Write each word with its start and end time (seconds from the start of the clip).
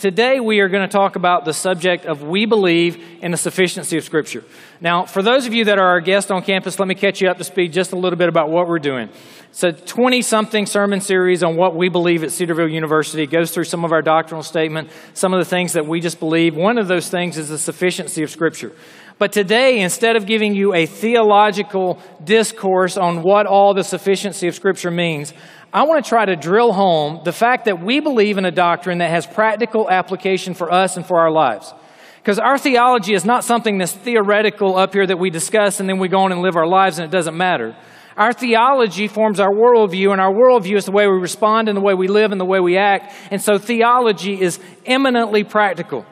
Today, 0.00 0.40
we 0.40 0.60
are 0.60 0.68
going 0.70 0.80
to 0.80 0.88
talk 0.88 1.16
about 1.16 1.44
the 1.44 1.52
subject 1.52 2.06
of 2.06 2.22
we 2.22 2.46
believe 2.46 2.96
in 3.20 3.32
the 3.32 3.36
sufficiency 3.36 3.98
of 3.98 4.04
Scripture. 4.04 4.42
Now, 4.80 5.04
for 5.04 5.22
those 5.22 5.46
of 5.46 5.52
you 5.52 5.66
that 5.66 5.78
are 5.78 5.88
our 5.88 6.00
guests 6.00 6.30
on 6.30 6.40
campus, 6.40 6.78
let 6.78 6.88
me 6.88 6.94
catch 6.94 7.20
you 7.20 7.28
up 7.28 7.36
to 7.36 7.44
speed 7.44 7.74
just 7.74 7.92
a 7.92 7.96
little 7.96 8.16
bit 8.16 8.30
about 8.30 8.48
what 8.48 8.66
we're 8.66 8.78
doing. 8.78 9.10
It's 9.50 9.62
a 9.62 9.72
20 9.72 10.22
something 10.22 10.64
sermon 10.64 11.02
series 11.02 11.42
on 11.42 11.54
what 11.54 11.76
we 11.76 11.90
believe 11.90 12.24
at 12.24 12.30
Cedarville 12.30 12.70
University. 12.70 13.24
It 13.24 13.30
goes 13.30 13.50
through 13.50 13.64
some 13.64 13.84
of 13.84 13.92
our 13.92 14.00
doctrinal 14.00 14.42
statement, 14.42 14.88
some 15.12 15.34
of 15.34 15.38
the 15.38 15.44
things 15.44 15.74
that 15.74 15.86
we 15.86 16.00
just 16.00 16.18
believe. 16.18 16.56
One 16.56 16.78
of 16.78 16.88
those 16.88 17.10
things 17.10 17.36
is 17.36 17.50
the 17.50 17.58
sufficiency 17.58 18.22
of 18.22 18.30
Scripture. 18.30 18.72
But 19.18 19.32
today, 19.32 19.80
instead 19.80 20.16
of 20.16 20.24
giving 20.24 20.54
you 20.54 20.72
a 20.72 20.86
theological 20.86 22.00
discourse 22.24 22.96
on 22.96 23.22
what 23.22 23.44
all 23.44 23.74
the 23.74 23.84
sufficiency 23.84 24.48
of 24.48 24.54
Scripture 24.54 24.90
means, 24.90 25.34
I 25.72 25.84
want 25.84 26.04
to 26.04 26.08
try 26.08 26.24
to 26.24 26.34
drill 26.34 26.72
home 26.72 27.20
the 27.24 27.32
fact 27.32 27.66
that 27.66 27.80
we 27.80 28.00
believe 28.00 28.38
in 28.38 28.44
a 28.44 28.50
doctrine 28.50 28.98
that 28.98 29.10
has 29.10 29.26
practical 29.26 29.88
application 29.88 30.54
for 30.54 30.72
us 30.72 30.96
and 30.96 31.06
for 31.06 31.20
our 31.20 31.30
lives. 31.30 31.72
Because 32.16 32.38
our 32.38 32.58
theology 32.58 33.14
is 33.14 33.24
not 33.24 33.44
something 33.44 33.78
that's 33.78 33.92
theoretical 33.92 34.76
up 34.76 34.92
here 34.92 35.06
that 35.06 35.18
we 35.18 35.30
discuss 35.30 35.78
and 35.78 35.88
then 35.88 35.98
we 35.98 36.08
go 36.08 36.20
on 36.20 36.32
and 36.32 36.42
live 36.42 36.56
our 36.56 36.66
lives 36.66 36.98
and 36.98 37.06
it 37.06 37.16
doesn't 37.16 37.36
matter. 37.36 37.76
Our 38.16 38.32
theology 38.32 39.06
forms 39.08 39.40
our 39.40 39.52
worldview, 39.52 40.12
and 40.12 40.20
our 40.20 40.32
worldview 40.32 40.76
is 40.76 40.84
the 40.84 40.92
way 40.92 41.06
we 41.06 41.16
respond 41.16 41.68
and 41.68 41.76
the 41.76 41.80
way 41.80 41.94
we 41.94 42.08
live 42.08 42.32
and 42.32 42.40
the 42.40 42.44
way 42.44 42.60
we 42.60 42.76
act. 42.76 43.14
And 43.30 43.40
so 43.40 43.56
theology 43.56 44.38
is 44.38 44.58
eminently 44.84 45.44
practical. 45.44 46.04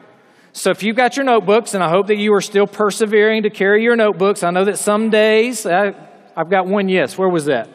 So 0.53 0.71
if 0.71 0.81
you've 0.81 0.95
got 0.95 1.17
your 1.17 1.25
notebooks, 1.25 1.75
and 1.75 1.83
I 1.83 1.89
hope 1.89 2.07
that 2.07 2.17
you 2.17 2.33
are 2.33 2.41
still 2.41 2.65
persevering 2.65 3.43
to 3.43 3.51
carry 3.51 3.83
your 3.83 3.95
notebooks, 3.95 4.41
I 4.41 4.49
know 4.49 4.65
that 4.65 4.79
some 4.79 5.11
days, 5.11 5.67
I, 5.67 5.93
I've 6.35 6.49
got 6.49 6.65
one 6.65 6.89
yes. 6.89 7.15
Where 7.15 7.29
was 7.29 7.45
that? 7.45 7.69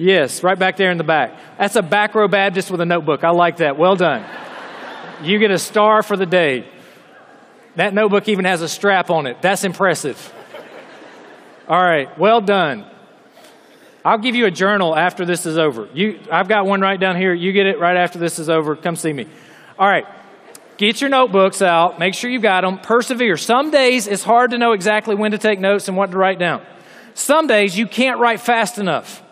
Yes, 0.00 0.42
right 0.42 0.58
back 0.58 0.78
there 0.78 0.90
in 0.90 0.96
the 0.96 1.04
back. 1.04 1.38
That's 1.58 1.76
a 1.76 1.82
back 1.82 2.14
row 2.14 2.26
Baptist 2.26 2.70
with 2.70 2.80
a 2.80 2.86
notebook. 2.86 3.22
I 3.22 3.32
like 3.32 3.58
that. 3.58 3.76
Well 3.76 3.96
done. 3.96 4.24
You 5.22 5.38
get 5.38 5.50
a 5.50 5.58
star 5.58 6.02
for 6.02 6.16
the 6.16 6.24
day. 6.24 6.66
That 7.76 7.92
notebook 7.92 8.26
even 8.26 8.46
has 8.46 8.62
a 8.62 8.68
strap 8.68 9.10
on 9.10 9.26
it. 9.26 9.42
That's 9.42 9.62
impressive. 9.62 10.32
All 11.68 11.82
right, 11.82 12.18
well 12.18 12.40
done. 12.40 12.86
I'll 14.02 14.16
give 14.16 14.34
you 14.34 14.46
a 14.46 14.50
journal 14.50 14.96
after 14.96 15.26
this 15.26 15.44
is 15.44 15.58
over. 15.58 15.86
You, 15.92 16.18
I've 16.32 16.48
got 16.48 16.64
one 16.64 16.80
right 16.80 16.98
down 16.98 17.16
here. 17.16 17.34
You 17.34 17.52
get 17.52 17.66
it 17.66 17.78
right 17.78 17.98
after 17.98 18.18
this 18.18 18.38
is 18.38 18.48
over. 18.48 18.76
Come 18.76 18.96
see 18.96 19.12
me. 19.12 19.26
All 19.78 19.86
right, 19.86 20.06
get 20.78 21.02
your 21.02 21.10
notebooks 21.10 21.60
out. 21.60 21.98
Make 21.98 22.14
sure 22.14 22.30
you 22.30 22.40
got 22.40 22.62
them. 22.62 22.78
Persevere. 22.78 23.36
Some 23.36 23.70
days 23.70 24.06
it's 24.06 24.22
hard 24.22 24.52
to 24.52 24.56
know 24.56 24.72
exactly 24.72 25.14
when 25.14 25.32
to 25.32 25.38
take 25.38 25.60
notes 25.60 25.88
and 25.88 25.96
what 25.98 26.12
to 26.12 26.16
write 26.16 26.38
down. 26.38 26.64
Some 27.12 27.46
days 27.46 27.76
you 27.76 27.86
can't 27.86 28.18
write 28.18 28.40
fast 28.40 28.78
enough. 28.78 29.22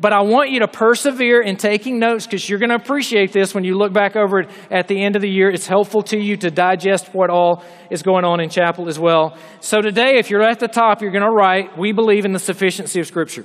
But 0.00 0.14
I 0.14 0.22
want 0.22 0.48
you 0.48 0.60
to 0.60 0.68
persevere 0.68 1.42
in 1.42 1.56
taking 1.56 1.98
notes 1.98 2.26
because 2.26 2.48
you're 2.48 2.58
going 2.58 2.70
to 2.70 2.76
appreciate 2.76 3.32
this 3.32 3.54
when 3.54 3.64
you 3.64 3.76
look 3.76 3.92
back 3.92 4.16
over 4.16 4.40
it 4.40 4.50
at 4.70 4.88
the 4.88 5.02
end 5.02 5.14
of 5.14 5.20
the 5.20 5.28
year. 5.28 5.50
It's 5.50 5.66
helpful 5.66 6.02
to 6.04 6.18
you 6.18 6.38
to 6.38 6.50
digest 6.50 7.12
what 7.12 7.28
all 7.28 7.62
is 7.90 8.02
going 8.02 8.24
on 8.24 8.40
in 8.40 8.48
chapel 8.48 8.88
as 8.88 8.98
well. 8.98 9.36
So 9.60 9.82
today, 9.82 10.18
if 10.18 10.30
you're 10.30 10.42
at 10.42 10.58
the 10.58 10.68
top, 10.68 11.02
you're 11.02 11.10
going 11.10 11.24
to 11.24 11.30
write, 11.30 11.76
We 11.76 11.92
believe 11.92 12.24
in 12.24 12.32
the 12.32 12.38
sufficiency 12.38 12.98
of 12.98 13.06
Scripture. 13.06 13.44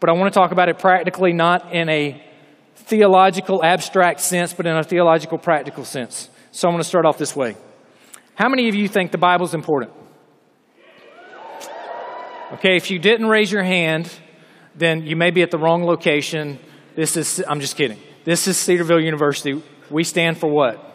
But 0.00 0.08
I 0.08 0.14
want 0.14 0.32
to 0.32 0.38
talk 0.38 0.50
about 0.50 0.70
it 0.70 0.78
practically, 0.78 1.34
not 1.34 1.74
in 1.74 1.90
a 1.90 2.24
theological, 2.74 3.62
abstract 3.62 4.20
sense, 4.20 4.54
but 4.54 4.66
in 4.66 4.74
a 4.74 4.82
theological, 4.82 5.36
practical 5.36 5.84
sense. 5.84 6.30
So 6.52 6.68
I'm 6.68 6.74
going 6.74 6.82
to 6.82 6.88
start 6.88 7.04
off 7.04 7.18
this 7.18 7.36
way. 7.36 7.54
How 8.34 8.48
many 8.48 8.68
of 8.70 8.74
you 8.74 8.88
think 8.88 9.12
the 9.12 9.18
Bible's 9.18 9.52
important? 9.52 9.92
Okay, 12.54 12.76
if 12.76 12.90
you 12.90 12.98
didn't 12.98 13.26
raise 13.26 13.52
your 13.52 13.62
hand, 13.62 14.10
then 14.74 15.06
you 15.06 15.16
may 15.16 15.30
be 15.30 15.42
at 15.42 15.50
the 15.50 15.58
wrong 15.58 15.84
location. 15.84 16.58
This 16.94 17.16
is, 17.16 17.42
I'm 17.48 17.60
just 17.60 17.76
kidding. 17.76 17.98
This 18.24 18.46
is 18.46 18.56
Cedarville 18.56 19.00
University. 19.00 19.62
We 19.90 20.04
stand 20.04 20.38
for 20.38 20.48
what? 20.48 20.88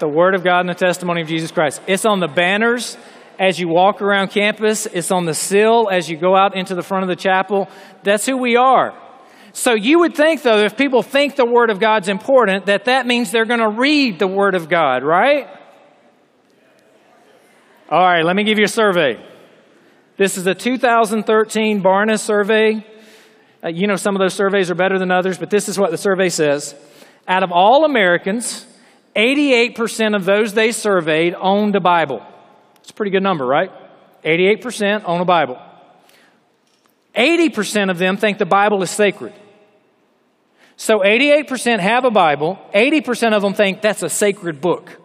The 0.00 0.08
Word 0.08 0.34
of 0.34 0.44
God 0.44 0.60
and 0.60 0.68
the 0.68 0.74
testimony 0.74 1.22
of 1.22 1.28
Jesus 1.28 1.50
Christ. 1.50 1.80
It's 1.86 2.04
on 2.04 2.20
the 2.20 2.28
banners 2.28 2.96
as 3.38 3.60
you 3.60 3.68
walk 3.68 4.02
around 4.02 4.28
campus, 4.28 4.86
it's 4.86 5.10
on 5.10 5.24
the 5.24 5.34
sill 5.34 5.88
as 5.88 6.10
you 6.10 6.16
go 6.16 6.34
out 6.34 6.56
into 6.56 6.74
the 6.74 6.82
front 6.82 7.04
of 7.04 7.08
the 7.08 7.16
chapel. 7.16 7.68
That's 8.02 8.26
who 8.26 8.36
we 8.36 8.56
are. 8.56 8.94
So 9.52 9.74
you 9.74 10.00
would 10.00 10.14
think, 10.14 10.42
though, 10.42 10.58
if 10.58 10.76
people 10.76 11.02
think 11.02 11.36
the 11.36 11.46
Word 11.46 11.70
of 11.70 11.80
God's 11.80 12.08
important, 12.08 12.66
that 12.66 12.86
that 12.86 13.06
means 13.06 13.30
they're 13.30 13.44
going 13.44 13.60
to 13.60 13.68
read 13.68 14.18
the 14.18 14.26
Word 14.26 14.54
of 14.54 14.68
God, 14.68 15.02
right? 15.02 15.48
All 17.88 18.02
right, 18.02 18.24
let 18.24 18.36
me 18.36 18.44
give 18.44 18.58
you 18.58 18.64
a 18.64 18.68
survey. 18.68 19.24
This 20.18 20.36
is 20.36 20.48
a 20.48 20.54
2013 20.54 21.80
Barna 21.80 22.18
survey. 22.18 22.84
Uh, 23.62 23.68
you 23.68 23.86
know, 23.86 23.94
some 23.94 24.16
of 24.16 24.18
those 24.18 24.34
surveys 24.34 24.68
are 24.68 24.74
better 24.74 24.98
than 24.98 25.12
others, 25.12 25.38
but 25.38 25.48
this 25.48 25.68
is 25.68 25.78
what 25.78 25.92
the 25.92 25.96
survey 25.96 26.28
says. 26.28 26.74
Out 27.28 27.44
of 27.44 27.52
all 27.52 27.84
Americans, 27.84 28.66
88% 29.14 30.16
of 30.16 30.24
those 30.24 30.54
they 30.54 30.72
surveyed 30.72 31.34
owned 31.34 31.76
a 31.76 31.80
Bible. 31.80 32.20
It's 32.80 32.90
a 32.90 32.94
pretty 32.94 33.12
good 33.12 33.22
number, 33.22 33.46
right? 33.46 33.70
88% 34.24 35.04
own 35.06 35.20
a 35.20 35.24
Bible. 35.24 35.56
80% 37.14 37.88
of 37.88 37.98
them 37.98 38.16
think 38.16 38.38
the 38.38 38.44
Bible 38.44 38.82
is 38.82 38.90
sacred. 38.90 39.34
So 40.76 40.98
88% 40.98 41.78
have 41.78 42.04
a 42.04 42.10
Bible, 42.10 42.58
80% 42.74 43.34
of 43.34 43.42
them 43.42 43.54
think 43.54 43.82
that's 43.82 44.02
a 44.02 44.08
sacred 44.08 44.60
book. 44.60 45.00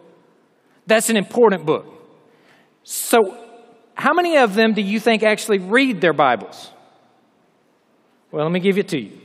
That's 0.88 1.08
an 1.08 1.16
important 1.16 1.66
book. 1.66 1.86
So 2.82 3.43
how 3.94 4.12
many 4.12 4.36
of 4.38 4.54
them 4.54 4.74
do 4.74 4.82
you 4.82 5.00
think 5.00 5.22
actually 5.22 5.58
read 5.58 6.00
their 6.00 6.12
Bibles? 6.12 6.70
Well, 8.30 8.44
let 8.44 8.52
me 8.52 8.60
give 8.60 8.78
it 8.78 8.88
to 8.88 9.00
you. 9.00 9.20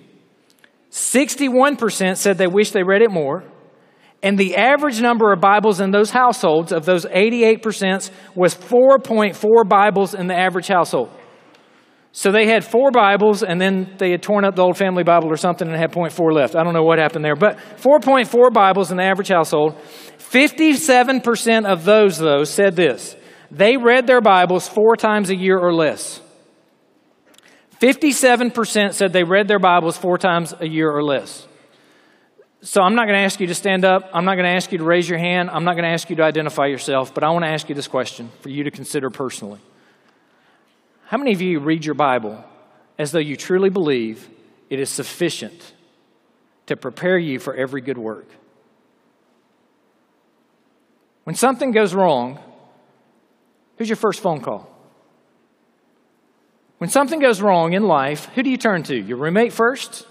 61% 0.92 2.18
said 2.18 2.38
they 2.38 2.48
wish 2.48 2.72
they 2.72 2.84
read 2.84 3.02
it 3.02 3.12
more. 3.12 3.44
And 4.22 4.38
the 4.38 4.58
average 4.58 5.02
number 5.02 5.32
of 5.32 5.40
Bibles 5.40 5.80
in 5.80 5.92
those 5.92 6.12
households, 6.12 6.72
of 6.72 6.86
those 6.86 7.06
88%, 7.06 8.12
was 8.36 8.54
4.4 8.54 9.70
Bibles 9.70 10.14
in 10.14 10.28
the 10.28 10.36
average 10.36 10.68
household. 10.68 11.10
So 12.12 12.32
they 12.32 12.48
had 12.48 12.66
four 12.66 12.92
Bibles, 12.92 13.44
and 13.44 13.62
then 13.62 13.96
they 13.98 14.12
had 14.12 14.24
torn 14.24 14.44
up 14.44 14.56
the 14.56 14.64
old 14.64 14.78
family 14.78 15.04
Bible 15.04 15.32
or 15.32 15.38
something 15.38 15.68
and 15.68 15.78
had 15.78 15.92
0.4 15.92 16.34
left. 16.34 16.56
I 16.56 16.64
don't 16.64 16.74
know 16.74 16.84
what 16.84 16.98
happened 17.00 17.24
there, 17.24 17.36
but 17.36 17.58
4.4 17.78 18.52
Bibles 18.52 18.92
in 18.92 18.98
the 18.98 19.04
average 19.04 19.30
household. 19.30 19.76
57% 20.18 21.66
of 21.66 21.86
those, 21.86 22.18
though, 22.18 22.44
said 22.44 22.76
this 22.76 23.16
they 23.52 23.78
read 23.78 24.08
their 24.08 24.22
Bibles 24.22 24.68
four 24.68 24.96
times 24.96 25.30
a 25.30 25.36
year 25.36 25.58
or 25.58 25.74
less. 25.74 26.22
57% 27.82 28.94
said 28.94 29.14
they 29.14 29.24
read 29.24 29.48
their 29.48 29.60
Bibles 29.60 29.98
four 29.98 30.18
times 30.18 30.54
a 30.60 30.68
year 30.68 30.92
or 30.92 31.02
less. 31.02 31.48
So 32.62 32.82
I'm 32.82 32.94
not 32.94 33.06
going 33.06 33.18
to 33.18 33.24
ask 33.24 33.40
you 33.40 33.48
to 33.48 33.56
stand 33.56 33.86
up. 33.86 34.10
I'm 34.14 34.26
not 34.26 34.36
going 34.36 34.46
to 34.46 34.54
ask 34.54 34.72
you 34.72 34.80
to 34.80 34.84
raise 34.84 35.08
your 35.08 35.18
hand. 35.18 35.50
I'm 35.50 35.64
not 35.64 35.76
going 35.76 35.86
to 35.86 35.92
ask 35.92 36.10
you 36.10 36.18
to 36.18 36.24
identify 36.24 36.66
yourself, 36.66 37.14
but 37.14 37.24
I 37.24 37.30
want 37.30 37.46
to 37.46 37.50
ask 37.50 37.70
you 37.70 37.76
this 37.76 37.88
question 37.88 38.30
for 38.42 38.50
you 38.50 38.66
to 38.66 38.72
consider 38.72 39.10
personally. 39.10 39.62
How 41.06 41.18
many 41.18 41.32
of 41.32 41.42
you 41.42 41.60
read 41.60 41.86
your 41.86 41.96
Bible 41.96 42.44
as 42.98 43.14
though 43.14 43.20
you 43.20 43.38
truly 43.38 43.70
believe 43.70 44.30
it 44.70 44.80
is 44.80 44.90
sufficient 44.90 45.74
to 46.66 46.76
prepare 46.76 47.18
you 47.18 47.40
for 47.40 47.56
every 47.56 47.80
good 47.80 47.98
work? 47.98 48.28
When 51.24 51.36
something 51.36 51.72
goes 51.72 51.94
wrong, 51.96 52.40
Who's 53.80 53.90
your 53.90 53.96
first 53.96 54.20
phone 54.20 54.42
call? 54.42 54.70
When 56.80 56.90
something 56.90 57.20
goes 57.20 57.42
wrong 57.42 57.74
in 57.74 57.84
life, 57.84 58.26
who 58.36 58.44
do 58.44 58.50
you 58.50 58.58
turn 58.58 58.84
to? 58.84 58.96
Your 58.96 59.18
roommate 59.18 59.54
first? 59.54 60.06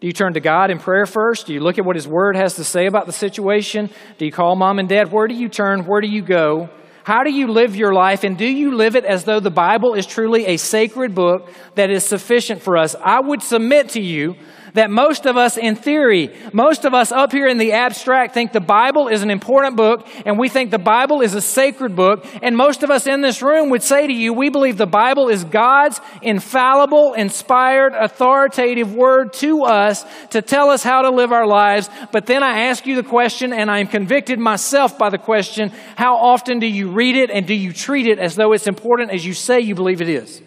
Do 0.00 0.06
you 0.06 0.12
turn 0.12 0.34
to 0.34 0.40
God 0.40 0.70
in 0.70 0.78
prayer 0.78 1.06
first? 1.06 1.46
Do 1.46 1.54
you 1.54 1.60
look 1.60 1.78
at 1.78 1.84
what 1.84 1.96
His 1.96 2.06
Word 2.06 2.36
has 2.36 2.54
to 2.56 2.64
say 2.64 2.86
about 2.86 3.06
the 3.06 3.12
situation? 3.12 3.90
Do 4.18 4.26
you 4.26 4.30
call 4.30 4.54
mom 4.56 4.78
and 4.78 4.88
dad? 4.88 5.10
Where 5.10 5.26
do 5.26 5.34
you 5.34 5.48
turn? 5.48 5.86
Where 5.86 6.02
do 6.02 6.06
you 6.06 6.22
go? 6.22 6.68
How 7.02 7.24
do 7.24 7.32
you 7.32 7.48
live 7.48 7.74
your 7.74 7.94
life? 7.94 8.24
And 8.24 8.36
do 8.36 8.46
you 8.46 8.76
live 8.76 8.94
it 8.94 9.06
as 9.06 9.24
though 9.24 9.40
the 9.40 9.50
Bible 9.50 9.94
is 9.94 10.06
truly 10.06 10.44
a 10.44 10.58
sacred 10.58 11.14
book 11.14 11.50
that 11.74 11.90
is 11.90 12.04
sufficient 12.04 12.62
for 12.62 12.76
us? 12.76 12.94
I 13.02 13.20
would 13.20 13.42
submit 13.42 13.88
to 13.90 14.00
you 14.02 14.36
that 14.74 14.90
most 14.90 15.26
of 15.26 15.36
us, 15.36 15.56
in 15.56 15.76
theory, 15.76 16.34
most 16.52 16.84
of 16.84 16.94
us 16.94 17.12
up 17.12 17.32
here 17.32 17.46
in 17.46 17.58
the 17.58 17.72
abstract 17.72 18.34
think 18.34 18.52
the 18.52 18.60
Bible 18.60 19.08
is 19.08 19.22
an 19.22 19.30
important 19.30 19.76
book 19.76 20.06
and 20.24 20.38
we 20.38 20.48
think 20.48 20.70
the 20.70 20.78
Bible 20.78 21.20
is 21.20 21.34
a 21.34 21.40
sacred 21.40 21.96
book. 21.96 22.26
And 22.42 22.56
most 22.56 22.82
of 22.82 22.90
us 22.90 23.06
in 23.06 23.20
this 23.20 23.42
room 23.42 23.70
would 23.70 23.82
say 23.82 24.06
to 24.06 24.12
you, 24.12 24.32
we 24.32 24.48
believe 24.48 24.76
the 24.76 24.86
Bible 24.86 25.28
is 25.28 25.44
God's 25.44 26.00
infallible, 26.22 27.14
inspired, 27.14 27.94
authoritative 27.94 28.94
word 28.94 29.32
to 29.34 29.64
us 29.64 30.04
to 30.30 30.42
tell 30.42 30.70
us 30.70 30.82
how 30.82 31.02
to 31.02 31.10
live 31.10 31.32
our 31.32 31.46
lives. 31.46 31.88
But 32.12 32.26
then 32.26 32.42
I 32.42 32.62
ask 32.62 32.86
you 32.86 32.96
the 32.96 33.08
question, 33.08 33.52
and 33.52 33.70
I 33.70 33.78
am 33.78 33.86
convicted 33.86 34.38
myself 34.38 34.98
by 34.98 35.10
the 35.10 35.18
question, 35.18 35.72
how 35.96 36.16
often 36.16 36.58
do 36.58 36.66
you 36.66 36.90
read 36.90 37.16
it 37.16 37.30
and 37.30 37.46
do 37.46 37.54
you 37.54 37.72
treat 37.72 38.06
it 38.06 38.18
as 38.18 38.36
though 38.36 38.52
it's 38.52 38.66
important 38.66 39.10
as 39.10 39.24
you 39.24 39.34
say 39.34 39.60
you 39.60 39.74
believe 39.74 40.00
it 40.00 40.08
is? 40.08 40.42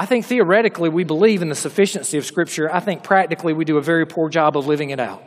I 0.00 0.06
think 0.06 0.24
theoretically 0.24 0.88
we 0.88 1.04
believe 1.04 1.42
in 1.42 1.50
the 1.50 1.54
sufficiency 1.54 2.16
of 2.16 2.24
Scripture. 2.24 2.72
I 2.72 2.80
think 2.80 3.02
practically 3.02 3.52
we 3.52 3.66
do 3.66 3.76
a 3.76 3.82
very 3.82 4.06
poor 4.06 4.30
job 4.30 4.56
of 4.56 4.66
living 4.66 4.88
it 4.88 4.98
out. 4.98 5.22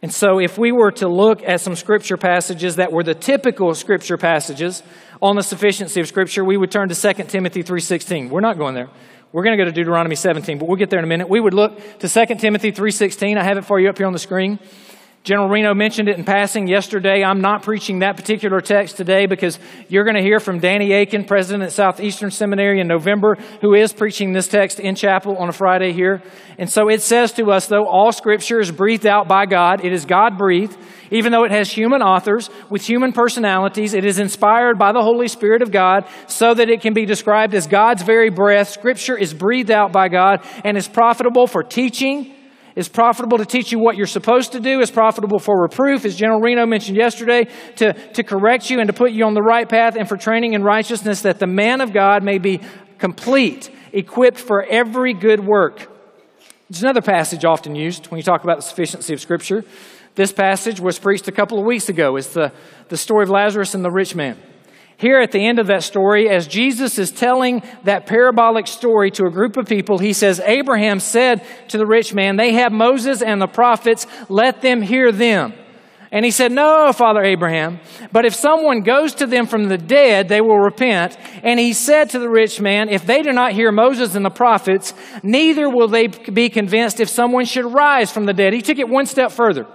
And 0.00 0.14
so, 0.14 0.38
if 0.38 0.56
we 0.56 0.70
were 0.70 0.92
to 0.92 1.08
look 1.08 1.42
at 1.42 1.60
some 1.60 1.74
Scripture 1.74 2.16
passages 2.16 2.76
that 2.76 2.92
were 2.92 3.02
the 3.02 3.16
typical 3.16 3.74
Scripture 3.74 4.16
passages 4.16 4.84
on 5.20 5.34
the 5.34 5.42
sufficiency 5.42 6.00
of 6.00 6.06
Scripture, 6.06 6.44
we 6.44 6.56
would 6.56 6.70
turn 6.70 6.88
to 6.88 6.94
2 6.94 7.24
Timothy 7.24 7.64
3.16. 7.64 8.30
We're 8.30 8.40
not 8.40 8.56
going 8.58 8.76
there. 8.76 8.88
We're 9.32 9.42
going 9.42 9.58
to 9.58 9.64
go 9.64 9.68
to 9.68 9.74
Deuteronomy 9.74 10.14
17, 10.14 10.58
but 10.58 10.68
we'll 10.68 10.78
get 10.78 10.90
there 10.90 11.00
in 11.00 11.04
a 11.04 11.08
minute. 11.08 11.28
We 11.28 11.40
would 11.40 11.52
look 11.52 11.98
to 11.98 12.08
2 12.08 12.36
Timothy 12.36 12.70
3.16. 12.70 13.36
I 13.36 13.42
have 13.42 13.58
it 13.58 13.64
for 13.64 13.80
you 13.80 13.88
up 13.90 13.98
here 13.98 14.06
on 14.06 14.12
the 14.12 14.20
screen. 14.20 14.60
General 15.22 15.50
Reno 15.50 15.74
mentioned 15.74 16.08
it 16.08 16.16
in 16.16 16.24
passing 16.24 16.66
yesterday. 16.66 17.22
I'm 17.22 17.42
not 17.42 17.62
preaching 17.62 17.98
that 17.98 18.16
particular 18.16 18.62
text 18.62 18.96
today 18.96 19.26
because 19.26 19.58
you're 19.88 20.04
going 20.04 20.16
to 20.16 20.22
hear 20.22 20.40
from 20.40 20.60
Danny 20.60 20.94
Akin, 20.94 21.24
president 21.24 21.62
at 21.62 21.72
Southeastern 21.72 22.30
Seminary 22.30 22.80
in 22.80 22.88
November, 22.88 23.36
who 23.60 23.74
is 23.74 23.92
preaching 23.92 24.32
this 24.32 24.48
text 24.48 24.80
in 24.80 24.94
chapel 24.94 25.36
on 25.36 25.50
a 25.50 25.52
Friday 25.52 25.92
here. 25.92 26.22
And 26.56 26.70
so 26.70 26.88
it 26.88 27.02
says 27.02 27.32
to 27.34 27.50
us, 27.50 27.66
though, 27.66 27.86
all 27.86 28.12
scripture 28.12 28.60
is 28.60 28.72
breathed 28.72 29.04
out 29.04 29.28
by 29.28 29.44
God. 29.44 29.84
It 29.84 29.92
is 29.92 30.06
God 30.06 30.38
breathed. 30.38 30.78
Even 31.10 31.32
though 31.32 31.44
it 31.44 31.50
has 31.50 31.70
human 31.70 32.00
authors 32.00 32.48
with 32.70 32.80
human 32.80 33.12
personalities, 33.12 33.92
it 33.92 34.06
is 34.06 34.18
inspired 34.18 34.78
by 34.78 34.92
the 34.92 35.02
Holy 35.02 35.28
Spirit 35.28 35.60
of 35.60 35.70
God 35.70 36.08
so 36.28 36.54
that 36.54 36.70
it 36.70 36.80
can 36.80 36.94
be 36.94 37.04
described 37.04 37.54
as 37.54 37.66
God's 37.66 38.02
very 38.02 38.30
breath. 38.30 38.70
Scripture 38.70 39.18
is 39.18 39.34
breathed 39.34 39.70
out 39.70 39.92
by 39.92 40.08
God 40.08 40.42
and 40.64 40.78
is 40.78 40.88
profitable 40.88 41.46
for 41.46 41.62
teaching 41.62 42.34
it's 42.80 42.88
profitable 42.88 43.36
to 43.36 43.44
teach 43.44 43.72
you 43.72 43.78
what 43.78 43.98
you're 43.98 44.06
supposed 44.06 44.52
to 44.52 44.58
do. 44.58 44.80
It's 44.80 44.90
profitable 44.90 45.38
for 45.38 45.60
reproof, 45.60 46.06
as 46.06 46.16
General 46.16 46.40
Reno 46.40 46.64
mentioned 46.64 46.96
yesterday, 46.96 47.46
to, 47.76 47.92
to 47.92 48.22
correct 48.22 48.70
you 48.70 48.78
and 48.78 48.86
to 48.86 48.94
put 48.94 49.12
you 49.12 49.26
on 49.26 49.34
the 49.34 49.42
right 49.42 49.68
path 49.68 49.96
and 49.96 50.08
for 50.08 50.16
training 50.16 50.54
in 50.54 50.62
righteousness, 50.62 51.20
that 51.20 51.38
the 51.38 51.46
man 51.46 51.82
of 51.82 51.92
God 51.92 52.24
may 52.24 52.38
be 52.38 52.58
complete, 52.96 53.70
equipped 53.92 54.38
for 54.38 54.64
every 54.64 55.12
good 55.12 55.44
work. 55.44 55.92
There's 56.70 56.82
another 56.82 57.02
passage 57.02 57.44
often 57.44 57.74
used 57.74 58.06
when 58.06 58.16
you 58.16 58.22
talk 58.22 58.44
about 58.44 58.56
the 58.56 58.62
sufficiency 58.62 59.12
of 59.12 59.20
Scripture. 59.20 59.62
This 60.14 60.32
passage 60.32 60.80
was 60.80 60.98
preached 60.98 61.28
a 61.28 61.32
couple 61.32 61.58
of 61.58 61.66
weeks 61.66 61.90
ago. 61.90 62.16
It's 62.16 62.32
the, 62.32 62.50
the 62.88 62.96
story 62.96 63.24
of 63.24 63.28
Lazarus 63.28 63.74
and 63.74 63.84
the 63.84 63.90
rich 63.90 64.14
man. 64.14 64.38
Here 65.00 65.18
at 65.18 65.32
the 65.32 65.46
end 65.46 65.58
of 65.58 65.68
that 65.68 65.82
story, 65.82 66.28
as 66.28 66.46
Jesus 66.46 66.98
is 66.98 67.10
telling 67.10 67.62
that 67.84 68.04
parabolic 68.04 68.66
story 68.66 69.10
to 69.12 69.24
a 69.24 69.30
group 69.30 69.56
of 69.56 69.66
people, 69.66 69.96
he 69.96 70.12
says, 70.12 70.40
Abraham 70.44 71.00
said 71.00 71.42
to 71.68 71.78
the 71.78 71.86
rich 71.86 72.12
man, 72.12 72.36
They 72.36 72.52
have 72.52 72.70
Moses 72.70 73.22
and 73.22 73.40
the 73.40 73.46
prophets, 73.46 74.06
let 74.28 74.60
them 74.60 74.82
hear 74.82 75.10
them. 75.10 75.54
And 76.12 76.22
he 76.22 76.30
said, 76.30 76.52
No, 76.52 76.92
Father 76.92 77.22
Abraham, 77.22 77.80
but 78.12 78.26
if 78.26 78.34
someone 78.34 78.82
goes 78.82 79.14
to 79.14 79.26
them 79.26 79.46
from 79.46 79.68
the 79.68 79.78
dead, 79.78 80.28
they 80.28 80.42
will 80.42 80.58
repent. 80.58 81.16
And 81.42 81.58
he 81.58 81.72
said 81.72 82.10
to 82.10 82.18
the 82.18 82.28
rich 82.28 82.60
man, 82.60 82.90
If 82.90 83.06
they 83.06 83.22
do 83.22 83.32
not 83.32 83.52
hear 83.52 83.72
Moses 83.72 84.14
and 84.14 84.24
the 84.24 84.28
prophets, 84.28 84.92
neither 85.22 85.70
will 85.70 85.88
they 85.88 86.08
be 86.08 86.50
convinced 86.50 87.00
if 87.00 87.08
someone 87.08 87.46
should 87.46 87.64
rise 87.64 88.12
from 88.12 88.26
the 88.26 88.34
dead. 88.34 88.52
He 88.52 88.60
took 88.60 88.78
it 88.78 88.88
one 88.88 89.06
step 89.06 89.32
further. 89.32 89.66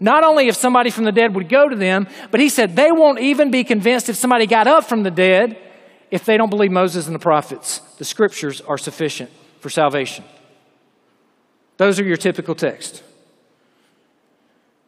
Not 0.00 0.24
only 0.24 0.48
if 0.48 0.56
somebody 0.56 0.90
from 0.90 1.04
the 1.04 1.12
dead 1.12 1.34
would 1.34 1.48
go 1.48 1.68
to 1.68 1.76
them, 1.76 2.06
but 2.30 2.40
he 2.40 2.48
said 2.48 2.76
they 2.76 2.92
won't 2.92 3.20
even 3.20 3.50
be 3.50 3.64
convinced 3.64 4.08
if 4.08 4.16
somebody 4.16 4.46
got 4.46 4.66
up 4.66 4.84
from 4.84 5.02
the 5.02 5.10
dead 5.10 5.56
if 6.10 6.24
they 6.24 6.36
don't 6.36 6.50
believe 6.50 6.70
Moses 6.70 7.06
and 7.06 7.14
the 7.14 7.20
prophets. 7.20 7.78
The 7.98 8.04
scriptures 8.04 8.60
are 8.60 8.78
sufficient 8.78 9.30
for 9.60 9.70
salvation. 9.70 10.24
Those 11.78 11.98
are 11.98 12.04
your 12.04 12.16
typical 12.16 12.54
texts. 12.54 13.02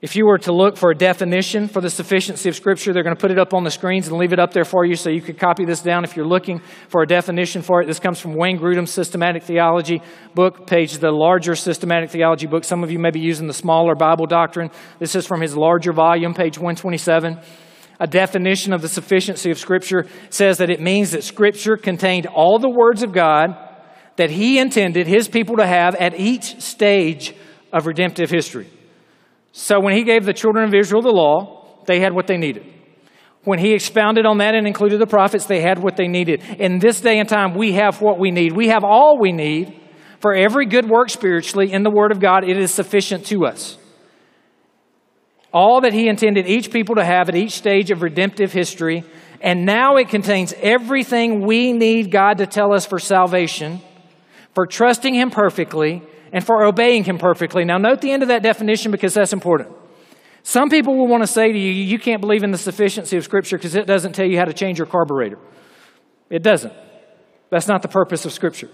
If 0.04 0.16
you 0.16 0.26
were 0.26 0.36
to 0.40 0.52
look 0.52 0.76
for 0.76 0.90
a 0.90 0.94
definition 0.94 1.66
for 1.66 1.80
the 1.80 1.88
sufficiency 1.88 2.50
of 2.50 2.54
Scripture, 2.54 2.92
they're 2.92 3.02
going 3.02 3.16
to 3.16 3.20
put 3.20 3.30
it 3.30 3.38
up 3.38 3.54
on 3.54 3.64
the 3.64 3.70
screens 3.70 4.06
and 4.06 4.18
leave 4.18 4.34
it 4.34 4.38
up 4.38 4.52
there 4.52 4.66
for 4.66 4.84
you 4.84 4.96
so 4.96 5.08
you 5.08 5.22
could 5.22 5.38
copy 5.38 5.64
this 5.64 5.80
down 5.80 6.04
if 6.04 6.14
you're 6.14 6.26
looking 6.26 6.60
for 6.88 7.00
a 7.02 7.06
definition 7.06 7.62
for 7.62 7.80
it. 7.80 7.86
This 7.86 8.00
comes 8.00 8.20
from 8.20 8.34
Wayne 8.34 8.58
Grudem's 8.58 8.90
Systematic 8.90 9.44
Theology 9.44 10.02
book, 10.34 10.66
page 10.66 10.98
the 10.98 11.10
larger 11.10 11.54
Systematic 11.54 12.10
Theology 12.10 12.46
book. 12.46 12.64
Some 12.64 12.84
of 12.84 12.90
you 12.90 12.98
may 12.98 13.12
be 13.12 13.20
using 13.20 13.46
the 13.46 13.54
smaller 13.54 13.94
Bible 13.94 14.26
Doctrine. 14.26 14.70
This 14.98 15.14
is 15.14 15.26
from 15.26 15.40
his 15.40 15.56
larger 15.56 15.94
volume, 15.94 16.34
page 16.34 16.58
127. 16.58 17.40
A 17.98 18.06
definition 18.06 18.74
of 18.74 18.82
the 18.82 18.88
sufficiency 18.90 19.50
of 19.50 19.58
Scripture 19.58 20.04
says 20.28 20.58
that 20.58 20.68
it 20.68 20.82
means 20.82 21.12
that 21.12 21.24
Scripture 21.24 21.78
contained 21.78 22.26
all 22.26 22.58
the 22.58 22.68
words 22.68 23.02
of 23.02 23.14
God 23.14 23.56
that 24.16 24.28
He 24.28 24.58
intended 24.58 25.06
His 25.06 25.28
people 25.28 25.56
to 25.56 25.66
have 25.66 25.94
at 25.94 26.20
each 26.20 26.60
stage 26.60 27.34
of 27.72 27.86
redemptive 27.86 28.28
history. 28.28 28.68
So 29.56 29.78
when 29.78 29.94
he 29.94 30.02
gave 30.02 30.24
the 30.24 30.32
children 30.32 30.64
of 30.64 30.74
Israel 30.74 31.00
the 31.00 31.10
law, 31.10 31.78
they 31.86 32.00
had 32.00 32.12
what 32.12 32.26
they 32.26 32.36
needed. 32.36 32.66
When 33.44 33.60
he 33.60 33.72
expounded 33.72 34.26
on 34.26 34.38
that 34.38 34.56
and 34.56 34.66
included 34.66 34.98
the 34.98 35.06
prophets, 35.06 35.46
they 35.46 35.60
had 35.60 35.78
what 35.78 35.96
they 35.96 36.08
needed. 36.08 36.42
In 36.58 36.80
this 36.80 37.00
day 37.00 37.20
and 37.20 37.28
time, 37.28 37.54
we 37.54 37.74
have 37.74 38.02
what 38.02 38.18
we 38.18 38.32
need. 38.32 38.56
We 38.56 38.68
have 38.68 38.82
all 38.82 39.16
we 39.16 39.30
need 39.30 39.80
for 40.18 40.34
every 40.34 40.66
good 40.66 40.90
work 40.90 41.08
spiritually 41.08 41.72
in 41.72 41.84
the 41.84 41.90
Word 41.90 42.10
of 42.10 42.18
God. 42.18 42.42
It 42.42 42.56
is 42.56 42.74
sufficient 42.74 43.26
to 43.26 43.46
us. 43.46 43.78
All 45.52 45.82
that 45.82 45.92
he 45.92 46.08
intended 46.08 46.48
each 46.48 46.72
people 46.72 46.96
to 46.96 47.04
have 47.04 47.28
at 47.28 47.36
each 47.36 47.52
stage 47.52 47.92
of 47.92 48.02
redemptive 48.02 48.52
history. 48.52 49.04
And 49.40 49.64
now 49.64 49.94
it 49.96 50.08
contains 50.08 50.52
everything 50.60 51.46
we 51.46 51.72
need 51.72 52.10
God 52.10 52.38
to 52.38 52.46
tell 52.46 52.74
us 52.74 52.86
for 52.86 52.98
salvation, 52.98 53.80
for 54.52 54.66
trusting 54.66 55.14
him 55.14 55.30
perfectly, 55.30 56.02
and 56.34 56.44
for 56.44 56.64
obeying 56.64 57.04
him 57.04 57.16
perfectly. 57.16 57.64
Now, 57.64 57.78
note 57.78 58.00
the 58.00 58.10
end 58.10 58.22
of 58.22 58.28
that 58.28 58.42
definition 58.42 58.90
because 58.90 59.14
that's 59.14 59.32
important. 59.32 59.70
Some 60.42 60.68
people 60.68 60.96
will 60.96 61.06
want 61.06 61.22
to 61.22 61.28
say 61.28 61.52
to 61.52 61.58
you, 61.58 61.70
you 61.70 61.98
can't 61.98 62.20
believe 62.20 62.42
in 62.42 62.50
the 62.50 62.58
sufficiency 62.58 63.16
of 63.16 63.22
Scripture 63.22 63.56
because 63.56 63.76
it 63.76 63.86
doesn't 63.86 64.14
tell 64.14 64.26
you 64.26 64.36
how 64.36 64.44
to 64.44 64.52
change 64.52 64.76
your 64.76 64.86
carburetor. 64.88 65.38
It 66.28 66.42
doesn't. 66.42 66.72
That's 67.50 67.68
not 67.68 67.82
the 67.82 67.88
purpose 67.88 68.26
of 68.26 68.32
Scripture. 68.32 68.68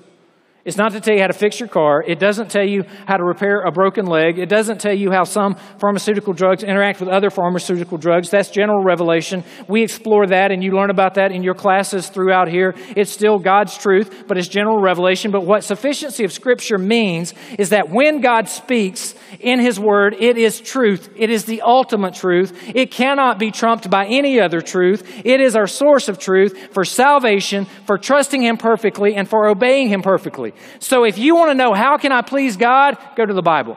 It's 0.65 0.77
not 0.77 0.93
to 0.93 1.01
tell 1.01 1.15
you 1.15 1.23
how 1.23 1.29
to 1.29 1.33
fix 1.33 1.59
your 1.59 1.71
car. 1.71 2.05
It 2.07 2.19
doesn't 2.19 2.51
tell 2.51 2.67
you 2.67 2.85
how 3.07 3.17
to 3.17 3.25
repair 3.25 3.63
a 3.63 3.73
broken 3.73 4.05
leg. 4.05 4.39
It 4.39 4.51
doesn't 4.51 4.79
tell 4.79 4.93
you 4.93 5.11
how 5.11 5.25
some 5.25 5.55
pharmaceutical 5.79 6.35
drugs 6.35 6.63
interact 6.63 7.01
with 7.01 7.09
other 7.09 7.31
pharmaceutical 7.31 7.97
drugs. 7.97 8.29
That's 8.29 8.51
general 8.51 8.85
revelation. 8.85 9.43
We 9.69 9.83
explore 9.83 10.27
that 10.27 10.51
and 10.51 10.63
you 10.63 10.73
learn 10.73 10.91
about 10.91 11.15
that 11.15 11.33
in 11.33 11.43
your 11.43 11.55
classes 11.55 12.11
throughout 12.11 12.49
here. 12.49 12.75
It's 12.95 13.11
still 13.11 13.39
God's 13.39 13.79
truth, 13.79 14.25
but 14.29 14.37
it's 14.37 14.49
general 14.49 14.79
revelation. 14.81 15.31
But 15.31 15.47
what 15.47 15.65
sufficiency 15.65 16.25
of 16.25 16.33
Scripture 16.33 16.77
means 16.77 17.33
is 17.59 17.71
that 17.71 17.89
when 17.89 18.21
God 18.21 18.49
speaks 18.49 19.15
in 19.39 19.61
His 19.61 19.81
Word, 19.81 20.15
it 20.19 20.37
is 20.37 20.61
truth. 20.61 21.09
It 21.17 21.31
is 21.31 21.47
the 21.47 21.63
ultimate 21.63 22.15
truth. 22.15 22.53
It 22.75 22.91
cannot 22.91 23.39
be 23.39 23.51
trumped 23.51 23.89
by 23.89 24.07
any 24.07 24.39
other 24.41 24.61
truth. 24.61 25.23
It 25.25 25.41
is 25.41 25.57
our 25.57 25.67
source 25.67 26.09
of 26.09 26.19
truth 26.19 26.69
for 26.73 26.85
salvation, 26.85 27.65
for 27.87 27.97
trusting 27.97 28.43
Him 28.43 28.59
perfectly, 28.59 29.15
and 29.15 29.27
for 29.27 29.49
obeying 29.49 29.89
Him 29.89 30.03
perfectly. 30.03 30.50
So 30.79 31.05
if 31.05 31.19
you 31.19 31.35
want 31.35 31.51
to 31.51 31.55
know 31.55 31.73
how 31.75 31.97
can 31.97 32.13
I 32.13 32.23
please 32.23 32.57
God, 32.57 32.97
go 33.17 33.27
to 33.27 33.35
the 33.35 33.43
Bible. 33.43 33.77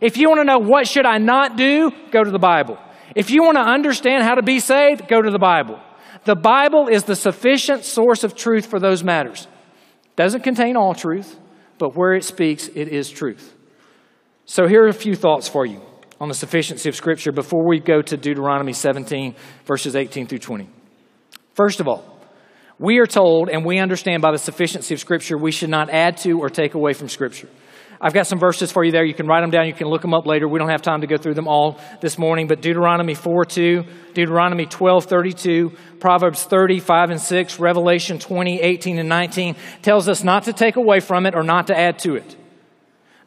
If 0.00 0.16
you 0.16 0.28
want 0.28 0.40
to 0.40 0.44
know 0.44 0.58
what 0.58 0.86
should 0.86 1.06
I 1.06 1.18
not 1.18 1.56
do, 1.56 1.90
go 2.10 2.22
to 2.22 2.30
the 2.30 2.38
Bible. 2.38 2.78
If 3.14 3.30
you 3.30 3.42
want 3.42 3.56
to 3.56 3.62
understand 3.62 4.22
how 4.22 4.34
to 4.34 4.42
be 4.42 4.60
saved, 4.60 5.08
go 5.08 5.20
to 5.20 5.30
the 5.30 5.38
Bible. 5.38 5.80
The 6.24 6.36
Bible 6.36 6.88
is 6.88 7.04
the 7.04 7.16
sufficient 7.16 7.84
source 7.84 8.22
of 8.22 8.34
truth 8.34 8.66
for 8.66 8.78
those 8.78 9.02
matters. 9.02 9.48
Doesn't 10.16 10.42
contain 10.42 10.76
all 10.76 10.94
truth, 10.94 11.38
but 11.78 11.96
where 11.96 12.14
it 12.14 12.24
speaks, 12.24 12.68
it 12.68 12.88
is 12.88 13.08
truth. 13.08 13.54
So 14.44 14.66
here 14.66 14.84
are 14.84 14.88
a 14.88 14.92
few 14.92 15.14
thoughts 15.14 15.48
for 15.48 15.64
you 15.64 15.80
on 16.20 16.28
the 16.28 16.34
sufficiency 16.34 16.88
of 16.88 16.96
Scripture 16.96 17.32
before 17.32 17.66
we 17.66 17.78
go 17.78 18.02
to 18.02 18.16
Deuteronomy 18.16 18.72
17, 18.72 19.34
verses 19.64 19.94
18 19.94 20.26
through 20.26 20.38
20. 20.38 20.68
First 21.54 21.80
of 21.80 21.88
all, 21.88 22.17
we 22.78 22.98
are 22.98 23.06
told 23.06 23.48
and 23.48 23.64
we 23.64 23.78
understand 23.78 24.22
by 24.22 24.32
the 24.32 24.38
sufficiency 24.38 24.94
of 24.94 25.00
Scripture 25.00 25.36
we 25.36 25.50
should 25.50 25.70
not 25.70 25.90
add 25.90 26.16
to 26.18 26.38
or 26.38 26.48
take 26.48 26.74
away 26.74 26.92
from 26.92 27.08
Scripture. 27.08 27.48
I've 28.00 28.14
got 28.14 28.28
some 28.28 28.38
verses 28.38 28.70
for 28.70 28.84
you 28.84 28.92
there. 28.92 29.04
You 29.04 29.14
can 29.14 29.26
write 29.26 29.40
them 29.40 29.50
down. 29.50 29.66
You 29.66 29.72
can 29.72 29.88
look 29.88 30.02
them 30.02 30.14
up 30.14 30.24
later. 30.24 30.46
We 30.46 30.60
don't 30.60 30.68
have 30.68 30.82
time 30.82 31.00
to 31.00 31.08
go 31.08 31.16
through 31.16 31.34
them 31.34 31.48
all 31.48 31.80
this 32.00 32.16
morning, 32.16 32.46
but 32.46 32.60
Deuteronomy 32.60 33.14
4 33.14 33.44
2, 33.44 33.84
Deuteronomy 34.14 34.66
12 34.66 35.04
32, 35.04 35.72
Proverbs 35.98 36.44
35 36.44 37.10
and 37.10 37.20
6, 37.20 37.58
Revelation 37.58 38.20
20, 38.20 38.60
18, 38.60 38.98
and 38.98 39.08
19 39.08 39.56
tells 39.82 40.08
us 40.08 40.22
not 40.22 40.44
to 40.44 40.52
take 40.52 40.76
away 40.76 41.00
from 41.00 41.26
it 41.26 41.34
or 41.34 41.42
not 41.42 41.66
to 41.66 41.76
add 41.76 41.98
to 42.00 42.14
it. 42.14 42.36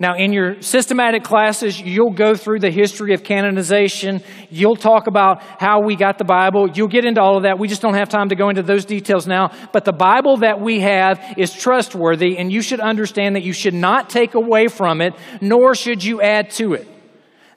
Now, 0.02 0.16
in 0.16 0.34
your 0.34 0.60
systematic 0.64 1.24
classes, 1.24 1.80
you'll 1.80 2.14
go 2.14 2.34
through 2.34 2.62
the 2.62 2.72
history 2.72 3.14
of 3.14 3.24
canonization. 3.24 4.24
You'll 4.50 4.76
talk 4.76 5.06
about 5.06 5.44
how 5.44 5.84
we 5.84 5.96
got 5.96 6.18
the 6.18 6.24
Bible. 6.26 6.68
You'll 6.72 6.88
get 6.88 7.06
into 7.06 7.22
all 7.22 7.38
of 7.38 7.44
that. 7.44 7.60
We 7.60 7.68
just 7.68 7.84
don't 7.84 7.94
have 7.94 8.10
time 8.10 8.30
to 8.30 8.36
go 8.36 8.50
into 8.50 8.64
those 8.64 8.84
details 8.84 9.28
now. 9.28 9.52
But 9.72 9.86
the 9.86 9.94
Bible 9.94 10.38
that 10.38 10.60
we 10.60 10.80
have 10.80 11.36
is 11.38 11.54
trustworthy, 11.54 12.40
and 12.40 12.52
you 12.52 12.64
should 12.64 12.80
understand 12.80 13.36
that 13.36 13.44
you 13.44 13.54
should 13.54 13.76
not 13.76 14.10
take 14.10 14.34
away 14.34 14.70
from 14.70 15.02
it, 15.02 15.14
nor 15.40 15.76
should 15.76 16.04
you 16.04 16.20
add 16.20 16.50
to 16.52 16.74
it. 16.74 16.88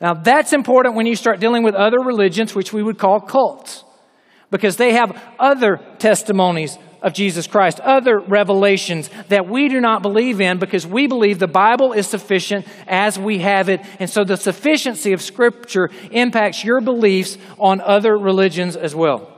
Now, 0.02 0.12
that's 0.12 0.52
important 0.52 0.96
when 0.96 1.06
you 1.06 1.16
start 1.16 1.40
dealing 1.40 1.62
with 1.62 1.74
other 1.74 2.00
religions, 2.04 2.54
which 2.54 2.74
we 2.74 2.82
would 2.82 2.98
call 2.98 3.20
cults, 3.20 3.84
because 4.50 4.76
they 4.76 4.92
have 4.92 5.18
other 5.38 5.80
testimonies 5.98 6.76
of 7.04 7.12
Jesus 7.12 7.46
Christ, 7.46 7.80
other 7.80 8.18
revelations 8.18 9.11
that 9.28 9.46
we 9.46 9.68
do 9.68 9.78
not 9.78 10.00
believe 10.00 10.40
in 10.40 10.58
because 10.58 10.87
we 10.87 11.06
believe 11.06 11.38
the 11.38 11.46
Bible 11.46 11.92
is 11.92 12.06
sufficient 12.06 12.66
as 12.88 13.18
we 13.18 13.40
have 13.40 13.68
it. 13.68 13.82
And 14.00 14.08
so 14.08 14.25
the 14.25 14.38
sufficiency 14.38 15.12
of 15.12 15.20
Scripture 15.20 15.90
impacts 16.11 16.64
your 16.64 16.80
beliefs 16.80 17.37
on 17.58 17.82
other 17.82 18.16
religions 18.16 18.75
as 18.75 18.94
well. 18.94 19.30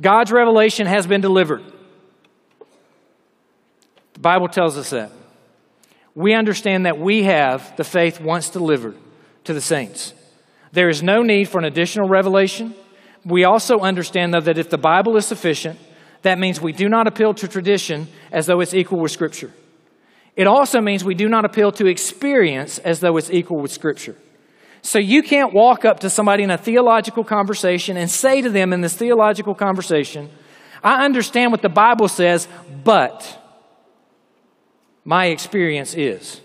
God's 0.00 0.32
revelation 0.32 0.88
has 0.88 1.06
been 1.06 1.20
delivered. 1.20 1.62
The 4.14 4.20
Bible 4.20 4.48
tells 4.48 4.76
us 4.76 4.90
that. 4.90 5.12
We 6.16 6.34
understand 6.34 6.84
that 6.86 6.98
we 6.98 7.22
have 7.22 7.76
the 7.76 7.84
faith 7.84 8.20
once 8.20 8.50
delivered 8.50 8.96
to 9.44 9.54
the 9.54 9.60
saints. 9.60 10.14
There 10.72 10.88
is 10.88 11.00
no 11.00 11.22
need 11.22 11.48
for 11.48 11.58
an 11.58 11.64
additional 11.64 12.08
revelation. 12.08 12.74
We 13.24 13.44
also 13.44 13.78
understand, 13.78 14.34
though, 14.34 14.40
that 14.40 14.58
if 14.58 14.68
the 14.68 14.78
Bible 14.78 15.16
is 15.16 15.26
sufficient, 15.26 15.78
that 16.28 16.38
means 16.38 16.60
we 16.60 16.72
do 16.72 16.88
not 16.88 17.06
appeal 17.06 17.34
to 17.34 17.48
tradition 17.48 18.06
as 18.30 18.46
though 18.46 18.60
it's 18.60 18.74
equal 18.74 19.00
with 19.00 19.10
Scripture. 19.10 19.52
It 20.36 20.46
also 20.46 20.80
means 20.80 21.02
we 21.02 21.14
do 21.14 21.28
not 21.28 21.44
appeal 21.44 21.72
to 21.72 21.86
experience 21.86 22.78
as 22.78 23.00
though 23.00 23.16
it's 23.16 23.30
equal 23.30 23.60
with 23.60 23.72
Scripture. 23.72 24.14
So 24.82 24.98
you 24.98 25.22
can't 25.22 25.52
walk 25.52 25.84
up 25.84 26.00
to 26.00 26.10
somebody 26.10 26.44
in 26.44 26.50
a 26.50 26.58
theological 26.58 27.24
conversation 27.24 27.96
and 27.96 28.08
say 28.08 28.40
to 28.42 28.48
them 28.48 28.72
in 28.72 28.80
this 28.80 28.94
theological 28.94 29.54
conversation, 29.54 30.30
I 30.84 31.04
understand 31.04 31.50
what 31.50 31.62
the 31.62 31.68
Bible 31.68 32.06
says, 32.06 32.46
but 32.84 33.36
my 35.04 35.26
experience 35.26 35.94
is. 35.94 36.40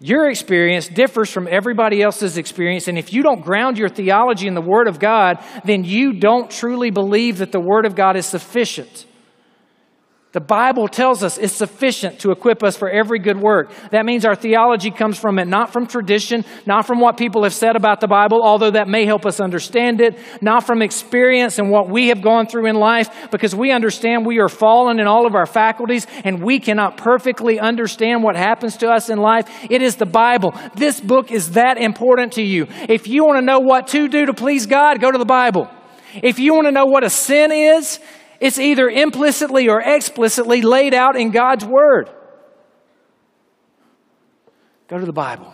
Your 0.00 0.30
experience 0.30 0.86
differs 0.86 1.28
from 1.28 1.48
everybody 1.48 2.02
else's 2.02 2.38
experience, 2.38 2.86
and 2.86 2.96
if 2.96 3.12
you 3.12 3.24
don't 3.24 3.42
ground 3.42 3.78
your 3.78 3.88
theology 3.88 4.46
in 4.46 4.54
the 4.54 4.62
Word 4.62 4.86
of 4.86 5.00
God, 5.00 5.44
then 5.64 5.82
you 5.82 6.12
don't 6.12 6.48
truly 6.48 6.90
believe 6.90 7.38
that 7.38 7.50
the 7.50 7.60
Word 7.60 7.84
of 7.84 7.96
God 7.96 8.16
is 8.16 8.24
sufficient. 8.24 9.06
The 10.32 10.40
Bible 10.40 10.88
tells 10.88 11.22
us 11.22 11.38
it's 11.38 11.54
sufficient 11.54 12.18
to 12.18 12.32
equip 12.32 12.62
us 12.62 12.76
for 12.76 12.90
every 12.90 13.18
good 13.18 13.40
work. 13.40 13.72
That 13.92 14.04
means 14.04 14.26
our 14.26 14.34
theology 14.34 14.90
comes 14.90 15.18
from 15.18 15.38
it, 15.38 15.46
not 15.48 15.72
from 15.72 15.86
tradition, 15.86 16.44
not 16.66 16.86
from 16.86 17.00
what 17.00 17.16
people 17.16 17.44
have 17.44 17.54
said 17.54 17.76
about 17.76 18.00
the 18.00 18.08
Bible, 18.08 18.42
although 18.42 18.72
that 18.72 18.88
may 18.88 19.06
help 19.06 19.24
us 19.24 19.40
understand 19.40 20.02
it, 20.02 20.18
not 20.42 20.66
from 20.66 20.82
experience 20.82 21.58
and 21.58 21.70
what 21.70 21.88
we 21.88 22.08
have 22.08 22.20
gone 22.20 22.46
through 22.46 22.66
in 22.66 22.76
life, 22.76 23.30
because 23.30 23.54
we 23.54 23.72
understand 23.72 24.26
we 24.26 24.38
are 24.38 24.50
fallen 24.50 25.00
in 25.00 25.06
all 25.06 25.26
of 25.26 25.34
our 25.34 25.46
faculties 25.46 26.06
and 26.24 26.42
we 26.42 26.60
cannot 26.60 26.98
perfectly 26.98 27.58
understand 27.58 28.22
what 28.22 28.36
happens 28.36 28.76
to 28.76 28.88
us 28.90 29.08
in 29.08 29.16
life. 29.16 29.48
It 29.70 29.80
is 29.80 29.96
the 29.96 30.04
Bible. 30.04 30.52
This 30.74 31.00
book 31.00 31.32
is 31.32 31.52
that 31.52 31.78
important 31.78 32.34
to 32.34 32.42
you. 32.42 32.66
If 32.86 33.08
you 33.08 33.24
want 33.24 33.38
to 33.38 33.44
know 33.44 33.60
what 33.60 33.86
to 33.88 34.08
do 34.08 34.26
to 34.26 34.34
please 34.34 34.66
God, 34.66 35.00
go 35.00 35.10
to 35.10 35.18
the 35.18 35.24
Bible. 35.24 35.70
If 36.22 36.38
you 36.38 36.54
want 36.54 36.66
to 36.66 36.72
know 36.72 36.86
what 36.86 37.04
a 37.04 37.10
sin 37.10 37.50
is, 37.52 37.98
it's 38.40 38.58
either 38.58 38.88
implicitly 38.88 39.68
or 39.68 39.80
explicitly 39.80 40.62
laid 40.62 40.94
out 40.94 41.16
in 41.16 41.30
God's 41.30 41.64
Word. 41.64 42.10
Go 44.88 44.98
to 44.98 45.06
the 45.06 45.12
Bible. 45.12 45.52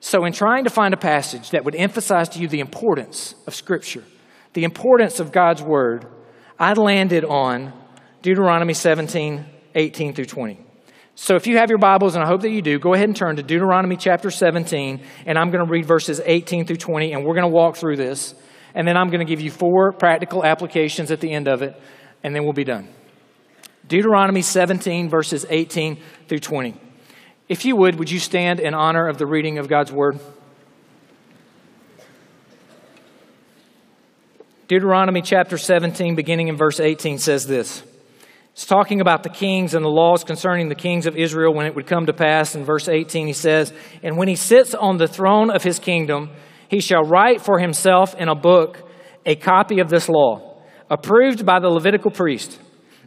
So, 0.00 0.24
in 0.24 0.32
trying 0.32 0.64
to 0.64 0.70
find 0.70 0.92
a 0.92 0.98
passage 0.98 1.50
that 1.50 1.64
would 1.64 1.74
emphasize 1.74 2.28
to 2.30 2.38
you 2.38 2.48
the 2.48 2.60
importance 2.60 3.34
of 3.46 3.54
Scripture, 3.54 4.04
the 4.52 4.64
importance 4.64 5.20
of 5.20 5.32
God's 5.32 5.62
Word, 5.62 6.06
I 6.58 6.72
landed 6.74 7.24
on 7.24 7.72
Deuteronomy 8.20 8.74
17, 8.74 9.46
18 9.74 10.14
through 10.14 10.26
20. 10.26 10.58
So, 11.14 11.36
if 11.36 11.46
you 11.46 11.58
have 11.58 11.70
your 11.70 11.78
Bibles, 11.78 12.16
and 12.16 12.24
I 12.24 12.26
hope 12.26 12.42
that 12.42 12.50
you 12.50 12.60
do, 12.60 12.78
go 12.78 12.92
ahead 12.94 13.08
and 13.08 13.16
turn 13.16 13.36
to 13.36 13.42
Deuteronomy 13.42 13.96
chapter 13.96 14.30
17, 14.30 15.00
and 15.26 15.38
I'm 15.38 15.50
going 15.50 15.64
to 15.64 15.70
read 15.70 15.86
verses 15.86 16.20
18 16.24 16.66
through 16.66 16.76
20, 16.76 17.12
and 17.12 17.24
we're 17.24 17.34
going 17.34 17.42
to 17.42 17.48
walk 17.48 17.76
through 17.76 17.96
this 17.96 18.34
and 18.74 18.86
then 18.86 18.96
I'm 18.96 19.08
going 19.08 19.20
to 19.20 19.30
give 19.30 19.40
you 19.40 19.50
four 19.50 19.92
practical 19.92 20.44
applications 20.44 21.10
at 21.10 21.20
the 21.20 21.32
end 21.32 21.48
of 21.48 21.62
it, 21.62 21.80
and 22.22 22.34
then 22.34 22.44
we'll 22.44 22.52
be 22.52 22.64
done. 22.64 22.88
Deuteronomy 23.86 24.42
17, 24.42 25.08
verses 25.08 25.46
18 25.48 25.98
through 26.28 26.38
20. 26.38 26.74
If 27.48 27.64
you 27.64 27.76
would, 27.76 27.98
would 27.98 28.10
you 28.10 28.18
stand 28.18 28.60
in 28.60 28.74
honor 28.74 29.06
of 29.08 29.18
the 29.18 29.26
reading 29.26 29.58
of 29.58 29.68
God's 29.68 29.92
word? 29.92 30.18
Deuteronomy 34.66 35.20
chapter 35.20 35.58
17, 35.58 36.14
beginning 36.14 36.48
in 36.48 36.56
verse 36.56 36.80
18, 36.80 37.18
says 37.18 37.46
this. 37.46 37.82
It's 38.54 38.64
talking 38.64 39.00
about 39.00 39.24
the 39.24 39.28
kings 39.28 39.74
and 39.74 39.84
the 39.84 39.90
laws 39.90 40.24
concerning 40.24 40.68
the 40.68 40.74
kings 40.74 41.06
of 41.06 41.16
Israel 41.16 41.52
when 41.52 41.66
it 41.66 41.74
would 41.74 41.86
come 41.86 42.06
to 42.06 42.12
pass. 42.12 42.54
In 42.54 42.64
verse 42.64 42.88
18, 42.88 43.26
he 43.26 43.32
says, 43.32 43.72
And 44.02 44.16
when 44.16 44.28
he 44.28 44.36
sits 44.36 44.74
on 44.74 44.96
the 44.96 45.08
throne 45.08 45.50
of 45.50 45.64
his 45.64 45.78
kingdom, 45.78 46.30
he 46.74 46.80
shall 46.80 47.04
write 47.04 47.40
for 47.40 47.60
himself 47.60 48.16
in 48.16 48.28
a 48.28 48.34
book 48.34 48.82
a 49.24 49.36
copy 49.36 49.78
of 49.78 49.90
this 49.90 50.08
law, 50.08 50.58
approved 50.90 51.46
by 51.46 51.60
the 51.60 51.68
Levitical 51.68 52.10
priest. 52.10 52.58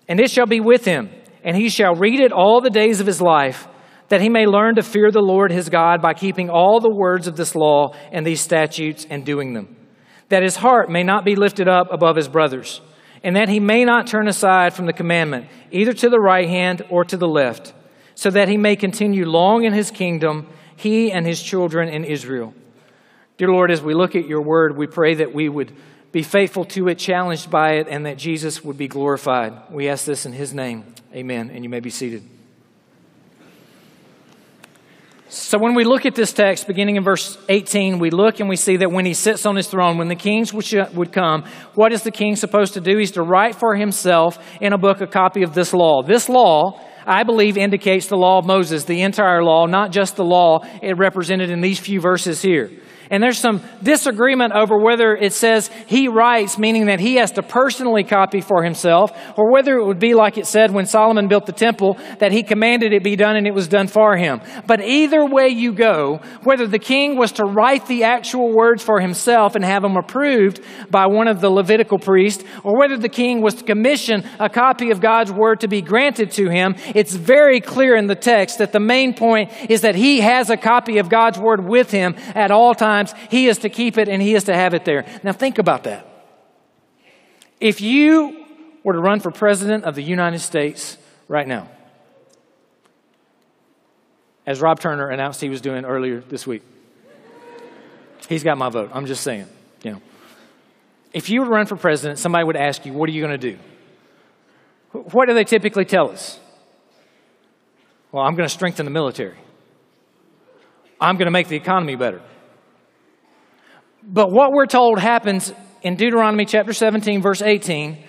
And 0.07 0.21
it 0.21 0.31
shall 0.31 0.45
be 0.45 0.61
with 0.61 0.85
him, 0.85 1.09
and 1.43 1.57
he 1.57 1.67
shall 1.67 1.93
read 1.93 2.21
it 2.21 2.31
all 2.31 2.61
the 2.61 2.69
days 2.69 3.01
of 3.01 3.07
his 3.07 3.21
life, 3.21 3.67
that 4.07 4.21
he 4.21 4.29
may 4.29 4.45
learn 4.45 4.75
to 4.75 4.83
fear 4.83 5.11
the 5.11 5.19
Lord 5.19 5.51
his 5.51 5.67
God 5.67 6.01
by 6.01 6.13
keeping 6.13 6.49
all 6.49 6.79
the 6.79 6.95
words 6.95 7.27
of 7.27 7.35
this 7.35 7.55
law 7.55 7.93
and 8.13 8.25
these 8.25 8.39
statutes 8.39 9.05
and 9.09 9.25
doing 9.25 9.51
them, 9.51 9.75
that 10.29 10.43
his 10.43 10.55
heart 10.55 10.89
may 10.89 11.03
not 11.03 11.25
be 11.25 11.35
lifted 11.35 11.67
up 11.67 11.91
above 11.91 12.15
his 12.15 12.29
brothers, 12.29 12.79
and 13.21 13.35
that 13.35 13.49
he 13.49 13.59
may 13.59 13.83
not 13.83 14.07
turn 14.07 14.29
aside 14.29 14.73
from 14.73 14.85
the 14.85 14.93
commandment, 14.93 15.47
either 15.71 15.91
to 15.91 16.07
the 16.09 16.21
right 16.21 16.47
hand 16.47 16.83
or 16.89 17.03
to 17.03 17.17
the 17.17 17.27
left, 17.27 17.73
so 18.15 18.29
that 18.29 18.47
he 18.47 18.55
may 18.55 18.77
continue 18.77 19.25
long 19.25 19.65
in 19.65 19.73
his 19.73 19.91
kingdom, 19.91 20.47
he 20.77 21.11
and 21.11 21.25
his 21.27 21.43
children 21.43 21.89
in 21.89 22.05
Israel. 22.05 22.53
Dear 23.37 23.49
Lord, 23.49 23.69
as 23.69 23.83
we 23.83 23.93
look 23.93 24.15
at 24.15 24.27
your 24.27 24.41
word, 24.41 24.75
we 24.75 24.87
pray 24.87 25.13
that 25.15 25.31
we 25.31 25.47
would 25.47 25.71
be 26.11 26.23
faithful 26.23 26.65
to 26.65 26.87
it, 26.87 26.97
challenged 26.97 27.51
by 27.51 27.73
it, 27.73 27.87
and 27.87 28.07
that 28.07 28.17
Jesus 28.17 28.63
would 28.63 28.77
be 28.77 28.87
glorified. 28.87 29.53
We 29.69 29.89
ask 29.89 30.05
this 30.05 30.25
in 30.25 30.33
his 30.33 30.55
name. 30.55 30.85
Amen. 31.13 31.51
And 31.53 31.63
you 31.63 31.69
may 31.69 31.79
be 31.79 31.91
seated. 31.91 32.23
So, 35.29 35.59
when 35.59 35.75
we 35.75 35.83
look 35.83 36.07
at 36.07 36.15
this 36.15 36.33
text, 36.33 36.65
beginning 36.65 36.95
in 36.95 37.03
verse 37.03 37.37
18, 37.47 37.99
we 37.99 38.09
look 38.09 38.39
and 38.39 38.49
we 38.49 38.55
see 38.55 38.77
that 38.77 38.91
when 38.91 39.05
he 39.05 39.13
sits 39.13 39.45
on 39.45 39.55
his 39.55 39.67
throne, 39.67 39.99
when 39.99 40.07
the 40.07 40.15
kings 40.15 40.51
would 40.51 41.11
come, 41.11 41.43
what 41.75 41.91
is 41.91 42.01
the 42.01 42.11
king 42.11 42.35
supposed 42.37 42.73
to 42.73 42.81
do? 42.81 42.97
He's 42.97 43.11
to 43.11 43.21
write 43.21 43.53
for 43.53 43.75
himself 43.75 44.39
in 44.61 44.73
a 44.73 44.77
book 44.79 45.01
a 45.01 45.05
copy 45.05 45.43
of 45.43 45.53
this 45.53 45.73
law. 45.73 46.01
This 46.01 46.27
law, 46.27 46.81
I 47.05 47.23
believe, 47.23 47.55
indicates 47.55 48.07
the 48.07 48.15
law 48.15 48.39
of 48.39 48.45
Moses, 48.45 48.85
the 48.85 49.01
entire 49.01 49.43
law, 49.43 49.67
not 49.67 49.91
just 49.91 50.15
the 50.15 50.25
law 50.25 50.61
it 50.81 50.97
represented 50.97 51.51
in 51.51 51.61
these 51.61 51.77
few 51.77 51.99
verses 51.99 52.41
here. 52.41 52.71
And 53.09 53.23
there's 53.23 53.37
some 53.37 53.61
disagreement 53.81 54.53
over 54.53 54.77
whether 54.77 55.15
it 55.15 55.33
says 55.33 55.69
he 55.87 56.07
writes, 56.07 56.57
meaning 56.57 56.87
that 56.87 56.99
he 56.99 57.15
has 57.15 57.31
to 57.33 57.43
personally 57.43 58.03
copy 58.03 58.41
for 58.41 58.63
himself, 58.63 59.11
or 59.37 59.51
whether 59.51 59.77
it 59.77 59.85
would 59.85 59.99
be 59.99 60.13
like 60.13 60.37
it 60.37 60.47
said 60.47 60.71
when 60.71 60.85
Solomon 60.85 61.27
built 61.27 61.45
the 61.45 61.51
temple, 61.51 61.97
that 62.19 62.31
he 62.31 62.43
commanded 62.43 62.93
it 62.93 63.03
be 63.03 63.15
done 63.15 63.35
and 63.35 63.47
it 63.47 63.53
was 63.53 63.67
done 63.67 63.87
for 63.87 64.17
him. 64.17 64.41
But 64.65 64.81
either 64.81 65.25
way 65.25 65.49
you 65.49 65.73
go, 65.73 66.21
whether 66.43 66.67
the 66.67 66.79
king 66.79 67.17
was 67.17 67.31
to 67.33 67.45
write 67.45 67.87
the 67.87 68.03
actual 68.03 68.53
words 68.53 68.83
for 68.83 68.99
himself 68.99 69.55
and 69.55 69.63
have 69.63 69.83
them 69.83 69.95
approved 69.95 70.61
by 70.89 71.05
one 71.05 71.27
of 71.27 71.41
the 71.41 71.49
Levitical 71.49 71.99
priests, 71.99 72.43
or 72.63 72.77
whether 72.77 72.97
the 72.97 73.09
king 73.09 73.41
was 73.41 73.55
to 73.55 73.63
commission 73.63 74.23
a 74.39 74.49
copy 74.49 74.91
of 74.91 75.01
God's 75.01 75.31
word 75.31 75.61
to 75.61 75.67
be 75.67 75.81
granted 75.81 76.31
to 76.31 76.49
him, 76.49 76.75
it's 76.93 77.15
very 77.15 77.61
clear 77.61 77.95
in 77.95 78.07
the 78.07 78.15
text 78.15 78.57
that 78.57 78.71
the 78.71 78.79
main 78.79 79.13
point 79.13 79.51
is 79.69 79.81
that 79.81 79.95
he 79.95 80.19
has 80.21 80.49
a 80.49 80.57
copy 80.57 80.97
of 80.97 81.09
God's 81.09 81.39
word 81.39 81.65
with 81.65 81.91
him 81.91 82.15
at 82.35 82.51
all 82.51 82.73
times 82.73 82.96
times, 82.97 83.13
he 83.29 83.47
is 83.47 83.59
to 83.59 83.69
keep 83.69 83.97
it 83.97 84.09
and 84.09 84.21
he 84.21 84.35
is 84.35 84.45
to 84.45 84.53
have 84.53 84.73
it 84.73 84.85
there. 84.85 85.05
Now, 85.23 85.31
think 85.31 85.57
about 85.59 85.83
that. 85.83 86.05
If 87.59 87.81
you 87.81 88.45
were 88.83 88.93
to 88.93 88.99
run 88.99 89.19
for 89.19 89.31
president 89.31 89.83
of 89.83 89.95
the 89.95 90.03
United 90.03 90.39
States 90.39 90.97
right 91.27 91.47
now, 91.47 91.69
as 94.45 94.61
Rob 94.61 94.79
Turner 94.79 95.09
announced 95.09 95.41
he 95.41 95.49
was 95.49 95.61
doing 95.61 95.85
earlier 95.85 96.21
this 96.21 96.47
week, 96.47 96.63
he's 98.29 98.43
got 98.43 98.57
my 98.57 98.69
vote. 98.69 98.91
I'm 98.93 99.05
just 99.05 99.23
saying, 99.23 99.47
you 99.83 99.91
know. 99.91 100.01
If 101.13 101.29
you 101.29 101.41
were 101.41 101.47
to 101.47 101.51
run 101.51 101.65
for 101.65 101.75
president, 101.75 102.19
somebody 102.19 102.43
would 102.43 102.55
ask 102.55 102.85
you, 102.85 102.93
What 102.93 103.09
are 103.09 103.11
you 103.11 103.21
going 103.21 103.39
to 103.39 103.51
do? 103.51 103.57
What 104.91 105.27
do 105.27 105.33
they 105.33 105.43
typically 105.43 105.85
tell 105.85 106.11
us? 106.11 106.39
Well, 108.11 108.23
I'm 108.23 108.35
going 108.35 108.47
to 108.47 108.53
strengthen 108.53 108.85
the 108.85 108.91
military. 108.91 109.37
I'm 110.99 111.17
going 111.17 111.25
to 111.25 111.31
make 111.31 111.47
the 111.47 111.55
economy 111.55 111.95
better. 111.95 112.21
But 114.09 114.31
what 114.31 114.53
we're 114.53 114.67
told 114.67 114.99
happens 114.99 115.51
in 115.81 115.97
Deuteronomy 115.97 116.45
chapter 116.45 116.71
17, 116.71 117.21
verse 117.21 117.41
18, 117.41 118.05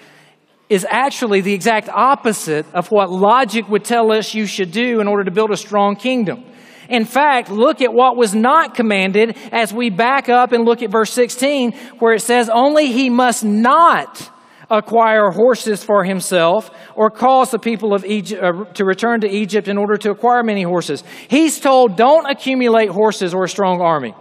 is 0.69 0.87
actually 0.89 1.41
the 1.41 1.53
exact 1.53 1.89
opposite 1.89 2.67
of 2.73 2.93
what 2.93 3.11
logic 3.11 3.69
would 3.69 3.85
tell 3.85 4.13
us 4.13 4.33
you 4.33 4.47
should 4.47 4.71
do 4.71 5.01
in 5.01 5.09
order 5.09 5.25
to 5.25 5.33
build 5.33 5.51
a 5.51 5.57
strong 5.57 5.97
kingdom. 5.97 6.45
In 6.89 7.05
fact, 7.05 7.51
look 7.51 7.83
at 7.83 7.93
what 7.93 8.17
was 8.17 8.33
not 8.33 8.77
commanded 8.77 9.37
as 9.51 9.73
we 9.73 9.91
back 9.91 10.29
up 10.29 10.53
and 10.53 10.65
look 10.65 10.83
at 10.83 10.91
verse 10.91 11.13
16, 11.13 11.73
where 11.99 12.15
it 12.15 12.21
says, 12.21 12.49
Only 12.49 12.93
he 12.93 13.11
must 13.11 13.45
not 13.45 14.31
acquire 14.71 15.31
horses 15.31 15.83
for 15.83 16.05
himself 16.05 16.71
or 16.95 17.11
cause 17.11 17.51
the 17.51 17.59
people 17.59 17.93
of 17.93 18.05
Egypt 18.05 18.41
uh, 18.41 18.65
to 18.75 18.85
return 18.85 19.23
to 19.23 19.29
Egypt 19.29 19.67
in 19.67 19.77
order 19.77 19.97
to 19.97 20.13
acquire 20.13 20.45
many 20.45 20.63
horses. 20.63 21.03
He's 21.27 21.59
told, 21.59 21.97
Don't 21.97 22.31
accumulate 22.31 22.89
horses 22.89 23.35
or 23.35 23.45
a 23.45 23.49
strong 23.49 23.81
army. 23.81 24.15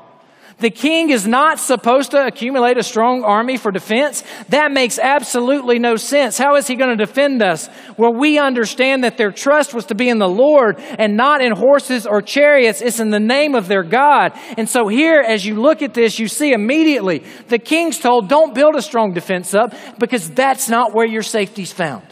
The 0.60 0.72
king 0.72 1.12
is 1.12 1.28
not 1.28 1.60
supposed 1.60 2.12
to 2.12 2.26
accumulate 2.26 2.78
a 2.78 2.84
strong 2.84 3.24
army 3.24 3.58
for 3.58 3.72
defense. 3.72 4.24
That 4.50 4.72
makes 4.72 4.98
absolutely 4.98 5.78
no 5.78 5.98
sense. 5.98 6.36
How 6.36 6.56
is 6.56 6.66
he 6.66 6.76
going 6.76 6.98
to 6.98 7.06
defend 7.06 7.44
us? 7.44 7.70
Well, 7.96 8.12
we 8.12 8.40
understand 8.40 9.04
that 9.04 9.18
their 9.18 9.32
trust 9.32 9.76
was 9.76 9.86
to 9.88 9.96
be 9.96 10.10
in 10.10 10.18
the 10.18 10.28
Lord 10.28 10.80
and 10.80 11.16
not 11.16 11.44
in 11.44 11.52
horses 11.52 12.08
or 12.08 12.24
chariots. 12.24 12.82
It's 12.82 13.00
in 13.00 13.12
the 13.12 13.20
name 13.20 13.54
of 13.54 13.68
their 13.68 13.84
God. 13.84 14.32
And 14.58 14.68
so 14.68 14.88
here, 14.88 15.22
as 15.22 15.46
you 15.46 15.62
look 15.62 15.84
at 15.84 15.94
this, 15.94 16.18
you 16.18 16.28
see 16.28 16.54
immediately 16.54 17.24
the 17.50 17.60
king's 17.60 18.00
told, 18.00 18.28
don't 18.28 18.56
build 18.56 18.76
a 18.76 18.82
strong 18.82 19.14
defense 19.14 19.54
up 19.54 19.76
because 20.00 20.28
that's 20.32 20.70
not 20.70 20.92
where 20.92 21.08
your 21.08 21.22
safety's 21.22 21.72
found. 21.72 22.04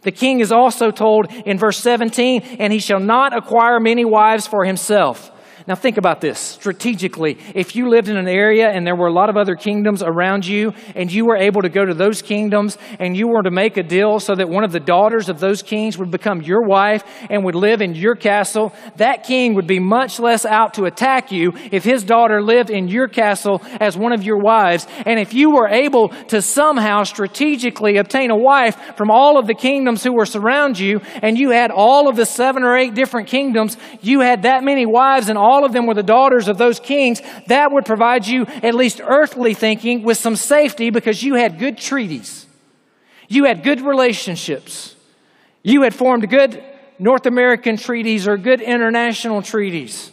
The 0.00 0.12
king 0.12 0.40
is 0.40 0.52
also 0.52 0.90
told 0.90 1.30
in 1.44 1.58
verse 1.58 1.78
17, 1.78 2.56
and 2.60 2.72
he 2.72 2.78
shall 2.78 3.00
not 3.00 3.36
acquire 3.36 3.78
many 3.78 4.06
wives 4.06 4.46
for 4.46 4.64
himself. 4.64 5.30
Now, 5.66 5.74
think 5.74 5.96
about 5.96 6.20
this 6.20 6.38
strategically. 6.38 7.38
If 7.54 7.74
you 7.74 7.88
lived 7.88 8.10
in 8.10 8.18
an 8.18 8.28
area 8.28 8.68
and 8.68 8.86
there 8.86 8.94
were 8.94 9.06
a 9.06 9.12
lot 9.12 9.30
of 9.30 9.38
other 9.38 9.56
kingdoms 9.56 10.02
around 10.02 10.46
you, 10.46 10.74
and 10.94 11.10
you 11.10 11.24
were 11.24 11.38
able 11.38 11.62
to 11.62 11.70
go 11.70 11.86
to 11.86 11.94
those 11.94 12.20
kingdoms 12.20 12.76
and 12.98 13.16
you 13.16 13.28
were 13.28 13.42
to 13.42 13.50
make 13.50 13.78
a 13.78 13.82
deal 13.82 14.20
so 14.20 14.34
that 14.34 14.50
one 14.50 14.62
of 14.62 14.72
the 14.72 14.80
daughters 14.80 15.30
of 15.30 15.40
those 15.40 15.62
kings 15.62 15.96
would 15.96 16.10
become 16.10 16.42
your 16.42 16.62
wife 16.62 17.02
and 17.30 17.44
would 17.44 17.54
live 17.54 17.80
in 17.80 17.94
your 17.94 18.14
castle, 18.14 18.74
that 18.96 19.24
king 19.24 19.54
would 19.54 19.66
be 19.66 19.78
much 19.78 20.20
less 20.20 20.44
out 20.44 20.74
to 20.74 20.84
attack 20.84 21.32
you 21.32 21.54
if 21.72 21.82
his 21.82 22.04
daughter 22.04 22.42
lived 22.42 22.68
in 22.68 22.88
your 22.88 23.08
castle 23.08 23.62
as 23.80 23.96
one 23.96 24.12
of 24.12 24.22
your 24.22 24.38
wives. 24.38 24.86
And 25.06 25.18
if 25.18 25.32
you 25.32 25.50
were 25.50 25.68
able 25.68 26.10
to 26.28 26.42
somehow 26.42 27.04
strategically 27.04 27.96
obtain 27.96 28.30
a 28.30 28.36
wife 28.36 28.76
from 28.98 29.10
all 29.10 29.38
of 29.38 29.46
the 29.46 29.54
kingdoms 29.54 30.04
who 30.04 30.12
were 30.12 30.26
surround 30.26 30.78
you, 30.78 31.00
and 31.22 31.38
you 31.38 31.50
had 31.50 31.70
all 31.70 32.06
of 32.08 32.16
the 32.16 32.26
seven 32.26 32.64
or 32.64 32.76
eight 32.76 32.94
different 32.94 33.28
kingdoms, 33.28 33.78
you 34.02 34.20
had 34.20 34.42
that 34.42 34.62
many 34.62 34.84
wives 34.84 35.30
and 35.30 35.38
all 35.38 35.53
all 35.54 35.64
of 35.64 35.72
them 35.72 35.86
were 35.86 35.94
the 35.94 36.02
daughters 36.02 36.48
of 36.48 36.58
those 36.58 36.80
kings, 36.80 37.22
that 37.46 37.70
would 37.70 37.84
provide 37.84 38.26
you, 38.26 38.44
at 38.62 38.74
least 38.74 39.00
earthly 39.00 39.54
thinking, 39.54 40.02
with 40.02 40.18
some 40.18 40.34
safety 40.34 40.90
because 40.90 41.22
you 41.22 41.34
had 41.34 41.60
good 41.60 41.78
treaties. 41.78 42.46
You 43.28 43.44
had 43.44 43.62
good 43.62 43.80
relationships. 43.80 44.96
You 45.62 45.82
had 45.82 45.94
formed 45.94 46.28
good 46.28 46.60
North 46.98 47.26
American 47.26 47.76
treaties 47.76 48.26
or 48.26 48.36
good 48.36 48.60
international 48.60 49.42
treaties. 49.42 50.10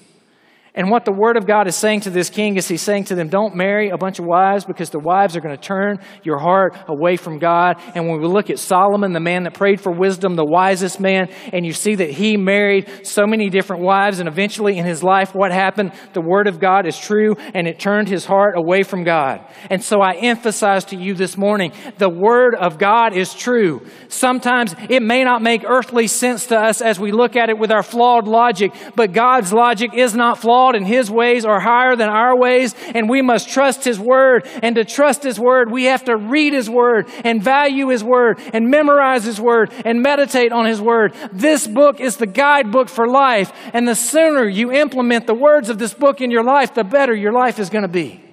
And 0.74 0.90
what 0.90 1.04
the 1.04 1.12
Word 1.12 1.36
of 1.36 1.46
God 1.46 1.68
is 1.68 1.76
saying 1.76 2.02
to 2.02 2.10
this 2.10 2.30
king 2.30 2.56
is 2.56 2.66
He's 2.66 2.82
saying 2.82 3.04
to 3.06 3.16
them, 3.16 3.28
don't 3.28 3.56
marry 3.58 3.90
a 3.90 3.98
bunch 3.98 4.20
of 4.20 4.26
wives 4.26 4.64
because 4.64 4.90
the 4.90 5.00
wives 5.00 5.36
are 5.36 5.42
going 5.42 5.56
to 5.56 5.62
turn 5.62 6.00
your 6.24 6.38
heart 6.38 6.78
away 6.88 7.18
from 7.18 7.40
God. 7.40 7.76
And 7.94 8.08
when 8.08 8.22
we 8.22 8.28
look 8.28 8.50
at 8.50 8.58
Solomon, 8.58 9.12
the 9.12 9.20
man 9.20 9.44
that 9.44 9.54
prayed 9.54 9.82
for 9.82 9.92
wisdom, 9.92 10.36
the 10.36 10.46
wisest 10.46 11.02
man, 11.02 11.28
and 11.52 11.66
you 11.66 11.74
see 11.74 11.96
that 11.96 12.12
he 12.12 12.38
married 12.38 13.06
so 13.06 13.28
many 13.28 13.50
different 13.50 13.82
wives, 13.82 14.20
and 14.20 14.30
eventually 14.30 14.78
in 14.78 14.86
his 14.86 15.04
life, 15.04 15.36
what 15.36 15.52
happened? 15.52 15.92
The 16.14 16.22
Word 16.22 16.48
of 16.48 16.62
God 16.62 16.86
is 16.86 16.98
true, 16.98 17.36
and 17.54 17.68
it 17.68 17.78
turned 17.78 18.08
his 18.08 18.26
heart 18.26 18.56
away 18.56 18.84
from 18.84 19.04
God. 19.04 19.46
And 19.70 19.84
so 19.84 20.00
I 20.00 20.14
emphasize 20.14 20.86
to 20.86 20.96
you 20.96 21.16
this 21.16 21.36
morning 21.36 21.74
the 21.98 22.10
Word 22.10 22.56
of 22.56 22.78
God 22.78 23.14
is 23.14 23.34
true. 23.34 23.86
Sometimes 24.08 24.74
it 24.90 25.02
may 25.02 25.26
not 25.26 25.42
make 25.42 25.66
earthly 25.66 26.08
sense 26.08 26.46
to 26.48 26.58
us 26.58 26.80
as 26.80 26.98
we 26.98 27.12
look 27.12 27.36
at 27.36 27.50
it 27.50 27.58
with 27.58 27.72
our 27.72 27.84
flawed 27.84 28.26
logic, 28.26 28.72
but 28.96 29.12
God's 29.12 29.52
logic 29.52 29.94
is 29.94 30.16
not 30.16 30.38
flawed 30.38 30.61
flawed 30.62 30.76
and 30.76 30.86
His 30.86 31.10
ways 31.10 31.46
are 31.46 31.60
higher 31.60 31.96
than 31.96 32.10
our 32.10 32.38
ways, 32.38 32.76
and 32.94 33.10
we 33.10 33.22
must 33.22 33.50
trust 33.50 33.84
His 33.84 34.00
Word. 34.00 34.48
And 34.62 34.76
to 34.76 34.86
trust 34.86 35.24
His 35.24 35.40
Word, 35.40 35.72
we 35.72 35.86
have 35.86 36.06
to 36.06 36.16
read 36.16 36.54
His 36.54 36.70
Word 36.70 37.08
and 37.24 37.44
value 37.44 37.90
His 37.90 38.04
Word 38.04 38.40
and 38.54 38.70
memorize 38.70 39.24
His 39.24 39.40
Word 39.40 39.72
and 39.86 40.02
meditate 40.02 40.52
on 40.52 40.66
His 40.66 40.82
Word. 40.82 41.14
This 41.32 41.68
book 41.68 42.00
is 42.00 42.18
the 42.18 42.28
guidebook 42.28 42.90
for 42.90 43.08
life, 43.08 43.52
and 43.74 43.88
the 43.88 43.96
sooner 43.96 44.48
you 44.48 44.72
implement 44.72 45.28
the 45.28 45.34
words 45.34 45.70
of 45.70 45.80
this 45.80 45.94
book 45.94 46.22
in 46.22 46.32
your 46.32 46.44
life, 46.44 46.74
the 46.74 46.84
better 46.84 47.16
your 47.16 47.34
life 47.34 47.60
is 47.60 47.70
going 47.70 47.84
to 47.84 47.88
be. 47.88 48.24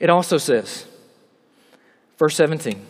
It 0.00 0.10
also 0.10 0.38
says, 0.38 0.86
verse 2.18 2.36
17, 2.36 2.80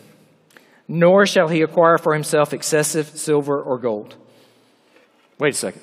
nor 0.86 1.24
shall 1.24 1.48
he 1.48 1.62
acquire 1.62 1.96
for 1.96 2.12
himself 2.12 2.52
excessive 2.52 3.08
silver 3.08 3.60
or 3.60 3.78
gold. 3.78 4.14
Wait 5.38 5.54
a 5.54 5.56
second. 5.56 5.80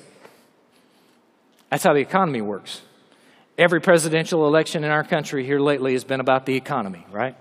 That's 1.76 1.84
how 1.84 1.92
the 1.92 2.00
economy 2.00 2.40
works. 2.40 2.80
Every 3.58 3.82
presidential 3.82 4.46
election 4.46 4.82
in 4.82 4.90
our 4.90 5.04
country 5.04 5.44
here 5.44 5.60
lately 5.60 5.92
has 5.92 6.04
been 6.04 6.20
about 6.20 6.46
the 6.46 6.54
economy, 6.54 7.04
right? 7.10 7.36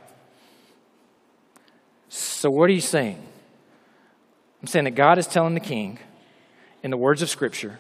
So, 2.10 2.52
what 2.52 2.70
are 2.70 2.74
you 2.74 2.82
saying? 2.82 3.26
I'm 4.62 4.68
saying 4.68 4.84
that 4.84 4.96
God 4.96 5.20
is 5.20 5.26
telling 5.26 5.54
the 5.54 5.62
king, 5.62 6.00
in 6.84 6.92
the 6.92 6.98
words 6.98 7.22
of 7.22 7.30
Scripture, 7.30 7.80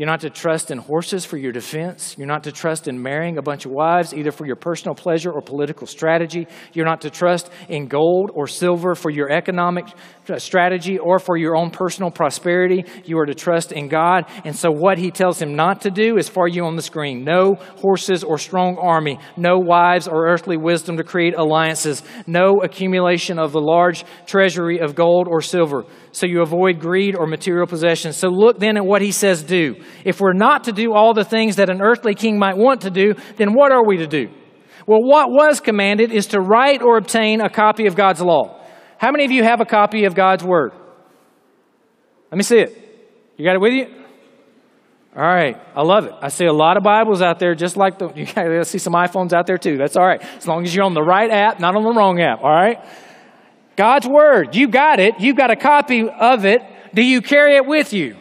you're 0.00 0.06
not 0.06 0.20
to 0.20 0.30
trust 0.30 0.70
in 0.70 0.78
horses 0.78 1.26
for 1.26 1.36
your 1.36 1.52
defense. 1.52 2.16
You're 2.16 2.26
not 2.26 2.44
to 2.44 2.52
trust 2.52 2.88
in 2.88 3.02
marrying 3.02 3.36
a 3.36 3.42
bunch 3.42 3.66
of 3.66 3.70
wives, 3.70 4.14
either 4.14 4.32
for 4.32 4.46
your 4.46 4.56
personal 4.56 4.94
pleasure 4.94 5.30
or 5.30 5.42
political 5.42 5.86
strategy. 5.86 6.48
You're 6.72 6.86
not 6.86 7.02
to 7.02 7.10
trust 7.10 7.50
in 7.68 7.86
gold 7.86 8.30
or 8.32 8.46
silver 8.46 8.94
for 8.94 9.10
your 9.10 9.30
economic 9.30 9.84
uh, 10.30 10.38
strategy 10.38 10.98
or 10.98 11.18
for 11.18 11.36
your 11.36 11.54
own 11.54 11.70
personal 11.70 12.10
prosperity. 12.10 12.86
You 13.04 13.18
are 13.18 13.26
to 13.26 13.34
trust 13.34 13.72
in 13.72 13.88
God. 13.88 14.24
And 14.46 14.56
so, 14.56 14.70
what 14.70 14.96
he 14.96 15.10
tells 15.10 15.42
him 15.42 15.54
not 15.54 15.82
to 15.82 15.90
do 15.90 16.16
is 16.16 16.30
for 16.30 16.48
you 16.48 16.64
on 16.64 16.76
the 16.76 16.82
screen 16.82 17.22
no 17.22 17.56
horses 17.56 18.24
or 18.24 18.38
strong 18.38 18.78
army, 18.78 19.18
no 19.36 19.58
wives 19.58 20.08
or 20.08 20.28
earthly 20.28 20.56
wisdom 20.56 20.96
to 20.96 21.04
create 21.04 21.34
alliances, 21.36 22.02
no 22.26 22.62
accumulation 22.62 23.38
of 23.38 23.52
the 23.52 23.60
large 23.60 24.06
treasury 24.24 24.80
of 24.80 24.94
gold 24.94 25.28
or 25.28 25.42
silver. 25.42 25.84
So, 26.12 26.26
you 26.26 26.42
avoid 26.42 26.80
greed 26.80 27.16
or 27.16 27.26
material 27.26 27.66
possessions. 27.66 28.16
So, 28.16 28.28
look 28.28 28.58
then 28.58 28.76
at 28.76 28.84
what 28.84 29.02
he 29.02 29.12
says 29.12 29.42
do. 29.42 29.82
If 30.04 30.20
we're 30.20 30.32
not 30.32 30.64
to 30.64 30.72
do 30.72 30.92
all 30.92 31.14
the 31.14 31.24
things 31.24 31.56
that 31.56 31.70
an 31.70 31.80
earthly 31.80 32.14
king 32.14 32.38
might 32.38 32.56
want 32.56 32.82
to 32.82 32.90
do, 32.90 33.14
then 33.36 33.54
what 33.54 33.72
are 33.72 33.84
we 33.84 33.98
to 33.98 34.06
do? 34.06 34.28
Well, 34.86 35.02
what 35.02 35.30
was 35.30 35.60
commanded 35.60 36.10
is 36.10 36.26
to 36.28 36.40
write 36.40 36.82
or 36.82 36.96
obtain 36.96 37.40
a 37.40 37.48
copy 37.48 37.86
of 37.86 37.94
God's 37.94 38.20
law. 38.20 38.60
How 38.98 39.12
many 39.12 39.24
of 39.24 39.30
you 39.30 39.44
have 39.44 39.60
a 39.60 39.64
copy 39.64 40.04
of 40.04 40.14
God's 40.14 40.44
word? 40.44 40.72
Let 42.30 42.36
me 42.36 42.42
see 42.42 42.58
it. 42.58 42.76
You 43.36 43.44
got 43.44 43.54
it 43.54 43.60
with 43.60 43.72
you? 43.72 43.86
All 45.16 45.22
right, 45.22 45.56
I 45.74 45.82
love 45.82 46.06
it. 46.06 46.12
I 46.20 46.28
see 46.28 46.44
a 46.44 46.52
lot 46.52 46.76
of 46.76 46.84
Bibles 46.84 47.20
out 47.20 47.40
there, 47.40 47.54
just 47.54 47.76
like 47.76 47.98
the. 47.98 48.08
You 48.14 48.26
got 48.26 48.66
see 48.66 48.78
some 48.78 48.92
iPhones 48.92 49.32
out 49.32 49.46
there 49.46 49.58
too. 49.58 49.76
That's 49.76 49.96
all 49.96 50.06
right, 50.06 50.22
as 50.36 50.46
long 50.46 50.64
as 50.64 50.74
you're 50.74 50.84
on 50.84 50.94
the 50.94 51.02
right 51.02 51.30
app, 51.30 51.58
not 51.58 51.74
on 51.74 51.82
the 51.82 51.92
wrong 51.92 52.20
app. 52.20 52.42
All 52.42 52.50
right. 52.50 52.78
God's 53.80 54.06
word, 54.06 54.54
you 54.54 54.68
got 54.68 55.00
it. 55.00 55.20
You've 55.20 55.38
got 55.38 55.50
a 55.50 55.56
copy 55.56 56.06
of 56.06 56.44
it. 56.44 56.60
Do 56.92 57.02
you 57.02 57.22
carry 57.22 57.56
it 57.56 57.64
with 57.64 57.94
you? 57.94 58.14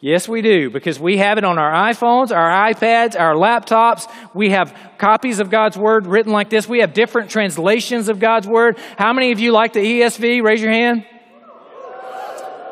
Yes, 0.00 0.28
we 0.28 0.42
do, 0.42 0.68
because 0.68 1.00
we 1.00 1.16
have 1.16 1.38
it 1.38 1.44
on 1.44 1.58
our 1.58 1.72
iPhones, 1.90 2.30
our 2.30 2.70
iPads, 2.70 3.18
our 3.18 3.32
laptops. 3.32 4.06
We 4.34 4.50
have 4.50 4.76
copies 4.98 5.40
of 5.40 5.48
God's 5.48 5.78
Word 5.78 6.06
written 6.06 6.30
like 6.30 6.50
this. 6.50 6.68
We 6.68 6.80
have 6.80 6.92
different 6.92 7.30
translations 7.30 8.10
of 8.10 8.20
God's 8.20 8.46
Word. 8.46 8.78
How 8.98 9.14
many 9.14 9.32
of 9.32 9.40
you 9.40 9.52
like 9.52 9.72
the 9.72 9.80
ESV? 9.80 10.42
Raise 10.42 10.60
your 10.60 10.72
hand. 10.72 11.06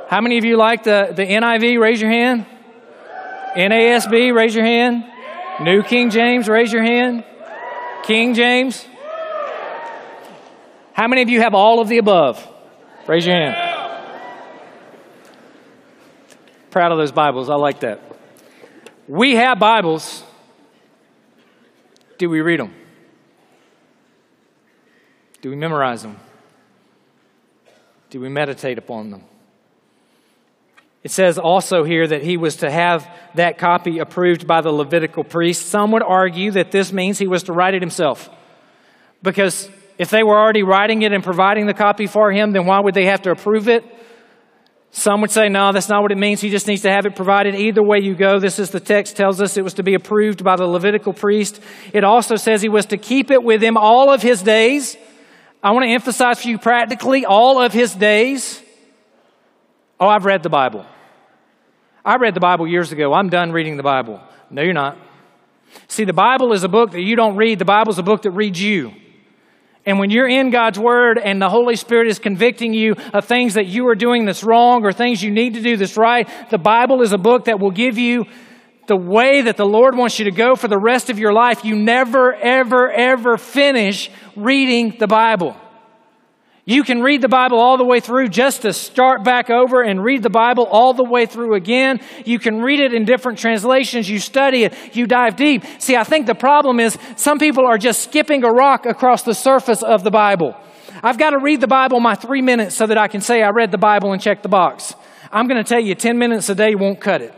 How 0.09 0.21
many 0.21 0.37
of 0.37 0.45
you 0.45 0.59
like 0.59 0.83
the, 0.83 1.15
the 1.17 1.25
NIV? 1.25 1.81
Raise 1.81 2.03
your 2.03 2.11
hand. 2.11 2.45
NASB? 3.57 4.35
Raise 4.35 4.55
your 4.55 4.67
hand. 4.67 5.05
New 5.63 5.83
King 5.83 6.11
James? 6.11 6.51
Raise 6.51 6.71
your 6.71 6.83
hand. 6.83 7.25
King 8.03 8.35
James? 8.35 8.85
How 11.01 11.09
many 11.09 11.23
of 11.23 11.31
you 11.31 11.41
have 11.41 11.55
all 11.55 11.81
of 11.81 11.89
the 11.89 11.97
above? 11.97 12.47
Raise 13.07 13.25
your 13.25 13.35
hand. 13.35 13.57
Proud 16.71 16.93
of 16.93 16.99
those 16.99 17.11
Bibles. 17.11 17.49
I 17.49 17.55
like 17.55 17.81
that. 17.81 18.03
We 19.09 19.37
have 19.37 19.59
Bibles. 19.59 20.23
Do 22.19 22.29
we 22.29 22.43
read 22.43 22.61
them? 22.61 22.75
Do 25.41 25.49
we 25.49 25.57
memorize 25.57 26.03
them? 26.03 26.19
Do 28.11 28.21
we 28.21 28.29
meditate 28.29 28.77
upon 28.77 29.11
them? 29.11 29.25
It 31.03 31.13
says 31.13 31.39
also 31.39 31.83
here 31.83 32.07
that 32.09 32.23
he 32.23 32.37
was 32.37 32.57
to 32.57 32.71
have 32.71 33.11
that 33.37 33.57
copy 33.57 34.01
approved 34.01 34.47
by 34.47 34.61
the 34.61 34.71
Levitical 34.71 35.25
priest. 35.25 35.65
Some 35.65 35.93
would 35.93 36.03
argue 36.03 36.51
that 36.51 36.73
this 36.73 36.93
means 36.93 37.19
he 37.19 37.27
was 37.27 37.45
to 37.45 37.55
write 37.55 37.73
it 37.73 37.81
himself. 37.81 38.29
Because 39.23 39.71
if 40.01 40.09
they 40.09 40.23
were 40.23 40.39
already 40.39 40.63
writing 40.63 41.03
it 41.03 41.13
and 41.13 41.23
providing 41.23 41.67
the 41.67 41.75
copy 41.75 42.07
for 42.07 42.33
him, 42.33 42.53
then 42.53 42.65
why 42.65 42.81
would 42.81 42.95
they 42.95 43.05
have 43.05 43.21
to 43.21 43.31
approve 43.31 43.69
it? 43.69 43.85
Some 44.93 45.21
would 45.21 45.31
say, 45.31 45.51
no, 45.51 45.73
that's 45.73 45.91
not 45.91 46.01
what 46.01 46.11
it 46.11 46.17
means. 46.17 46.41
He 46.41 46.49
just 46.49 46.67
needs 46.67 46.81
to 46.83 46.91
have 46.91 47.05
it 47.05 47.15
provided. 47.15 47.55
Either 47.55 47.83
way 47.83 47.99
you 47.99 48.15
go, 48.15 48.39
this 48.39 48.59
is 48.59 48.71
the 48.71 48.81
text 48.81 49.19
tells 49.19 49.43
us 49.43 49.59
it 49.59 49.63
was 49.63 49.75
to 49.75 49.83
be 49.83 49.93
approved 49.93 50.43
by 50.43 50.57
the 50.57 50.65
Levitical 50.65 51.13
priest. 51.13 51.61
It 51.93 52.03
also 52.03 52.37
says 52.37 52.63
he 52.63 52.71
was 52.71 52.87
to 52.87 52.97
keep 52.97 53.31
it 53.31 53.45
with 53.45 53.63
him 53.63 53.77
all 53.77 54.11
of 54.11 54.23
his 54.23 54.41
days. 54.41 54.97
I 55.63 55.73
want 55.73 55.85
to 55.85 55.91
emphasize 55.91 56.41
for 56.41 56.49
you 56.49 56.57
practically 56.57 57.27
all 57.27 57.61
of 57.61 57.75
his 57.75 57.95
days. 57.95 58.63
Oh, 60.01 60.09
I've 60.09 60.25
read 60.25 60.43
the 60.43 60.49
Bible. 60.49 60.87
I 62.07 62.17
read 62.17 62.33
the 62.33 62.41
Bible 62.41 62.67
years 62.67 62.91
ago. 62.91 63.13
I'm 63.13 63.29
done 63.29 63.53
reading 63.53 63.77
the 63.77 63.83
Bible. 63.83 64.19
No, 64.49 64.63
you're 64.63 64.73
not. 64.73 64.97
See, 65.89 66.05
the 66.05 66.15
Bible 66.15 66.55
is 66.55 66.65
a 66.65 66.71
book 66.71 66.93
that 66.93 67.03
you 67.03 67.17
don't 67.17 67.37
read. 67.37 67.59
The 67.59 67.67
Bible 67.67 67.93
is 67.93 67.99
a 67.99 68.03
book 68.03 68.23
that 68.23 68.31
reads 68.31 68.63
you. 68.63 68.95
And 69.87 69.99
when 69.99 70.11
you're 70.11 70.29
in 70.29 70.51
God's 70.51 70.79
Word 70.79 71.19
and 71.19 71.41
the 71.41 71.49
Holy 71.49 71.77
Spirit 71.77 72.09
is 72.09 72.19
convicting 72.19 72.75
you 72.75 72.95
of 73.15 73.25
things 73.25 73.55
that 73.55 73.67
you 73.67 73.89
are 73.89 73.95
doing 73.95 74.27
that's 74.27 74.45
wrong 74.45 74.85
or 74.85 74.93
things 74.93 75.23
you 75.23 75.31
need 75.31 75.55
to 75.55 75.63
do 75.63 75.77
that's 75.77 75.97
right, 75.97 76.29
the 76.51 76.59
Bible 76.59 77.03
is 77.03 77.13
a 77.13 77.19
book 77.19 77.47
that 77.47 77.59
will 77.59 77.71
give 77.71 77.97
you 77.97 78.27
the 78.89 78.97
way 78.97 79.43
that 79.43 79.57
the 79.57 79.65
Lord 79.65 79.97
wants 79.97 80.19
you 80.19 80.25
to 80.27 80.31
go 80.31 80.57
for 80.57 80.69
the 80.69 80.79
rest 80.79 81.11
of 81.11 81.19
your 81.19 81.33
life. 81.33 81.65
You 81.65 81.77
never, 81.77 82.35
ever, 82.35 82.91
ever 82.91 83.39
finish 83.39 84.11
reading 84.37 84.97
the 84.99 85.07
Bible. 85.07 85.57
You 86.71 86.85
can 86.85 87.03
read 87.03 87.21
the 87.21 87.29
Bible 87.29 87.59
all 87.59 87.79
the 87.79 87.85
way 87.85 87.99
through 87.99 88.29
just 88.29 88.63
to 88.63 88.73
start 88.73 89.25
back 89.25 89.51
over 89.51 89.83
and 89.83 90.05
read 90.05 90.23
the 90.23 90.31
Bible 90.31 90.67
all 90.67 90.95
the 90.95 91.03
way 91.03 91.27
through 91.27 91.57
again. 91.57 91.99
You 92.25 92.39
can 92.39 92.63
read 92.63 92.79
it 92.79 92.95
in 92.95 93.05
different 93.05 93.39
translations. 93.39 94.09
You 94.09 94.21
study 94.21 94.63
it. 94.63 94.95
You 94.95 95.09
dive 95.09 95.35
deep. 95.35 95.65
See, 95.81 95.97
I 95.97 96.05
think 96.05 96.29
the 96.29 96.35
problem 96.37 96.79
is 96.79 96.97
some 97.17 97.41
people 97.41 97.67
are 97.67 97.77
just 97.77 98.05
skipping 98.05 98.45
a 98.45 98.51
rock 98.51 98.87
across 98.87 99.25
the 99.25 99.35
surface 99.35 99.83
of 99.83 100.05
the 100.05 100.13
Bible. 100.13 100.55
I've 101.03 101.19
got 101.19 101.31
to 101.31 101.39
read 101.39 101.61
the 101.61 101.67
Bible 101.67 101.99
my 101.99 102.15
three 102.15 102.41
minutes 102.41 102.77
so 102.77 102.87
that 102.87 102.97
I 102.97 103.09
can 103.09 103.21
say 103.21 103.43
I 103.43 103.51
read 103.51 103.73
the 103.73 103.79
Bible 103.79 104.13
and 104.13 104.23
check 104.23 104.45
the 104.45 104.49
box. 104.49 104.95
I'm 105.33 105.49
going 105.49 105.61
to 105.61 105.69
tell 105.69 105.81
you 105.81 105.97
10 105.97 106.19
minutes 106.19 106.49
a 106.51 106.55
day 106.55 106.77
won't 106.77 107.01
cut 107.01 107.21
it. 107.21 107.35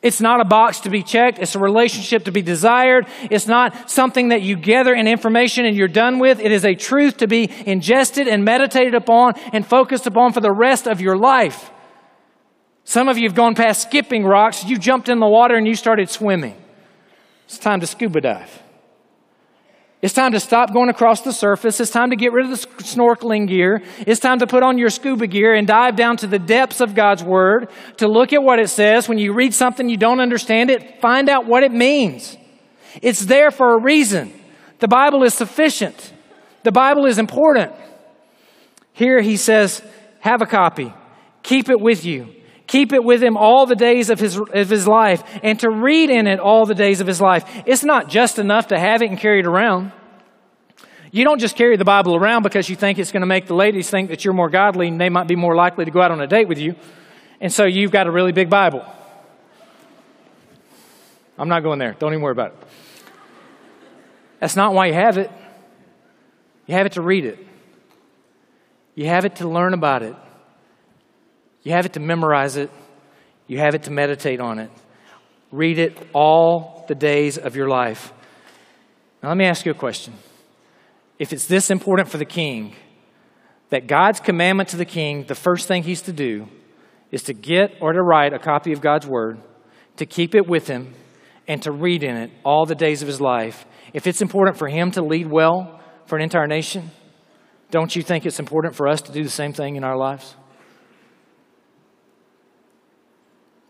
It's 0.00 0.20
not 0.20 0.40
a 0.40 0.44
box 0.44 0.80
to 0.80 0.90
be 0.90 1.02
checked. 1.02 1.40
It's 1.40 1.56
a 1.56 1.58
relationship 1.58 2.24
to 2.24 2.30
be 2.30 2.40
desired. 2.40 3.06
It's 3.30 3.48
not 3.48 3.90
something 3.90 4.28
that 4.28 4.42
you 4.42 4.56
gather 4.56 4.94
in 4.94 5.08
information 5.08 5.64
and 5.64 5.76
you're 5.76 5.88
done 5.88 6.20
with. 6.20 6.38
It 6.38 6.52
is 6.52 6.64
a 6.64 6.76
truth 6.76 7.16
to 7.16 7.26
be 7.26 7.50
ingested 7.66 8.28
and 8.28 8.44
meditated 8.44 8.94
upon 8.94 9.34
and 9.52 9.66
focused 9.66 10.06
upon 10.06 10.32
for 10.32 10.40
the 10.40 10.52
rest 10.52 10.86
of 10.86 11.00
your 11.00 11.16
life. 11.16 11.72
Some 12.84 13.08
of 13.08 13.18
you 13.18 13.28
have 13.28 13.34
gone 13.34 13.56
past 13.56 13.82
skipping 13.82 14.24
rocks. 14.24 14.64
You 14.64 14.78
jumped 14.78 15.08
in 15.08 15.18
the 15.18 15.26
water 15.26 15.56
and 15.56 15.66
you 15.66 15.74
started 15.74 16.08
swimming. 16.08 16.56
It's 17.46 17.58
time 17.58 17.80
to 17.80 17.86
scuba 17.86 18.20
dive. 18.20 18.62
It's 20.00 20.14
time 20.14 20.30
to 20.32 20.40
stop 20.40 20.72
going 20.72 20.88
across 20.88 21.22
the 21.22 21.32
surface. 21.32 21.80
It's 21.80 21.90
time 21.90 22.10
to 22.10 22.16
get 22.16 22.32
rid 22.32 22.48
of 22.48 22.52
the 22.52 22.66
snorkeling 22.84 23.48
gear. 23.48 23.82
It's 23.98 24.20
time 24.20 24.38
to 24.38 24.46
put 24.46 24.62
on 24.62 24.78
your 24.78 24.90
scuba 24.90 25.26
gear 25.26 25.54
and 25.54 25.66
dive 25.66 25.96
down 25.96 26.16
to 26.18 26.28
the 26.28 26.38
depths 26.38 26.80
of 26.80 26.94
God's 26.94 27.24
Word 27.24 27.68
to 27.96 28.06
look 28.06 28.32
at 28.32 28.40
what 28.40 28.60
it 28.60 28.68
says. 28.68 29.08
When 29.08 29.18
you 29.18 29.32
read 29.32 29.52
something 29.54 29.88
you 29.88 29.96
don't 29.96 30.20
understand 30.20 30.70
it, 30.70 31.00
find 31.00 31.28
out 31.28 31.46
what 31.46 31.64
it 31.64 31.72
means. 31.72 32.36
It's 33.02 33.26
there 33.26 33.50
for 33.50 33.74
a 33.74 33.82
reason. 33.82 34.32
The 34.78 34.86
Bible 34.86 35.24
is 35.24 35.34
sufficient. 35.34 36.12
The 36.62 36.70
Bible 36.72 37.06
is 37.06 37.18
important. 37.18 37.72
Here 38.92 39.20
he 39.20 39.36
says, 39.36 39.82
have 40.20 40.42
a 40.42 40.46
copy. 40.46 40.92
Keep 41.42 41.70
it 41.70 41.80
with 41.80 42.04
you. 42.04 42.34
Keep 42.68 42.92
it 42.92 43.02
with 43.02 43.20
him 43.22 43.36
all 43.36 43.66
the 43.66 43.74
days 43.74 44.10
of 44.10 44.20
his, 44.20 44.36
of 44.38 44.68
his 44.68 44.86
life 44.86 45.24
and 45.42 45.58
to 45.58 45.70
read 45.70 46.10
in 46.10 46.28
it 46.28 46.38
all 46.38 46.64
the 46.66 46.74
days 46.74 47.00
of 47.00 47.06
his 47.06 47.20
life. 47.20 47.44
It's 47.66 47.82
not 47.82 48.08
just 48.08 48.38
enough 48.38 48.68
to 48.68 48.78
have 48.78 49.02
it 49.02 49.10
and 49.10 49.18
carry 49.18 49.40
it 49.40 49.46
around. 49.46 49.90
You 51.10 51.24
don't 51.24 51.40
just 51.40 51.56
carry 51.56 51.76
the 51.76 51.84
Bible 51.84 52.14
around 52.14 52.44
because 52.44 52.68
you 52.68 52.76
think 52.76 52.98
it's 52.98 53.10
going 53.10 53.22
to 53.22 53.26
make 53.26 53.46
the 53.46 53.54
ladies 53.54 53.90
think 53.90 54.10
that 54.10 54.24
you're 54.24 54.34
more 54.34 54.50
godly 54.50 54.86
and 54.86 55.00
they 55.00 55.08
might 55.08 55.26
be 55.26 55.34
more 55.34 55.56
likely 55.56 55.86
to 55.86 55.90
go 55.90 56.00
out 56.00 56.12
on 56.12 56.20
a 56.20 56.26
date 56.26 56.46
with 56.46 56.58
you. 56.58 56.76
And 57.40 57.52
so 57.52 57.64
you've 57.64 57.90
got 57.90 58.06
a 58.06 58.10
really 58.10 58.32
big 58.32 58.48
Bible. 58.48 58.84
I'm 61.36 61.48
not 61.48 61.62
going 61.62 61.80
there. 61.80 61.96
Don't 61.98 62.12
even 62.12 62.22
worry 62.22 62.32
about 62.32 62.52
it. 62.52 62.68
That's 64.40 64.56
not 64.56 64.74
why 64.74 64.86
you 64.86 64.94
have 64.94 65.18
it. 65.18 65.30
You 66.68 66.74
have 66.74 66.84
it 66.84 66.92
to 66.92 67.02
read 67.02 67.24
it, 67.24 67.44
you 68.94 69.06
have 69.06 69.24
it 69.24 69.36
to 69.36 69.48
learn 69.48 69.72
about 69.72 70.02
it, 70.02 70.14
you 71.68 71.74
have 71.74 71.84
it 71.84 71.92
to 71.92 72.00
memorize 72.00 72.56
it, 72.56 72.70
you 73.46 73.58
have 73.58 73.74
it 73.74 73.82
to 73.82 73.90
meditate 73.90 74.40
on 74.40 74.58
it. 74.58 74.70
Read 75.52 75.78
it 75.78 75.98
all 76.14 76.86
the 76.88 76.94
days 76.94 77.36
of 77.36 77.56
your 77.56 77.68
life. 77.68 78.10
Now, 79.22 79.28
let 79.28 79.36
me 79.36 79.44
ask 79.44 79.66
you 79.66 79.72
a 79.72 79.74
question. 79.74 80.14
If 81.18 81.30
it's 81.30 81.44
this 81.44 81.70
important 81.70 82.08
for 82.08 82.16
the 82.16 82.24
king, 82.24 82.74
that 83.68 83.86
God's 83.86 84.18
commandment 84.18 84.70
to 84.70 84.78
the 84.78 84.86
king, 84.86 85.24
the 85.24 85.34
first 85.34 85.68
thing 85.68 85.82
he's 85.82 86.00
to 86.02 86.12
do 86.12 86.48
is 87.10 87.22
to 87.24 87.34
get 87.34 87.74
or 87.82 87.92
to 87.92 88.00
write 88.00 88.32
a 88.32 88.38
copy 88.38 88.72
of 88.72 88.80
God's 88.80 89.06
word, 89.06 89.38
to 89.96 90.06
keep 90.06 90.34
it 90.34 90.48
with 90.48 90.68
him, 90.68 90.94
and 91.46 91.62
to 91.64 91.70
read 91.70 92.02
in 92.02 92.16
it 92.16 92.30
all 92.46 92.64
the 92.64 92.74
days 92.74 93.02
of 93.02 93.08
his 93.08 93.20
life. 93.20 93.66
If 93.92 94.06
it's 94.06 94.22
important 94.22 94.56
for 94.56 94.68
him 94.68 94.90
to 94.92 95.02
lead 95.02 95.30
well 95.30 95.82
for 96.06 96.16
an 96.16 96.22
entire 96.22 96.46
nation, 96.46 96.92
don't 97.70 97.94
you 97.94 98.02
think 98.02 98.24
it's 98.24 98.40
important 98.40 98.74
for 98.74 98.88
us 98.88 99.02
to 99.02 99.12
do 99.12 99.22
the 99.22 99.28
same 99.28 99.52
thing 99.52 99.76
in 99.76 99.84
our 99.84 99.98
lives? 99.98 100.34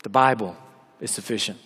The 0.09 0.13
Bible 0.13 0.57
is 1.03 1.11
sufficient. 1.11 1.59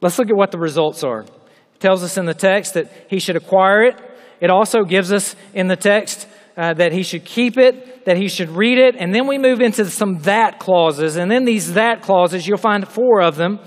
Let's 0.00 0.18
look 0.18 0.28
at 0.28 0.34
what 0.34 0.50
the 0.50 0.58
results 0.58 1.04
are. 1.04 1.20
It 1.20 1.78
tells 1.78 2.02
us 2.02 2.18
in 2.18 2.24
the 2.24 2.34
text 2.34 2.74
that 2.74 2.90
he 3.08 3.20
should 3.20 3.36
acquire 3.36 3.84
it. 3.84 3.94
It 4.40 4.50
also 4.50 4.82
gives 4.82 5.12
us 5.12 5.36
in 5.54 5.68
the 5.68 5.76
text 5.76 6.26
uh, 6.56 6.74
that 6.74 6.90
he 6.90 7.04
should 7.04 7.24
keep 7.24 7.56
it, 7.56 8.06
that 8.06 8.16
he 8.16 8.26
should 8.26 8.48
read 8.48 8.76
it, 8.76 8.96
and 8.98 9.14
then 9.14 9.28
we 9.28 9.38
move 9.38 9.60
into 9.60 9.84
some 9.84 10.18
that 10.22 10.58
clauses. 10.58 11.14
And 11.14 11.30
then 11.30 11.44
these 11.44 11.74
that 11.74 12.02
clauses, 12.02 12.48
you'll 12.48 12.58
find 12.58 12.88
four 12.88 13.22
of 13.22 13.36
them. 13.36 13.60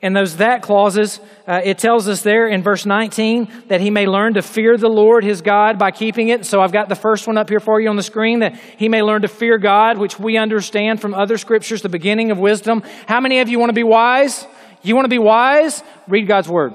And 0.00 0.14
those 0.14 0.36
that 0.36 0.62
clauses, 0.62 1.18
uh, 1.46 1.60
it 1.64 1.78
tells 1.78 2.08
us 2.08 2.22
there 2.22 2.46
in 2.46 2.62
verse 2.62 2.86
19 2.86 3.64
that 3.66 3.80
he 3.80 3.90
may 3.90 4.06
learn 4.06 4.34
to 4.34 4.42
fear 4.42 4.76
the 4.76 4.88
Lord 4.88 5.24
his 5.24 5.42
God 5.42 5.76
by 5.76 5.90
keeping 5.90 6.28
it. 6.28 6.44
So 6.46 6.60
I've 6.60 6.72
got 6.72 6.88
the 6.88 6.94
first 6.94 7.26
one 7.26 7.36
up 7.36 7.48
here 7.48 7.58
for 7.58 7.80
you 7.80 7.88
on 7.88 7.96
the 7.96 8.02
screen 8.02 8.38
that 8.40 8.54
he 8.54 8.88
may 8.88 9.02
learn 9.02 9.22
to 9.22 9.28
fear 9.28 9.58
God, 9.58 9.98
which 9.98 10.18
we 10.18 10.36
understand 10.36 11.00
from 11.00 11.14
other 11.14 11.36
scriptures, 11.36 11.82
the 11.82 11.88
beginning 11.88 12.30
of 12.30 12.38
wisdom. 12.38 12.82
How 13.08 13.20
many 13.20 13.40
of 13.40 13.48
you 13.48 13.58
want 13.58 13.70
to 13.70 13.74
be 13.74 13.82
wise? 13.82 14.46
You 14.82 14.94
want 14.94 15.06
to 15.06 15.10
be 15.10 15.18
wise? 15.18 15.82
Read 16.06 16.28
God's 16.28 16.48
word. 16.48 16.74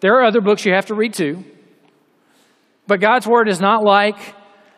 There 0.00 0.16
are 0.16 0.24
other 0.24 0.40
books 0.40 0.64
you 0.64 0.74
have 0.74 0.86
to 0.86 0.94
read 0.94 1.14
too. 1.14 1.44
But 2.88 3.00
God's 3.00 3.28
word 3.28 3.48
is 3.48 3.60
not 3.60 3.84
like 3.84 4.16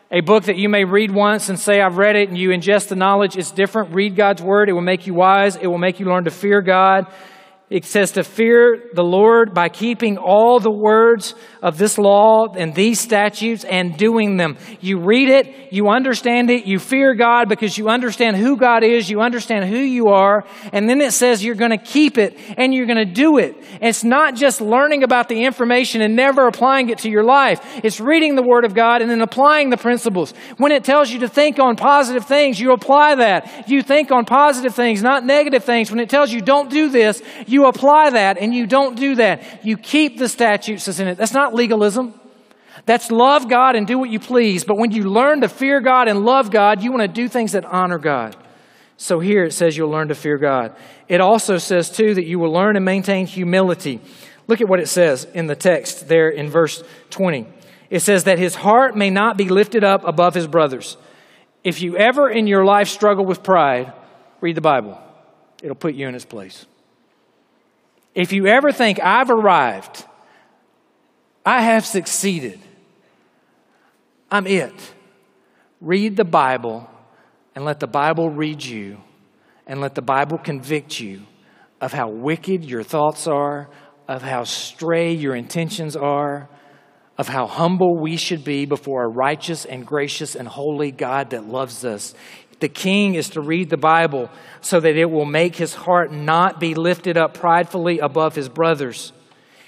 a 0.09 0.21
book 0.21 0.45
that 0.45 0.55
you 0.55 0.69
may 0.69 0.85
read 0.85 1.11
once 1.11 1.49
and 1.49 1.59
say, 1.59 1.81
I've 1.81 1.97
read 1.97 2.15
it, 2.15 2.29
and 2.29 2.37
you 2.37 2.49
ingest 2.49 2.87
the 2.87 2.95
knowledge. 2.95 3.37
It's 3.37 3.51
different. 3.51 3.93
Read 3.93 4.15
God's 4.15 4.41
word. 4.41 4.69
It 4.69 4.73
will 4.73 4.81
make 4.81 5.05
you 5.05 5.13
wise. 5.13 5.57
It 5.57 5.67
will 5.67 5.77
make 5.77 5.99
you 5.99 6.05
learn 6.05 6.23
to 6.23 6.31
fear 6.31 6.61
God. 6.61 7.07
It 7.69 7.83
says 7.83 8.13
to 8.13 8.23
fear 8.23 8.91
the 8.93 9.03
Lord 9.03 9.53
by 9.53 9.67
keeping 9.67 10.17
all 10.17 10.61
the 10.61 10.71
words 10.71 11.35
of 11.61 11.77
this 11.77 11.97
law 11.97 12.47
and 12.55 12.73
these 12.73 12.97
statutes 12.97 13.65
and 13.65 13.97
doing 13.97 14.37
them. 14.37 14.55
You 14.79 14.99
read 14.99 15.27
it, 15.27 15.73
you 15.73 15.89
understand 15.89 16.49
it, 16.49 16.65
you 16.65 16.79
fear 16.79 17.13
God 17.13 17.49
because 17.49 17.77
you 17.77 17.89
understand 17.89 18.37
who 18.37 18.55
God 18.55 18.85
is, 18.85 19.09
you 19.09 19.19
understand 19.19 19.65
who 19.65 19.79
you 19.79 20.07
are, 20.07 20.45
and 20.71 20.87
then 20.87 21.01
it 21.01 21.11
says 21.11 21.43
you're 21.43 21.55
going 21.55 21.71
to 21.71 21.77
keep 21.77 22.17
it 22.17 22.37
and 22.57 22.73
you're 22.73 22.85
going 22.85 23.05
to 23.05 23.13
do 23.13 23.37
it. 23.37 23.57
It's 23.81 24.05
not 24.05 24.35
just 24.35 24.61
learning 24.61 25.03
about 25.03 25.27
the 25.27 25.43
information 25.43 26.01
and 26.01 26.15
never 26.15 26.47
applying 26.47 26.89
it 26.89 26.99
to 26.99 27.09
your 27.09 27.25
life. 27.25 27.59
It's 27.83 27.99
reading 27.99 28.35
the 28.35 28.43
Word 28.43 28.63
of 28.63 28.75
God 28.75 29.01
and 29.01 29.11
then 29.11 29.19
applying 29.19 29.71
the 29.71 29.77
principles. 29.77 30.33
When 30.55 30.71
it 30.71 30.85
tells 30.85 31.11
you 31.11 31.19
to 31.19 31.27
think 31.27 31.59
on 31.59 31.75
positive 31.75 32.25
things, 32.25 32.61
you 32.61 32.71
apply 32.71 33.15
that. 33.15 33.67
You 33.67 33.81
think 33.81 34.09
on 34.09 34.23
positive 34.23 34.73
things, 34.73 35.03
not 35.03 35.25
negative 35.25 35.65
things. 35.65 35.91
When 35.91 35.99
it 35.99 36.09
tells 36.09 36.31
you 36.31 36.39
don't 36.39 36.69
do 36.69 36.87
this, 36.87 37.21
you 37.45 37.56
you 37.57 37.65
apply 37.65 38.11
that 38.11 38.37
and 38.37 38.53
you 38.53 38.67
don't 38.67 38.95
do 38.95 39.15
that. 39.15 39.65
You 39.65 39.77
keep 39.77 40.19
the 40.19 40.29
statutes 40.29 40.85
that's 40.85 40.99
in 40.99 41.07
it. 41.07 41.17
That's 41.17 41.33
not 41.33 41.55
legalism. 41.55 42.13
That's 42.85 43.09
love 43.09 43.49
God 43.49 43.75
and 43.75 43.87
do 43.87 43.97
what 43.97 44.11
you 44.11 44.19
please. 44.19 44.63
But 44.63 44.77
when 44.77 44.91
you 44.91 45.09
learn 45.09 45.41
to 45.41 45.49
fear 45.49 45.81
God 45.81 46.07
and 46.07 46.23
love 46.23 46.51
God, 46.51 46.83
you 46.83 46.91
want 46.91 47.01
to 47.01 47.07
do 47.07 47.27
things 47.27 47.53
that 47.53 47.65
honor 47.65 47.97
God. 47.97 48.35
So 48.95 49.19
here 49.19 49.43
it 49.43 49.53
says 49.53 49.75
you'll 49.75 49.89
learn 49.89 50.09
to 50.09 50.15
fear 50.15 50.37
God. 50.37 50.75
It 51.07 51.19
also 51.19 51.57
says, 51.57 51.89
too, 51.89 52.13
that 52.13 52.25
you 52.25 52.37
will 52.37 52.51
learn 52.51 52.75
and 52.75 52.85
maintain 52.85 53.25
humility. 53.25 54.01
Look 54.45 54.61
at 54.61 54.67
what 54.67 54.79
it 54.79 54.87
says 54.87 55.25
in 55.33 55.47
the 55.47 55.55
text 55.55 56.07
there 56.07 56.29
in 56.29 56.51
verse 56.51 56.83
20. 57.09 57.47
It 57.89 58.01
says 58.01 58.25
that 58.25 58.37
his 58.37 58.53
heart 58.53 58.95
may 58.95 59.09
not 59.09 59.35
be 59.35 59.49
lifted 59.49 59.83
up 59.83 60.07
above 60.07 60.35
his 60.35 60.45
brothers. 60.45 60.95
If 61.63 61.81
you 61.81 61.97
ever 61.97 62.29
in 62.29 62.45
your 62.45 62.65
life 62.65 62.87
struggle 62.87 63.25
with 63.25 63.41
pride, 63.41 63.93
read 64.41 64.55
the 64.55 64.61
Bible. 64.61 65.01
It'll 65.63 65.75
put 65.75 65.95
you 65.95 66.07
in 66.07 66.13
its 66.13 66.25
place. 66.25 66.67
If 68.17 68.33
you 68.33 68.47
ever 68.47 68.71
think, 68.71 68.99
I've 68.99 69.29
arrived, 69.29 70.03
I 71.45 71.61
have 71.61 71.85
succeeded, 71.85 72.59
I'm 74.31 74.47
it, 74.47 74.73
read 75.79 76.17
the 76.17 76.25
Bible 76.25 76.89
and 77.53 77.63
let 77.63 77.79
the 77.79 77.85
Bible 77.85 78.31
read 78.31 78.65
you 78.65 78.97
and 79.67 79.79
let 79.81 79.93
the 79.93 80.01
Bible 80.01 80.39
convict 80.39 80.99
you 80.99 81.21
of 81.79 81.93
how 81.93 82.09
wicked 82.09 82.65
your 82.65 82.81
thoughts 82.81 83.27
are, 83.27 83.69
of 84.07 84.23
how 84.23 84.45
stray 84.45 85.13
your 85.13 85.35
intentions 85.35 85.95
are, 85.95 86.49
of 87.19 87.27
how 87.27 87.45
humble 87.45 87.99
we 87.99 88.17
should 88.17 88.43
be 88.43 88.65
before 88.65 89.03
a 89.03 89.07
righteous 89.07 89.63
and 89.63 89.85
gracious 89.85 90.33
and 90.33 90.47
holy 90.47 90.89
God 90.89 91.29
that 91.29 91.45
loves 91.45 91.85
us. 91.85 92.15
The 92.59 92.69
king 92.69 93.15
is 93.15 93.29
to 93.31 93.41
read 93.41 93.69
the 93.69 93.77
Bible 93.77 94.29
so 94.61 94.79
that 94.79 94.95
it 94.95 95.09
will 95.09 95.25
make 95.25 95.55
his 95.55 95.75
heart 95.75 96.11
not 96.11 96.59
be 96.59 96.73
lifted 96.73 97.17
up 97.17 97.33
pridefully 97.33 97.99
above 97.99 98.35
his 98.35 98.49
brothers. 98.49 99.13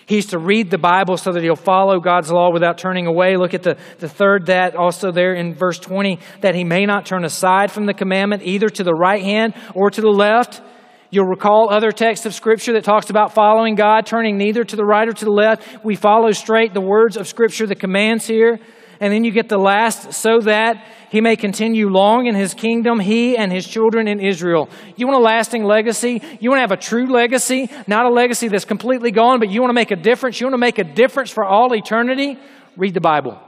He's 0.08 0.26
to 0.28 0.40
read 0.40 0.72
the 0.72 0.80
Bible 0.80 1.18
so 1.18 1.32
that 1.32 1.44
he'll 1.44 1.56
follow 1.56 2.00
God's 2.00 2.32
law 2.32 2.52
without 2.52 2.80
turning 2.80 3.06
away. 3.06 3.38
Look 3.38 3.54
at 3.54 3.62
the, 3.62 3.78
the 4.00 4.10
third 4.10 4.48
that 4.48 4.76
also 4.76 5.12
there 5.12 5.36
in 5.36 5.54
verse 5.54 5.78
20, 5.78 6.20
that 6.42 6.56
he 6.56 6.64
may 6.64 6.88
not 6.88 7.06
turn 7.06 7.24
aside 7.24 7.72
from 7.72 7.86
the 7.86 7.94
commandment 7.94 8.42
either 8.42 8.70
to 8.70 8.84
the 8.84 8.96
right 8.96 9.22
hand 9.22 9.54
or 9.76 9.92
to 9.92 10.02
the 10.02 10.10
left. 10.10 10.64
You'll 11.12 11.28
recall 11.28 11.70
other 11.70 11.92
texts 11.92 12.26
of 12.26 12.34
Scripture 12.34 12.74
that 12.74 12.84
talks 12.84 13.12
about 13.12 13.36
following 13.36 13.76
God, 13.76 14.08
turning 14.08 14.36
neither 14.36 14.64
to 14.64 14.76
the 14.76 14.84
right 14.84 15.08
or 15.08 15.14
to 15.14 15.26
the 15.26 15.32
left. 15.32 15.86
We 15.86 15.96
follow 15.96 16.32
straight 16.32 16.74
the 16.74 16.82
words 16.82 17.16
of 17.16 17.28
Scripture, 17.28 17.68
the 17.68 17.76
commands 17.76 18.26
here. 18.26 18.60
And 19.00 19.14
then 19.14 19.24
you 19.24 19.32
get 19.32 19.50
the 19.50 19.58
last, 19.58 20.14
so 20.14 20.40
that 20.42 20.86
he 21.10 21.22
may 21.22 21.36
continue 21.36 21.90
long 21.90 22.28
in 22.28 22.36
his 22.36 22.54
kingdom, 22.54 23.00
he 23.00 23.38
and 23.38 23.52
his 23.52 23.66
children 23.68 24.08
in 24.08 24.20
Israel. 24.20 24.70
You 24.96 25.08
want 25.08 25.20
a 25.20 25.24
lasting 25.24 25.64
legacy? 25.64 26.22
You 26.40 26.50
want 26.50 26.58
to 26.58 26.62
have 26.62 26.72
a 26.72 26.78
true 26.78 27.08
legacy? 27.08 27.70
Not 27.88 28.06
a 28.06 28.10
legacy 28.10 28.48
that's 28.48 28.66
completely 28.66 29.12
gone, 29.12 29.40
but 29.40 29.50
you 29.50 29.62
want 29.62 29.70
to 29.70 29.76
make 29.76 29.92
a 29.92 29.96
difference? 29.96 30.40
You 30.40 30.48
want 30.48 30.54
to 30.54 30.60
make 30.60 30.78
a 30.78 30.84
difference 30.84 31.32
for 31.32 31.44
all 31.44 31.74
eternity? 31.74 32.38
Read 32.78 32.94
the 32.94 33.02
Bible. 33.02 33.40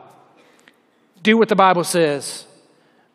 Do 1.21 1.37
what 1.37 1.49
the 1.49 1.55
Bible 1.55 1.83
says. 1.83 2.47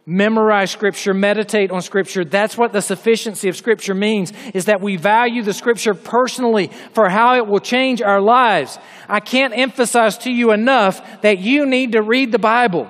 Memorize 0.08 0.70
Scripture, 0.70 1.12
meditate 1.12 1.72
on 1.72 1.82
Scripture. 1.82 2.24
That's 2.24 2.56
what 2.56 2.72
the 2.72 2.80
sufficiency 2.80 3.48
of 3.48 3.56
Scripture 3.56 3.94
means, 3.94 4.32
is 4.54 4.66
that 4.66 4.80
we 4.80 4.96
value 4.96 5.42
the 5.42 5.52
Scripture 5.52 5.94
personally 5.94 6.70
for 6.92 7.08
how 7.08 7.34
it 7.34 7.48
will 7.48 7.58
change 7.58 8.00
our 8.00 8.20
lives. 8.20 8.78
I 9.08 9.18
can't 9.18 9.52
emphasize 9.56 10.16
to 10.18 10.30
you 10.30 10.52
enough 10.52 11.22
that 11.22 11.38
you 11.38 11.66
need 11.66 11.92
to 11.92 12.02
read 12.02 12.30
the 12.30 12.38
Bible. 12.38 12.88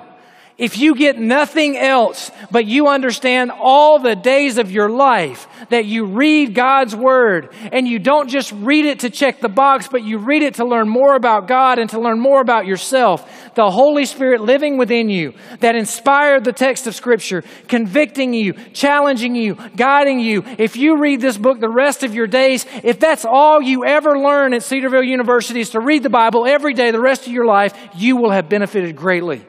If 0.57 0.79
you 0.79 0.95
get 0.95 1.19
nothing 1.19 1.77
else, 1.77 2.31
but 2.49 2.65
you 2.65 2.87
understand 2.87 3.51
all 3.51 3.99
the 3.99 4.15
days 4.15 4.57
of 4.57 4.71
your 4.71 4.89
life 4.89 5.47
that 5.69 5.85
you 5.85 6.05
read 6.05 6.55
God's 6.55 6.95
Word, 6.95 7.53
and 7.71 7.87
you 7.87 7.99
don't 7.99 8.27
just 8.27 8.51
read 8.53 8.85
it 8.85 9.01
to 9.01 9.11
check 9.11 9.39
the 9.39 9.49
box, 9.49 9.87
but 9.87 10.03
you 10.03 10.17
read 10.17 10.41
it 10.41 10.55
to 10.55 10.65
learn 10.65 10.89
more 10.89 11.15
about 11.15 11.47
God 11.47 11.77
and 11.77 11.87
to 11.91 11.99
learn 11.99 12.19
more 12.19 12.41
about 12.41 12.65
yourself, 12.65 13.53
the 13.53 13.69
Holy 13.69 14.05
Spirit 14.05 14.41
living 14.41 14.77
within 14.79 15.09
you 15.09 15.35
that 15.59 15.75
inspired 15.75 16.43
the 16.43 16.53
text 16.53 16.87
of 16.87 16.95
Scripture, 16.95 17.43
convicting 17.67 18.33
you, 18.33 18.53
challenging 18.73 19.35
you, 19.35 19.59
guiding 19.75 20.19
you. 20.19 20.43
If 20.57 20.75
you 20.75 20.97
read 20.97 21.21
this 21.21 21.37
book 21.37 21.59
the 21.59 21.69
rest 21.69 22.01
of 22.01 22.15
your 22.15 22.27
days, 22.27 22.65
if 22.83 22.99
that's 22.99 23.25
all 23.25 23.61
you 23.61 23.85
ever 23.85 24.17
learn 24.17 24.55
at 24.55 24.63
Cedarville 24.63 25.03
University 25.03 25.59
is 25.59 25.69
to 25.71 25.79
read 25.79 26.01
the 26.01 26.09
Bible 26.09 26.47
every 26.47 26.73
day 26.73 26.89
the 26.89 26.99
rest 26.99 27.27
of 27.27 27.31
your 27.31 27.45
life, 27.45 27.77
you 27.95 28.17
will 28.17 28.31
have 28.31 28.49
benefited 28.49 28.95
greatly. 28.95 29.45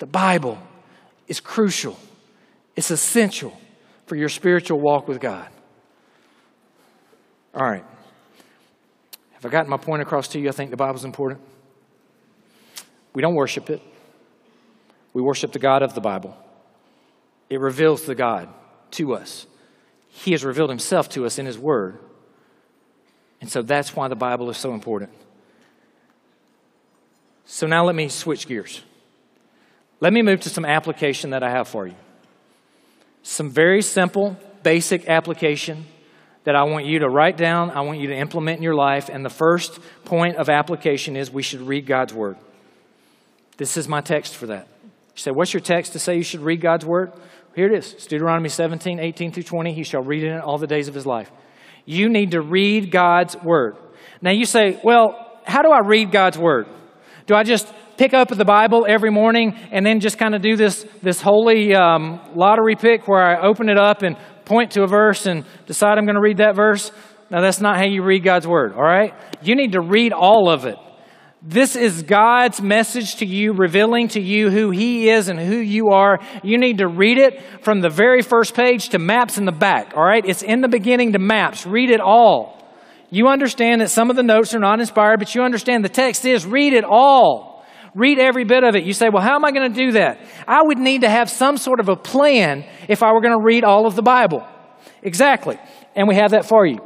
The 0.00 0.06
Bible 0.06 0.58
is 1.28 1.40
crucial, 1.40 1.96
it's 2.74 2.90
essential 2.90 3.56
for 4.06 4.16
your 4.16 4.30
spiritual 4.30 4.80
walk 4.80 5.06
with 5.06 5.20
God. 5.20 5.46
All 7.54 7.62
right. 7.62 7.84
Have 9.32 9.46
I 9.46 9.48
gotten 9.50 9.70
my 9.70 9.76
point 9.76 10.02
across 10.02 10.28
to 10.28 10.40
you? 10.40 10.48
I 10.48 10.52
think 10.52 10.70
the 10.70 10.76
Bible's 10.76 11.04
important. 11.04 11.40
We 13.12 13.22
don't 13.22 13.34
worship 13.34 13.68
it, 13.68 13.82
we 15.12 15.20
worship 15.20 15.52
the 15.52 15.58
God 15.58 15.82
of 15.82 15.94
the 15.94 16.00
Bible. 16.00 16.36
It 17.50 17.60
reveals 17.60 18.04
the 18.06 18.14
God 18.14 18.48
to 18.92 19.14
us. 19.14 19.46
He 20.08 20.32
has 20.32 20.44
revealed 20.44 20.70
himself 20.70 21.08
to 21.10 21.26
us 21.26 21.38
in 21.38 21.44
his 21.44 21.58
word. 21.58 21.98
And 23.40 23.50
so 23.50 23.60
that's 23.60 23.94
why 23.94 24.08
the 24.08 24.16
Bible 24.16 24.48
is 24.50 24.56
so 24.56 24.72
important. 24.72 25.10
So 27.44 27.66
now 27.66 27.84
let 27.84 27.94
me 27.94 28.08
switch 28.08 28.46
gears. 28.46 28.82
Let 30.00 30.12
me 30.12 30.22
move 30.22 30.40
to 30.40 30.48
some 30.48 30.64
application 30.64 31.30
that 31.30 31.42
I 31.42 31.50
have 31.50 31.68
for 31.68 31.86
you. 31.86 31.94
Some 33.22 33.50
very 33.50 33.82
simple, 33.82 34.36
basic 34.62 35.08
application 35.08 35.84
that 36.44 36.56
I 36.56 36.62
want 36.64 36.86
you 36.86 37.00
to 37.00 37.08
write 37.08 37.36
down, 37.36 37.70
I 37.70 37.82
want 37.82 38.00
you 38.00 38.08
to 38.08 38.16
implement 38.16 38.56
in 38.56 38.62
your 38.62 38.74
life. 38.74 39.10
And 39.10 39.24
the 39.24 39.30
first 39.30 39.78
point 40.04 40.36
of 40.36 40.48
application 40.48 41.16
is 41.16 41.30
we 41.30 41.42
should 41.42 41.60
read 41.60 41.86
God's 41.86 42.14
Word. 42.14 42.36
This 43.58 43.76
is 43.76 43.88
my 43.88 44.00
text 44.00 44.34
for 44.34 44.46
that. 44.46 44.66
You 44.84 44.88
say, 45.16 45.30
What's 45.32 45.52
your 45.52 45.60
text 45.60 45.92
to 45.92 45.98
say 45.98 46.16
you 46.16 46.22
should 46.22 46.40
read 46.40 46.62
God's 46.62 46.86
Word? 46.86 47.12
Here 47.54 47.66
it 47.66 47.76
is. 47.76 47.92
It's 47.92 48.06
Deuteronomy 48.06 48.48
17, 48.48 48.98
18 48.98 49.32
through 49.32 49.42
20. 49.42 49.74
He 49.74 49.82
shall 49.82 50.02
read 50.02 50.22
it 50.22 50.40
all 50.40 50.56
the 50.56 50.66
days 50.66 50.88
of 50.88 50.94
his 50.94 51.04
life. 51.04 51.30
You 51.84 52.08
need 52.08 52.30
to 52.30 52.40
read 52.40 52.90
God's 52.90 53.36
Word. 53.36 53.76
Now 54.22 54.30
you 54.30 54.46
say, 54.46 54.80
Well, 54.82 55.40
how 55.44 55.60
do 55.60 55.70
I 55.70 55.80
read 55.80 56.10
God's 56.10 56.38
Word? 56.38 56.68
Do 57.26 57.34
I 57.34 57.42
just 57.42 57.70
pick 58.00 58.14
up 58.14 58.28
the 58.28 58.46
Bible 58.46 58.86
every 58.88 59.10
morning 59.10 59.54
and 59.70 59.84
then 59.84 60.00
just 60.00 60.16
kind 60.16 60.34
of 60.34 60.40
do 60.40 60.56
this, 60.56 60.86
this 61.02 61.20
holy 61.20 61.74
um, 61.74 62.18
lottery 62.34 62.74
pick 62.74 63.06
where 63.06 63.22
I 63.22 63.46
open 63.46 63.68
it 63.68 63.78
up 63.78 64.00
and 64.00 64.16
point 64.46 64.70
to 64.70 64.82
a 64.84 64.86
verse 64.86 65.26
and 65.26 65.44
decide 65.66 65.98
I'm 65.98 66.06
going 66.06 66.14
to 66.14 66.22
read 66.22 66.38
that 66.38 66.56
verse. 66.56 66.92
Now, 67.28 67.42
that's 67.42 67.60
not 67.60 67.76
how 67.76 67.84
you 67.84 68.02
read 68.02 68.24
God's 68.24 68.46
Word, 68.46 68.72
all 68.72 68.82
right? 68.82 69.12
You 69.42 69.54
need 69.54 69.72
to 69.72 69.82
read 69.82 70.14
all 70.14 70.48
of 70.48 70.64
it. 70.64 70.76
This 71.42 71.76
is 71.76 72.02
God's 72.02 72.62
message 72.62 73.16
to 73.16 73.26
you, 73.26 73.52
revealing 73.52 74.08
to 74.08 74.20
you 74.20 74.48
who 74.48 74.70
He 74.70 75.10
is 75.10 75.28
and 75.28 75.38
who 75.38 75.58
you 75.58 75.90
are. 75.90 76.20
You 76.42 76.56
need 76.56 76.78
to 76.78 76.88
read 76.88 77.18
it 77.18 77.42
from 77.60 77.82
the 77.82 77.90
very 77.90 78.22
first 78.22 78.54
page 78.54 78.88
to 78.90 78.98
maps 78.98 79.36
in 79.36 79.44
the 79.44 79.52
back, 79.52 79.92
all 79.94 80.02
right? 80.02 80.24
It's 80.24 80.42
in 80.42 80.62
the 80.62 80.68
beginning 80.68 81.12
to 81.12 81.18
maps. 81.18 81.66
Read 81.66 81.90
it 81.90 82.00
all. 82.00 82.66
You 83.10 83.28
understand 83.28 83.82
that 83.82 83.90
some 83.90 84.08
of 84.08 84.16
the 84.16 84.22
notes 84.22 84.54
are 84.54 84.58
not 84.58 84.80
inspired, 84.80 85.18
but 85.18 85.34
you 85.34 85.42
understand 85.42 85.84
the 85.84 85.90
text 85.90 86.24
is 86.24 86.46
read 86.46 86.72
it 86.72 86.84
all. 86.84 87.49
Read 87.94 88.18
every 88.18 88.44
bit 88.44 88.62
of 88.62 88.76
it. 88.76 88.84
You 88.84 88.92
say, 88.92 89.08
well, 89.08 89.22
how 89.22 89.34
am 89.34 89.44
I 89.44 89.50
going 89.52 89.72
to 89.72 89.78
do 89.86 89.92
that? 89.92 90.20
I 90.46 90.62
would 90.62 90.78
need 90.78 91.00
to 91.00 91.08
have 91.08 91.28
some 91.28 91.56
sort 91.56 91.80
of 91.80 91.88
a 91.88 91.96
plan 91.96 92.64
if 92.88 93.02
I 93.02 93.12
were 93.12 93.20
going 93.20 93.36
to 93.36 93.44
read 93.44 93.64
all 93.64 93.86
of 93.86 93.96
the 93.96 94.02
Bible. 94.02 94.46
Exactly. 95.02 95.58
And 95.96 96.06
we 96.06 96.14
have 96.14 96.32
that 96.32 96.44
for 96.44 96.64
you. 96.66 96.78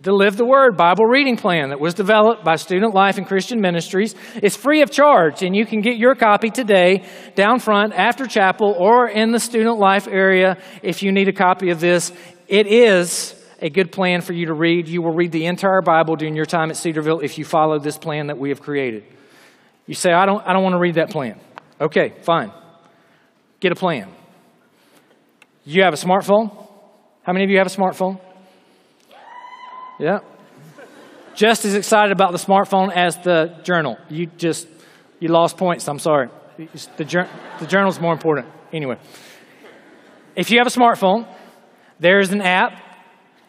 The 0.00 0.12
Live 0.12 0.36
the 0.36 0.44
Word 0.44 0.76
Bible 0.76 1.06
reading 1.06 1.38
plan 1.38 1.70
that 1.70 1.80
was 1.80 1.94
developed 1.94 2.44
by 2.44 2.56
Student 2.56 2.92
Life 2.92 3.16
and 3.16 3.26
Christian 3.26 3.62
Ministries 3.62 4.14
is 4.42 4.54
free 4.54 4.82
of 4.82 4.90
charge, 4.90 5.42
and 5.42 5.56
you 5.56 5.64
can 5.64 5.80
get 5.80 5.96
your 5.96 6.14
copy 6.14 6.50
today 6.50 7.04
down 7.36 7.58
front 7.58 7.94
after 7.94 8.26
chapel 8.26 8.76
or 8.78 9.08
in 9.08 9.32
the 9.32 9.40
Student 9.40 9.78
Life 9.78 10.06
area 10.06 10.58
if 10.82 11.02
you 11.02 11.10
need 11.10 11.28
a 11.28 11.32
copy 11.32 11.70
of 11.70 11.80
this. 11.80 12.12
It 12.48 12.66
is 12.66 13.34
a 13.62 13.70
good 13.70 13.92
plan 13.92 14.20
for 14.20 14.34
you 14.34 14.44
to 14.46 14.52
read. 14.52 14.88
You 14.88 15.00
will 15.00 15.14
read 15.14 15.32
the 15.32 15.46
entire 15.46 15.80
Bible 15.80 16.16
during 16.16 16.36
your 16.36 16.44
time 16.44 16.68
at 16.68 16.76
Cedarville 16.76 17.20
if 17.20 17.38
you 17.38 17.46
follow 17.46 17.78
this 17.78 17.96
plan 17.96 18.26
that 18.26 18.36
we 18.36 18.50
have 18.50 18.60
created. 18.60 19.04
You 19.86 19.94
say, 19.94 20.12
I 20.12 20.26
don't, 20.26 20.46
I 20.46 20.52
don't 20.52 20.62
want 20.62 20.74
to 20.74 20.78
read 20.78 20.94
that 20.94 21.10
plan. 21.10 21.38
Okay, 21.80 22.14
fine. 22.22 22.52
Get 23.60 23.72
a 23.72 23.74
plan. 23.74 24.10
You 25.64 25.82
have 25.82 25.94
a 25.94 25.96
smartphone? 25.96 26.50
How 27.22 27.32
many 27.32 27.44
of 27.44 27.50
you 27.50 27.58
have 27.58 27.66
a 27.66 27.70
smartphone? 27.70 28.20
Yeah. 29.98 30.20
Just 31.34 31.64
as 31.64 31.74
excited 31.74 32.12
about 32.12 32.32
the 32.32 32.38
smartphone 32.38 32.92
as 32.94 33.16
the 33.18 33.58
journal. 33.62 33.98
You 34.08 34.26
just, 34.26 34.68
you 35.20 35.28
lost 35.28 35.56
points. 35.56 35.88
I'm 35.88 35.98
sorry. 35.98 36.28
The, 36.56 37.28
the 37.60 37.66
journal's 37.66 38.00
more 38.00 38.12
important. 38.12 38.46
Anyway, 38.72 38.98
if 40.36 40.50
you 40.50 40.58
have 40.58 40.66
a 40.66 40.70
smartphone, 40.70 41.26
there's 41.98 42.30
an 42.30 42.40
app 42.40 42.83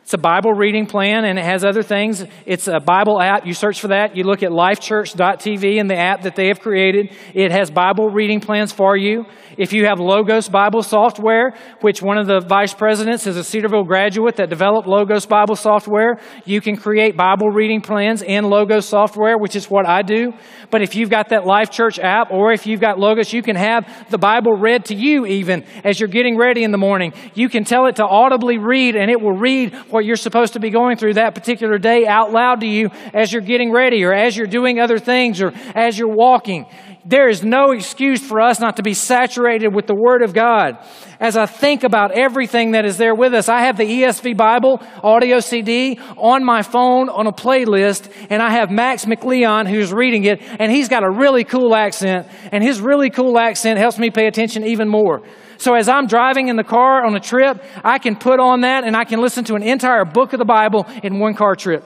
it's 0.06 0.13
a 0.13 0.20
Bible 0.20 0.54
reading 0.54 0.86
plan 0.86 1.26
and 1.26 1.39
it 1.39 1.46
has 1.46 1.65
other 1.65 1.82
things. 1.82 2.24
It's 2.46 2.68
a 2.68 2.80
Bible 2.80 3.20
app. 3.20 3.48
You 3.48 3.56
search 3.56 3.82
for 3.82 3.88
that. 3.88 4.15
You 4.15 4.24
look 4.24 4.44
at 4.44 4.52
lifechurch.tv 4.52 5.80
and 5.80 5.89
the 5.89 5.98
app 5.98 6.22
that 6.22 6.36
they 6.36 6.50
have 6.50 6.60
created. 6.60 7.12
It 7.34 7.52
has 7.52 7.72
Bible 7.72 8.12
reading 8.12 8.39
plans 8.39 8.72
for 8.72 8.96
you. 8.96 9.26
If 9.58 9.74
you 9.74 9.86
have 9.86 10.00
Logos 10.00 10.48
Bible 10.48 10.84
software, 10.84 11.56
which 11.82 12.04
one 12.04 12.20
of 12.20 12.28
the 12.28 12.39
vice 12.39 12.72
presidents 12.72 13.26
is 13.26 13.36
a 13.36 13.44
Cedarville 13.44 13.86
graduate 13.86 14.36
that 14.36 14.52
developed 14.52 14.88
Logos 14.88 15.26
Bible 15.26 15.56
software, 15.56 16.20
you 16.46 16.62
can 16.62 16.78
create 16.78 17.18
Bible 17.18 17.50
reading 17.50 17.82
plans 17.82 18.22
in 18.22 18.44
Logos 18.44 18.88
software, 18.88 19.39
which 19.39 19.56
is 19.56 19.72
what 19.72 19.88
I 19.88 20.04
do. 20.04 20.34
But 20.70 20.84
if 20.84 20.94
you've 20.94 21.10
got 21.10 21.30
that 21.30 21.48
Life 21.48 21.72
Church 21.72 21.98
app 21.98 22.30
or 22.30 22.52
if 22.52 22.68
you've 22.68 22.82
got 22.82 23.00
Logos, 23.00 23.34
you 23.34 23.41
can 23.41 23.56
have 23.56 24.12
the 24.12 24.20
Bible 24.20 24.54
read 24.54 24.86
to 24.86 24.96
you 24.96 25.26
even 25.26 25.63
as 25.84 26.00
you're 26.00 26.10
getting 26.10 26.38
ready 26.38 26.63
in 26.63 26.72
the 26.72 26.78
morning. 26.78 27.12
You 27.34 27.50
can 27.50 27.63
tell 27.63 27.88
it 27.88 27.96
to 27.96 28.06
audibly 28.06 28.60
read 28.60 28.96
and 28.96 29.10
it 29.10 29.20
will 29.20 29.38
read 29.38 29.74
what 29.96 30.04
you're 30.04 30.18
supposed 30.18 30.54
to 30.54 30.60
be 30.60 30.70
going 30.70 30.98
through 30.98 31.14
that 31.14 31.34
particular 31.34 31.78
day 31.78 32.06
out 32.06 32.34
loud 32.34 32.60
to 32.60 32.68
you 32.68 32.90
as 33.14 33.32
you're 33.32 33.42
getting 33.42 33.72
ready 33.72 34.04
or 34.04 34.14
as 34.14 34.36
you're 34.36 34.46
doing 34.46 34.78
other 34.78 35.00
things 35.00 35.42
or 35.42 35.54
as 35.74 35.98
you're 35.98 36.14
walking. 36.14 36.66
There 37.06 37.30
is 37.30 37.44
no 37.44 37.72
excuse 37.72 38.22
for 38.22 38.42
us 38.42 38.60
not 38.60 38.76
to 38.78 38.84
be 38.84 38.94
saturated 38.94 39.74
with 39.74 39.88
the 39.88 39.96
Word 39.96 40.22
of 40.22 40.34
God. 40.34 40.80
As 41.20 41.38
I 41.38 41.46
think 41.46 41.84
about 41.84 42.12
everything 42.12 42.72
that 42.72 42.84
is 42.84 42.98
there 42.98 43.16
with 43.16 43.34
us, 43.34 43.48
I 43.48 43.62
have 43.62 43.78
the 43.78 43.86
ESV 43.86 44.36
Bible 44.36 44.82
audio 45.02 45.40
CD 45.40 45.98
on 46.18 46.44
my 46.44 46.62
phone 46.62 47.08
on 47.08 47.26
a 47.26 47.32
playlist, 47.32 48.12
and 48.30 48.42
I 48.42 48.50
have 48.50 48.70
Max 48.72 49.08
McLean 49.08 49.66
who's 49.66 49.94
reading 49.94 50.26
it, 50.26 50.42
and 50.42 50.72
he's 50.72 50.90
got 50.90 51.04
a 51.04 51.10
really 51.10 51.46
cool 51.46 51.74
accent, 51.74 52.28
and 52.52 52.62
his 52.62 52.82
really 52.82 53.12
cool 53.12 53.40
accent 53.40 53.80
helps 53.80 53.98
me 53.98 54.10
pay 54.10 54.28
attention 54.28 54.66
even 54.66 54.90
more. 54.90 55.22
So 55.58 55.76
as 55.76 55.88
I'm 55.88 56.08
driving 56.08 56.48
in 56.48 56.56
the 56.56 56.63
car 56.63 57.06
on 57.06 57.15
a 57.15 57.20
trip, 57.20 57.63
I 57.84 58.00
can 58.00 58.15
put 58.15 58.39
on 58.39 58.62
that 58.62 58.84
and 58.84 58.96
I 58.96 59.06
can 59.06 59.22
listen 59.22 59.44
to 59.46 59.56
an 59.56 59.63
entire 59.63 60.06
book 60.06 60.34
of 60.34 60.39
the 60.39 60.46
Bible 60.46 60.86
in 61.04 61.20
one 61.20 61.34
car 61.34 61.56
trip. 61.56 61.84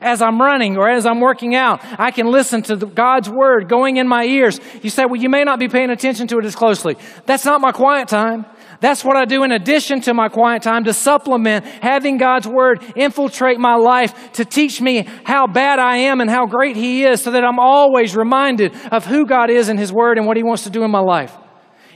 As 0.00 0.22
I'm 0.22 0.40
running 0.40 0.76
or 0.76 0.88
as 0.88 1.04
I'm 1.04 1.20
working 1.20 1.54
out, 1.56 1.80
I 1.98 2.12
can 2.12 2.30
listen 2.30 2.62
to 2.62 2.76
God's 2.76 3.28
word 3.28 3.68
going 3.68 3.96
in 3.96 4.06
my 4.06 4.24
ears. 4.24 4.60
You 4.82 4.90
say, 4.90 5.04
well, 5.04 5.20
you 5.20 5.28
may 5.28 5.42
not 5.42 5.58
be 5.58 5.68
paying 5.68 5.90
attention 5.90 6.28
to 6.28 6.38
it 6.38 6.44
as 6.44 6.54
closely. 6.54 6.96
That's 7.26 7.44
not 7.44 7.60
my 7.60 7.72
quiet 7.72 8.06
time. 8.08 8.46
That's 8.80 9.04
what 9.04 9.16
I 9.16 9.26
do 9.26 9.42
in 9.42 9.52
addition 9.52 10.00
to 10.02 10.14
my 10.14 10.28
quiet 10.28 10.62
time 10.62 10.84
to 10.84 10.94
supplement 10.94 11.66
having 11.66 12.16
God's 12.18 12.46
word 12.46 12.82
infiltrate 12.96 13.58
my 13.58 13.74
life 13.74 14.32
to 14.34 14.44
teach 14.44 14.80
me 14.80 15.06
how 15.24 15.46
bad 15.46 15.78
I 15.78 15.96
am 15.98 16.20
and 16.20 16.30
how 16.30 16.46
great 16.46 16.76
He 16.76 17.04
is 17.04 17.20
so 17.22 17.32
that 17.32 17.44
I'm 17.44 17.58
always 17.58 18.16
reminded 18.16 18.74
of 18.90 19.04
who 19.04 19.26
God 19.26 19.50
is 19.50 19.68
in 19.68 19.76
His 19.76 19.92
word 19.92 20.18
and 20.18 20.26
what 20.26 20.36
He 20.36 20.42
wants 20.42 20.64
to 20.64 20.70
do 20.70 20.82
in 20.82 20.90
my 20.90 21.00
life. 21.00 21.36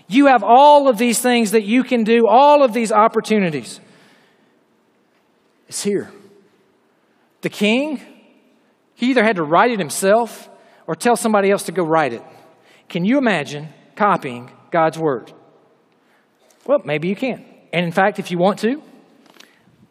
You 0.06 0.26
have 0.26 0.42
all 0.42 0.88
of 0.88 0.98
these 0.98 1.20
things 1.20 1.52
that 1.52 1.64
you 1.64 1.82
can 1.82 2.04
do, 2.04 2.26
all 2.28 2.62
of 2.62 2.72
these 2.72 2.92
opportunities. 2.92 3.80
It's 5.68 5.82
here. 5.82 6.10
The 7.40 7.48
king, 7.48 8.00
he 8.94 9.10
either 9.10 9.24
had 9.24 9.36
to 9.36 9.42
write 9.42 9.70
it 9.70 9.78
himself 9.78 10.48
or 10.86 10.94
tell 10.94 11.16
somebody 11.16 11.50
else 11.50 11.64
to 11.64 11.72
go 11.72 11.84
write 11.84 12.12
it. 12.12 12.22
Can 12.88 13.04
you 13.04 13.18
imagine 13.18 13.68
copying 13.96 14.50
God's 14.70 14.98
word? 14.98 15.32
Well, 16.66 16.80
maybe 16.84 17.08
you 17.08 17.16
can. 17.16 17.44
And 17.72 17.84
in 17.84 17.92
fact, 17.92 18.18
if 18.18 18.30
you 18.30 18.38
want 18.38 18.58
to, 18.60 18.82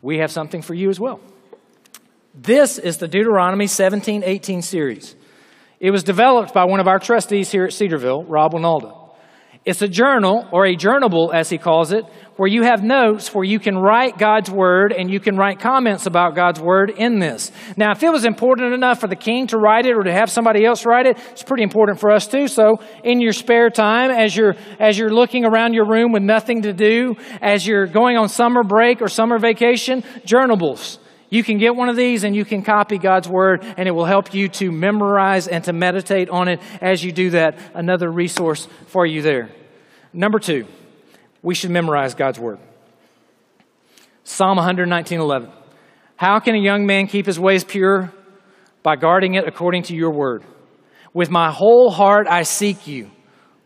we 0.01 0.19
have 0.19 0.31
something 0.31 0.61
for 0.61 0.73
you 0.73 0.89
as 0.89 0.99
well. 0.99 1.19
This 2.33 2.77
is 2.77 2.97
the 2.97 3.07
Deuteronomy 3.07 3.67
17 3.67 4.23
18 4.23 4.61
series. 4.61 5.15
It 5.79 5.91
was 5.91 6.03
developed 6.03 6.53
by 6.53 6.65
one 6.65 6.79
of 6.79 6.87
our 6.87 6.97
trustees 6.97 7.51
here 7.51 7.65
at 7.65 7.73
Cedarville, 7.73 8.23
Rob 8.23 8.53
Wynalda. 8.53 9.02
It's 9.65 9.81
a 9.81 9.87
journal, 9.87 10.45
or 10.51 10.65
a 10.65 10.75
Journible 10.75 11.31
as 11.33 11.49
he 11.49 11.57
calls 11.57 11.93
it, 11.93 12.03
where 12.35 12.49
you 12.49 12.63
have 12.63 12.83
notes 12.83 13.33
where 13.33 13.45
you 13.45 13.59
can 13.59 13.77
write 13.77 14.17
God's 14.17 14.51
word 14.51 14.91
and 14.91 15.09
you 15.09 15.21
can 15.21 15.37
write 15.37 15.59
comments 15.59 16.05
about 16.05 16.35
God's 16.35 16.59
word 16.59 16.89
in 16.89 17.19
this. 17.19 17.49
Now, 17.77 17.91
if 17.91 18.03
it 18.03 18.11
was 18.11 18.25
important 18.25 18.73
enough 18.73 18.99
for 18.99 19.07
the 19.07 19.15
king 19.15 19.47
to 19.47 19.57
write 19.57 19.85
it 19.85 19.95
or 19.95 20.03
to 20.03 20.11
have 20.11 20.29
somebody 20.29 20.65
else 20.65 20.85
write 20.85 21.05
it, 21.05 21.17
it's 21.31 21.43
pretty 21.43 21.63
important 21.63 21.99
for 22.01 22.11
us 22.11 22.27
too. 22.27 22.49
So, 22.49 22.79
in 23.05 23.21
your 23.21 23.31
spare 23.31 23.69
time, 23.69 24.11
as 24.11 24.35
you're 24.35 24.55
as 24.79 24.97
you're 24.97 25.13
looking 25.13 25.45
around 25.45 25.73
your 25.73 25.87
room 25.87 26.11
with 26.11 26.23
nothing 26.23 26.63
to 26.63 26.73
do, 26.73 27.15
as 27.41 27.65
you're 27.65 27.87
going 27.87 28.17
on 28.17 28.27
summer 28.27 28.63
break 28.63 29.01
or 29.01 29.07
summer 29.07 29.39
vacation, 29.39 30.03
journals. 30.25 30.99
You 31.33 31.43
can 31.43 31.57
get 31.57 31.75
one 31.75 31.89
of 31.89 31.95
these 31.95 32.23
and 32.23 32.35
you 32.35 32.45
can 32.45 32.61
copy 32.61 32.99
God's 32.99 33.27
word, 33.27 33.63
and 33.75 33.87
it 33.87 33.91
will 33.91 34.05
help 34.05 34.35
you 34.35 34.49
to 34.49 34.71
memorize 34.71 35.47
and 35.47 35.63
to 35.63 35.73
meditate 35.73 36.29
on 36.29 36.47
it 36.47 36.61
as 36.79 37.03
you 37.03 37.11
do 37.11 37.31
that. 37.31 37.57
Another 37.73 38.07
resource 38.07 38.67
for 38.85 39.03
you 39.03 39.23
there. 39.23 39.49
Number 40.13 40.37
two, 40.37 40.67
we 41.41 41.55
should 41.55 41.71
memorize 41.71 42.13
God's 42.13 42.37
word. 42.37 42.59
Psalm 44.23 44.59
119:11. 44.59 45.49
How 46.17 46.37
can 46.37 46.53
a 46.53 46.59
young 46.59 46.85
man 46.85 47.07
keep 47.07 47.25
his 47.25 47.39
ways 47.39 47.63
pure? 47.63 48.13
By 48.83 48.95
guarding 48.95 49.33
it 49.33 49.47
according 49.47 49.83
to 49.83 49.95
your 49.95 50.11
word. 50.11 50.43
With 51.15 51.31
my 51.31 51.49
whole 51.49 51.89
heart 51.89 52.27
I 52.29 52.43
seek 52.43 52.85
you. 52.85 53.09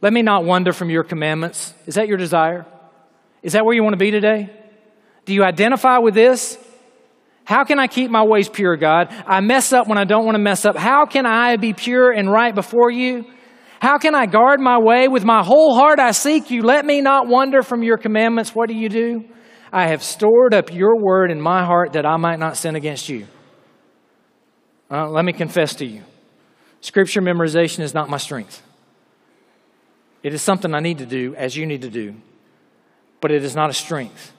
Let 0.01 0.13
me 0.13 0.21
not 0.21 0.45
wander 0.45 0.71
from 0.71 0.89
your 0.89 1.03
commandments. 1.03 1.73
Is 1.86 1.95
that 1.95 2.08
your 2.08 2.17
desire? 2.17 2.65
Is 3.43 3.51
that 3.51 3.65
where 3.65 3.75
you 3.75 3.84
want 3.84 3.95
to 3.95 4.06
be 4.06 4.12
today? 4.12 4.51
Do 5.25 5.34
you 5.34 5.43
identify 5.43 5.97
with 5.97 6.13
this? 6.13 6.58
How 7.47 7.63
can 7.63 7.79
I 7.79 7.88
keep 7.88 8.12
my 8.12 8.25
ways 8.25 8.49
pure, 8.49 8.75
God? 8.75 9.07
I 9.25 9.39
mess 9.39 9.71
up 9.71 9.88
when 9.88 9.97
I 9.97 10.03
don't 10.03 10.25
want 10.25 10.36
to 10.36 10.43
mess 10.43 10.65
up. 10.65 10.75
How 10.75 11.05
can 11.05 11.25
I 11.25 11.55
be 11.55 11.71
pure 11.71 12.12
and 12.12 12.29
right 12.29 12.53
before 12.53 12.91
you? 12.91 13.23
How 13.79 13.99
can 13.99 14.13
I 14.13 14.25
guard 14.25 14.60
my 14.60 14.77
way? 14.79 15.07
With 15.07 15.23
my 15.23 15.45
whole 15.45 15.73
heart 15.73 15.97
I 15.97 16.12
seek 16.12 16.51
you. 16.51 16.62
Let 16.62 16.86
me 16.86 16.99
not 16.99 17.27
wander 17.29 17.62
from 17.62 17.83
your 17.83 17.97
commandments. 17.97 18.53
What 18.53 18.67
do 18.67 18.75
you 18.75 18.89
do? 18.89 19.23
I 19.71 19.88
have 19.88 20.03
stored 20.03 20.53
up 20.53 20.73
your 20.73 21.01
word 21.01 21.31
in 21.31 21.39
my 21.39 21.63
heart 21.63 21.93
that 21.93 22.05
I 22.05 22.17
might 22.17 22.38
not 22.38 22.57
sin 22.57 22.75
against 22.75 23.07
you. 23.07 23.27
Uh, 24.91 25.07
let 25.07 25.23
me 25.23 25.31
confess 25.31 25.73
to 25.75 25.86
you 25.86 26.03
Scripture 26.81 27.21
memorization 27.21 27.79
is 27.79 27.93
not 27.93 28.10
my 28.10 28.17
strength. 28.17 28.62
It 30.21 30.33
is 30.33 30.41
something 30.41 30.75
I 30.75 30.81
need 30.81 30.97
to 30.97 31.05
do, 31.05 31.33
as 31.36 31.55
you 31.55 31.65
need 31.65 31.83
to 31.83 31.89
do, 31.89 32.15
but 33.21 33.31
it 33.31 33.45
is 33.45 33.55
not 33.55 33.69
a 33.69 33.73
strength. 33.73 34.33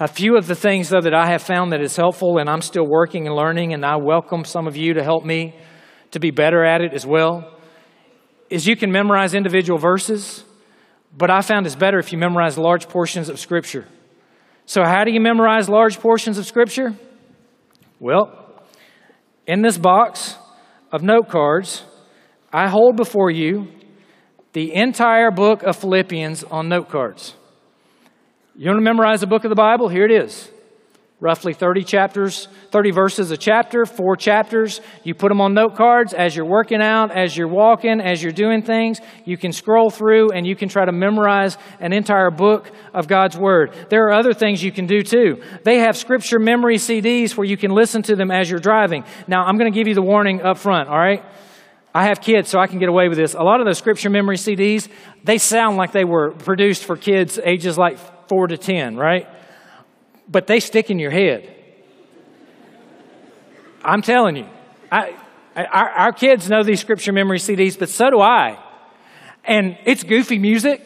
A 0.00 0.08
few 0.08 0.36
of 0.36 0.48
the 0.48 0.56
things, 0.56 0.88
though, 0.88 1.00
that 1.00 1.14
I 1.14 1.28
have 1.28 1.42
found 1.42 1.70
that 1.70 1.80
is 1.80 1.94
helpful, 1.96 2.38
and 2.38 2.50
I'm 2.50 2.62
still 2.62 2.86
working 2.86 3.28
and 3.28 3.36
learning, 3.36 3.72
and 3.74 3.86
I 3.86 3.94
welcome 3.94 4.44
some 4.44 4.66
of 4.66 4.76
you 4.76 4.94
to 4.94 5.04
help 5.04 5.24
me 5.24 5.54
to 6.10 6.18
be 6.18 6.32
better 6.32 6.64
at 6.64 6.80
it 6.80 6.92
as 6.92 7.06
well, 7.06 7.48
is 8.50 8.66
you 8.66 8.74
can 8.74 8.90
memorize 8.90 9.34
individual 9.34 9.78
verses, 9.78 10.42
but 11.16 11.30
I 11.30 11.42
found 11.42 11.66
it's 11.66 11.76
better 11.76 12.00
if 12.00 12.10
you 12.12 12.18
memorize 12.18 12.58
large 12.58 12.88
portions 12.88 13.28
of 13.28 13.38
Scripture. 13.38 13.86
So, 14.66 14.82
how 14.82 15.04
do 15.04 15.12
you 15.12 15.20
memorize 15.20 15.68
large 15.68 16.00
portions 16.00 16.38
of 16.38 16.46
Scripture? 16.46 16.96
Well, 18.00 18.52
in 19.46 19.62
this 19.62 19.78
box 19.78 20.36
of 20.90 21.04
note 21.04 21.28
cards, 21.28 21.84
I 22.52 22.68
hold 22.68 22.96
before 22.96 23.30
you 23.30 23.68
the 24.54 24.74
entire 24.74 25.30
book 25.30 25.62
of 25.62 25.76
Philippians 25.76 26.42
on 26.44 26.68
note 26.68 26.88
cards. 26.88 27.34
You 28.56 28.70
want 28.70 28.78
to 28.78 28.84
memorize 28.84 29.24
a 29.24 29.26
book 29.26 29.42
of 29.42 29.48
the 29.48 29.56
Bible? 29.56 29.88
Here 29.88 30.04
it 30.04 30.12
is. 30.12 30.48
Roughly 31.18 31.54
30 31.54 31.82
chapters, 31.82 32.46
30 32.70 32.92
verses 32.92 33.30
a 33.32 33.36
chapter, 33.36 33.84
four 33.84 34.14
chapters. 34.14 34.80
You 35.02 35.14
put 35.14 35.30
them 35.30 35.40
on 35.40 35.54
note 35.54 35.74
cards 35.74 36.14
as 36.14 36.36
you're 36.36 36.44
working 36.46 36.80
out, 36.80 37.10
as 37.10 37.36
you're 37.36 37.48
walking, 37.48 38.00
as 38.00 38.22
you're 38.22 38.32
doing 38.32 38.62
things. 38.62 39.00
You 39.24 39.36
can 39.36 39.50
scroll 39.50 39.90
through 39.90 40.30
and 40.30 40.46
you 40.46 40.54
can 40.54 40.68
try 40.68 40.84
to 40.84 40.92
memorize 40.92 41.58
an 41.80 41.92
entire 41.92 42.30
book 42.30 42.70
of 42.92 43.08
God's 43.08 43.36
Word. 43.36 43.74
There 43.90 44.06
are 44.06 44.12
other 44.12 44.34
things 44.34 44.62
you 44.62 44.70
can 44.70 44.86
do 44.86 45.02
too. 45.02 45.42
They 45.64 45.78
have 45.78 45.96
scripture 45.96 46.38
memory 46.38 46.76
CDs 46.76 47.36
where 47.36 47.46
you 47.46 47.56
can 47.56 47.72
listen 47.72 48.02
to 48.02 48.14
them 48.14 48.30
as 48.30 48.48
you're 48.48 48.60
driving. 48.60 49.04
Now, 49.26 49.46
I'm 49.46 49.58
going 49.58 49.72
to 49.72 49.76
give 49.76 49.88
you 49.88 49.94
the 49.94 50.02
warning 50.02 50.42
up 50.42 50.58
front, 50.58 50.88
all 50.88 50.98
right? 50.98 51.24
I 51.92 52.04
have 52.04 52.20
kids, 52.20 52.50
so 52.50 52.60
I 52.60 52.66
can 52.66 52.78
get 52.78 52.88
away 52.88 53.08
with 53.08 53.18
this. 53.18 53.34
A 53.34 53.42
lot 53.42 53.60
of 53.60 53.66
those 53.66 53.78
scripture 53.78 54.10
memory 54.10 54.36
CDs, 54.36 54.88
they 55.24 55.38
sound 55.38 55.76
like 55.76 55.92
they 55.92 56.04
were 56.04 56.32
produced 56.32 56.84
for 56.84 56.96
kids 56.96 57.38
ages 57.42 57.78
like 57.78 57.98
four 58.28 58.46
to 58.46 58.56
10, 58.56 58.96
right? 58.96 59.26
But 60.28 60.46
they 60.46 60.60
stick 60.60 60.90
in 60.90 60.98
your 60.98 61.10
head. 61.10 61.54
I'm 63.84 64.02
telling 64.02 64.36
you. 64.36 64.48
I, 64.90 65.14
our, 65.56 65.88
our 65.90 66.12
kids 66.12 66.48
know 66.48 66.62
these 66.62 66.80
scripture 66.80 67.12
memory 67.12 67.38
CDs, 67.38 67.78
but 67.78 67.88
so 67.88 68.10
do 68.10 68.20
I. 68.20 68.58
And 69.44 69.76
it's 69.84 70.02
goofy 70.02 70.38
music, 70.38 70.80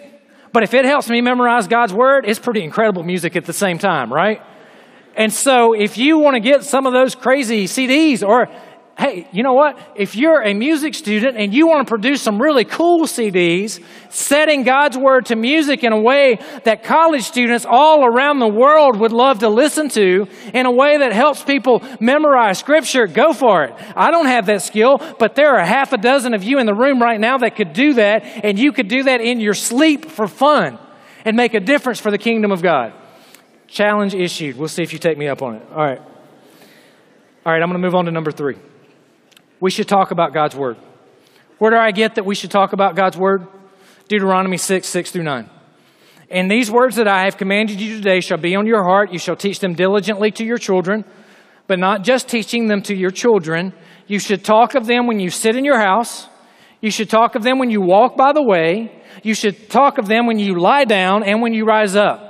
but 0.52 0.62
if 0.62 0.74
it 0.74 0.84
helps 0.84 1.08
me 1.08 1.20
memorize 1.20 1.68
God's 1.68 1.92
word, 1.92 2.24
it's 2.26 2.38
pretty 2.38 2.64
incredible 2.64 3.02
music 3.02 3.36
at 3.36 3.44
the 3.44 3.52
same 3.52 3.78
time, 3.78 4.12
right? 4.12 4.42
And 5.16 5.32
so 5.32 5.72
if 5.72 5.98
you 5.98 6.18
want 6.18 6.34
to 6.34 6.40
get 6.40 6.64
some 6.64 6.86
of 6.86 6.92
those 6.92 7.14
crazy 7.14 7.66
CDs 7.66 8.26
or 8.26 8.48
hey, 8.98 9.28
you 9.30 9.44
know 9.44 9.52
what? 9.52 9.78
If 9.94 10.16
you're 10.16 10.42
a 10.42 10.52
music 10.54 10.92
student 10.94 11.36
and 11.36 11.54
you 11.54 11.68
want 11.68 11.86
to 11.86 11.90
produce 11.90 12.20
some 12.20 12.42
really 12.42 12.64
cool 12.64 13.06
CDs, 13.06 13.80
setting 14.10 14.64
God's 14.64 14.98
Word 14.98 15.26
to 15.26 15.36
music 15.36 15.84
in 15.84 15.92
a 15.92 16.00
way 16.00 16.40
that 16.64 16.82
college 16.82 17.22
students 17.22 17.64
all 17.64 18.04
around 18.04 18.40
the 18.40 18.48
world 18.48 18.98
would 18.98 19.12
love 19.12 19.38
to 19.40 19.48
listen 19.48 19.88
to, 19.90 20.26
in 20.52 20.66
a 20.66 20.70
way 20.70 20.98
that 20.98 21.12
helps 21.12 21.44
people 21.44 21.82
memorize 22.00 22.58
Scripture, 22.58 23.06
go 23.06 23.32
for 23.32 23.64
it. 23.64 23.74
I 23.94 24.10
don't 24.10 24.26
have 24.26 24.46
that 24.46 24.62
skill, 24.62 25.00
but 25.20 25.36
there 25.36 25.56
are 25.56 25.64
half 25.64 25.92
a 25.92 25.98
dozen 25.98 26.34
of 26.34 26.42
you 26.42 26.58
in 26.58 26.66
the 26.66 26.74
room 26.74 27.00
right 27.00 27.20
now 27.20 27.38
that 27.38 27.54
could 27.54 27.72
do 27.72 27.94
that, 27.94 28.24
and 28.24 28.58
you 28.58 28.72
could 28.72 28.88
do 28.88 29.04
that 29.04 29.20
in 29.20 29.38
your 29.38 29.54
sleep 29.54 30.06
for 30.06 30.26
fun 30.26 30.76
and 31.24 31.36
make 31.36 31.54
a 31.54 31.60
difference 31.60 32.00
for 32.00 32.10
the 32.10 32.18
kingdom 32.18 32.50
of 32.50 32.62
God. 32.62 32.92
Challenge 33.68 34.14
issued. 34.14 34.56
We'll 34.56 34.66
see 34.66 34.82
if 34.82 34.92
you 34.92 34.98
take 34.98 35.16
me 35.16 35.28
up 35.28 35.40
on 35.40 35.56
it. 35.56 35.62
All 35.70 35.84
right. 35.84 36.00
All 37.46 37.52
right, 37.52 37.62
I'm 37.62 37.68
going 37.68 37.80
to 37.80 37.86
move 37.86 37.94
on 37.94 38.06
to 38.06 38.10
number 38.10 38.32
three 38.32 38.56
we 39.60 39.70
should 39.70 39.88
talk 39.88 40.10
about 40.10 40.32
God's 40.32 40.54
Word. 40.54 40.76
Where 41.58 41.70
do 41.70 41.76
I 41.76 41.90
get 41.90 42.14
that 42.14 42.24
we 42.24 42.34
should 42.34 42.50
talk 42.50 42.72
about 42.72 42.94
God's 42.94 43.16
Word? 43.16 43.46
Deuteronomy 44.08 44.56
6, 44.56 44.86
6 44.86 45.10
through 45.10 45.24
9. 45.24 45.50
And 46.30 46.50
these 46.50 46.70
words 46.70 46.96
that 46.96 47.08
I 47.08 47.24
have 47.24 47.36
commanded 47.36 47.80
you 47.80 47.96
today 47.96 48.20
shall 48.20 48.38
be 48.38 48.54
on 48.54 48.66
your 48.66 48.84
heart. 48.84 49.12
You 49.12 49.18
shall 49.18 49.36
teach 49.36 49.60
them 49.60 49.74
diligently 49.74 50.30
to 50.32 50.44
your 50.44 50.58
children, 50.58 51.04
but 51.66 51.78
not 51.78 52.04
just 52.04 52.28
teaching 52.28 52.68
them 52.68 52.82
to 52.82 52.94
your 52.94 53.10
children. 53.10 53.72
You 54.06 54.18
should 54.18 54.44
talk 54.44 54.74
of 54.74 54.86
them 54.86 55.06
when 55.06 55.20
you 55.20 55.30
sit 55.30 55.56
in 55.56 55.64
your 55.64 55.78
house. 55.78 56.28
You 56.80 56.90
should 56.90 57.10
talk 57.10 57.34
of 57.34 57.42
them 57.42 57.58
when 57.58 57.70
you 57.70 57.80
walk 57.80 58.16
by 58.16 58.32
the 58.32 58.42
way. 58.42 59.02
You 59.22 59.34
should 59.34 59.68
talk 59.68 59.98
of 59.98 60.06
them 60.06 60.26
when 60.26 60.38
you 60.38 60.58
lie 60.58 60.84
down 60.84 61.24
and 61.24 61.42
when 61.42 61.54
you 61.54 61.64
rise 61.64 61.96
up. 61.96 62.27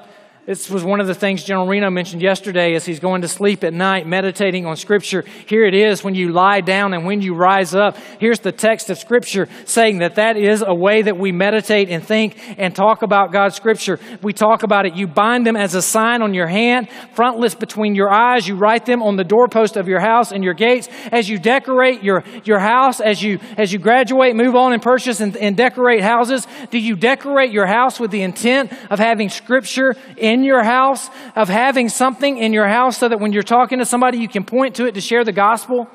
This 0.48 0.70
was 0.70 0.82
one 0.82 0.98
of 0.98 1.06
the 1.06 1.14
things 1.14 1.44
General 1.44 1.66
Reno 1.66 1.90
mentioned 1.90 2.22
yesterday 2.22 2.74
as 2.74 2.86
he's 2.86 3.00
going 3.00 3.20
to 3.20 3.28
sleep 3.28 3.62
at 3.64 3.74
night, 3.74 4.06
meditating 4.06 4.64
on 4.64 4.76
Scripture. 4.76 5.22
Here 5.46 5.66
it 5.66 5.74
is 5.74 6.02
when 6.02 6.14
you 6.14 6.32
lie 6.32 6.62
down 6.62 6.94
and 6.94 7.04
when 7.04 7.20
you 7.20 7.34
rise 7.34 7.74
up. 7.74 7.98
Here's 8.18 8.40
the 8.40 8.50
text 8.50 8.88
of 8.88 8.96
Scripture 8.96 9.46
saying 9.66 9.98
that 9.98 10.14
that 10.14 10.38
is 10.38 10.64
a 10.66 10.74
way 10.74 11.02
that 11.02 11.18
we 11.18 11.32
meditate 11.32 11.90
and 11.90 12.02
think 12.02 12.38
and 12.58 12.74
talk 12.74 13.02
about 13.02 13.30
God's 13.30 13.56
Scripture. 13.56 14.00
We 14.22 14.32
talk 14.32 14.62
about 14.62 14.86
it. 14.86 14.94
You 14.94 15.06
bind 15.06 15.46
them 15.46 15.54
as 15.54 15.74
a 15.74 15.82
sign 15.82 16.22
on 16.22 16.32
your 16.32 16.46
hand, 16.46 16.88
frontlets 17.12 17.54
between 17.54 17.94
your 17.94 18.10
eyes. 18.10 18.48
You 18.48 18.54
write 18.54 18.86
them 18.86 19.02
on 19.02 19.16
the 19.16 19.24
doorpost 19.24 19.76
of 19.76 19.86
your 19.86 20.00
house 20.00 20.32
and 20.32 20.42
your 20.42 20.54
gates. 20.54 20.88
As 21.12 21.28
you 21.28 21.38
decorate 21.38 22.02
your, 22.02 22.24
your 22.44 22.58
house, 22.58 23.00
as 23.02 23.22
you, 23.22 23.38
as 23.58 23.70
you 23.70 23.78
graduate, 23.78 24.34
move 24.34 24.56
on 24.56 24.72
and 24.72 24.80
purchase 24.80 25.20
and, 25.20 25.36
and 25.36 25.58
decorate 25.58 26.00
houses, 26.00 26.46
do 26.70 26.78
you 26.78 26.96
decorate 26.96 27.52
your 27.52 27.66
house 27.66 28.00
with 28.00 28.10
the 28.10 28.22
intent 28.22 28.72
of 28.90 28.98
having 28.98 29.28
Scripture 29.28 29.94
in 30.16 30.37
in 30.38 30.44
your 30.44 30.62
house, 30.62 31.10
of 31.36 31.48
having 31.48 31.88
something 31.88 32.38
in 32.38 32.52
your 32.52 32.68
house 32.68 32.96
so 32.98 33.08
that 33.08 33.20
when 33.20 33.32
you're 33.32 33.42
talking 33.42 33.78
to 33.78 33.84
somebody, 33.84 34.18
you 34.18 34.28
can 34.28 34.44
point 34.44 34.76
to 34.76 34.86
it 34.86 34.94
to 34.94 35.00
share 35.00 35.24
the 35.24 35.32
gospel? 35.32 35.88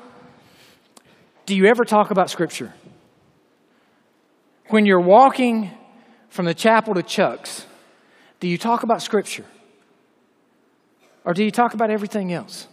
Do 1.46 1.56
you 1.56 1.66
ever 1.66 1.84
talk 1.84 2.10
about 2.10 2.30
Scripture? 2.30 2.72
When 4.68 4.86
you're 4.86 5.00
walking 5.00 5.70
from 6.28 6.46
the 6.46 6.54
chapel 6.54 6.94
to 6.94 7.02
Chuck's, 7.02 7.66
do 8.40 8.48
you 8.48 8.58
talk 8.58 8.82
about 8.82 9.02
Scripture? 9.02 9.44
Or 11.24 11.32
do 11.32 11.42
you 11.44 11.50
talk 11.50 11.74
about 11.74 11.90
everything 11.90 12.32
else? 12.32 12.68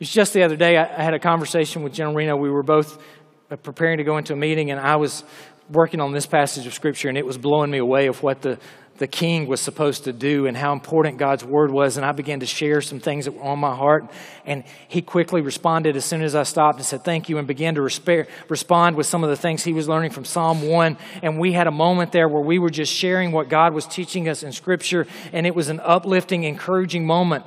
It's 0.00 0.12
just 0.12 0.32
the 0.32 0.42
other 0.42 0.56
day, 0.56 0.76
I 0.76 1.02
had 1.02 1.14
a 1.14 1.18
conversation 1.18 1.82
with 1.82 1.92
General 1.92 2.14
Reno. 2.14 2.36
We 2.36 2.50
were 2.50 2.62
both 2.62 3.02
uh, 3.50 3.56
preparing 3.56 3.98
to 3.98 4.04
go 4.04 4.16
into 4.16 4.32
a 4.32 4.36
meeting, 4.36 4.70
and 4.70 4.80
I 4.80 4.96
was 4.96 5.24
working 5.70 6.00
on 6.00 6.12
this 6.12 6.26
passage 6.26 6.66
of 6.66 6.74
Scripture, 6.74 7.08
and 7.08 7.18
it 7.18 7.26
was 7.26 7.36
blowing 7.36 7.70
me 7.70 7.78
away 7.78 8.06
of 8.06 8.22
what 8.22 8.42
the 8.42 8.58
the 8.98 9.06
king 9.06 9.46
was 9.46 9.60
supposed 9.60 10.04
to 10.04 10.12
do 10.12 10.46
and 10.46 10.56
how 10.56 10.72
important 10.72 11.18
God's 11.18 11.44
word 11.44 11.70
was. 11.70 11.96
And 11.96 12.04
I 12.04 12.12
began 12.12 12.40
to 12.40 12.46
share 12.46 12.80
some 12.80 12.98
things 12.98 13.24
that 13.24 13.32
were 13.32 13.42
on 13.42 13.58
my 13.58 13.74
heart. 13.74 14.10
And 14.44 14.64
he 14.88 15.02
quickly 15.02 15.40
responded 15.40 15.96
as 15.96 16.04
soon 16.04 16.22
as 16.22 16.34
I 16.34 16.42
stopped 16.42 16.78
and 16.78 16.86
said, 16.86 17.04
Thank 17.04 17.28
you, 17.28 17.38
and 17.38 17.46
began 17.46 17.76
to 17.76 17.80
resp- 17.80 18.26
respond 18.48 18.96
with 18.96 19.06
some 19.06 19.22
of 19.22 19.30
the 19.30 19.36
things 19.36 19.62
he 19.62 19.72
was 19.72 19.88
learning 19.88 20.10
from 20.10 20.24
Psalm 20.24 20.62
1. 20.68 20.98
And 21.22 21.38
we 21.38 21.52
had 21.52 21.68
a 21.68 21.70
moment 21.70 22.10
there 22.10 22.28
where 22.28 22.42
we 22.42 22.58
were 22.58 22.70
just 22.70 22.92
sharing 22.92 23.30
what 23.30 23.48
God 23.48 23.72
was 23.72 23.86
teaching 23.86 24.28
us 24.28 24.42
in 24.42 24.50
Scripture. 24.52 25.06
And 25.32 25.46
it 25.46 25.54
was 25.54 25.68
an 25.68 25.80
uplifting, 25.80 26.42
encouraging 26.42 27.06
moment. 27.06 27.44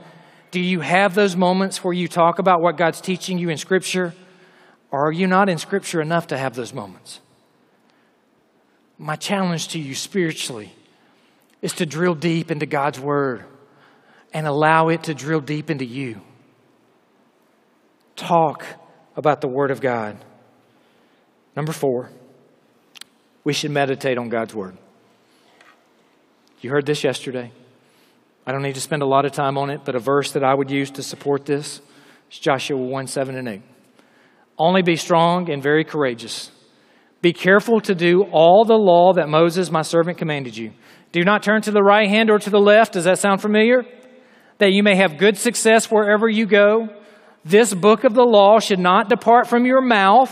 Do 0.52 0.60
you 0.60 0.80
have 0.80 1.16
those 1.16 1.36
moments 1.36 1.84
where 1.84 1.94
you 1.94 2.08
talk 2.08 2.40
about 2.40 2.62
what 2.62 2.78
God's 2.78 3.02
teaching 3.02 3.38
you 3.38 3.50
in 3.50 3.58
Scripture? 3.58 4.14
Or 4.90 5.08
are 5.08 5.12
you 5.12 5.28
not 5.28 5.50
in 5.50 5.58
Scripture 5.58 6.02
enough 6.02 6.28
to 6.28 6.38
have 6.38 6.56
those 6.56 6.74
moments? 6.74 7.20
My 8.98 9.16
challenge 9.16 9.70
to 9.70 9.80
you 9.80 9.96
spiritually 9.96 10.74
is 11.62 11.74
to 11.74 11.86
drill 11.86 12.16
deep 12.16 12.52
into 12.52 12.66
God's 12.66 13.00
Word 13.00 13.46
and 14.34 14.48
allow 14.48 14.90
it 14.90 15.04
to 15.04 15.14
drill 15.14 15.42
deep 15.42 15.70
into 15.70 15.86
you. 15.86 16.22
Talk 18.16 18.66
about 19.16 19.42
the 19.42 19.48
Word 19.48 19.72
of 19.72 19.82
God. 19.82 20.18
Number 21.56 21.72
four, 21.72 22.10
we 23.44 23.54
should 23.54 23.72
meditate 23.72 24.18
on 24.18 24.30
God's 24.30 24.56
Word. 24.56 24.78
You 26.62 26.70
heard 26.70 26.86
this 26.86 27.04
yesterday. 27.04 27.52
I 28.46 28.52
don't 28.52 28.62
need 28.62 28.76
to 28.76 28.82
spend 28.82 29.02
a 29.02 29.08
lot 29.08 29.26
of 29.26 29.32
time 29.32 29.58
on 29.58 29.70
it, 29.70 29.82
but 29.84 29.96
a 29.96 30.00
verse 30.00 30.32
that 30.32 30.44
I 30.44 30.54
would 30.54 30.72
use 30.72 30.92
to 30.92 31.04
support 31.04 31.46
this 31.46 31.82
is 32.32 32.40
Joshua 32.40 32.78
1 32.78 33.08
7 33.08 33.36
and 33.36 33.48
8. 33.48 33.62
Only 34.58 34.82
be 34.82 34.96
strong 34.96 35.50
and 35.50 35.62
very 35.62 35.84
courageous. 35.84 36.52
Be 37.22 37.34
careful 37.34 37.80
to 37.82 37.94
do 37.94 38.24
all 38.32 38.66
the 38.66 38.78
law 38.78 39.14
that 39.14 39.30
Moses, 39.30 39.72
my 39.72 39.84
servant, 39.84 40.18
commanded 40.18 40.58
you. 40.58 40.72
Do 41.12 41.24
not 41.24 41.44
turn 41.44 41.62
to 41.64 41.72
the 41.72 41.84
right 41.84 42.08
hand 42.08 42.30
or 42.30 42.40
to 42.40 42.50
the 42.50 42.60
left. 42.60 42.94
Does 42.94 43.04
that 43.04 43.20
sound 43.20 43.42
familiar? 43.42 43.86
That 44.60 44.72
you 44.72 44.84
may 44.84 44.96
have 44.96 45.18
good 45.18 45.38
success 45.38 45.92
wherever 45.92 46.30
you 46.30 46.46
go. 46.46 46.90
This 47.44 47.74
book 47.74 48.04
of 48.04 48.14
the 48.14 48.24
law 48.24 48.60
should 48.60 48.80
not 48.80 49.10
depart 49.10 49.48
from 49.48 49.66
your 49.66 49.82
mouth, 49.82 50.32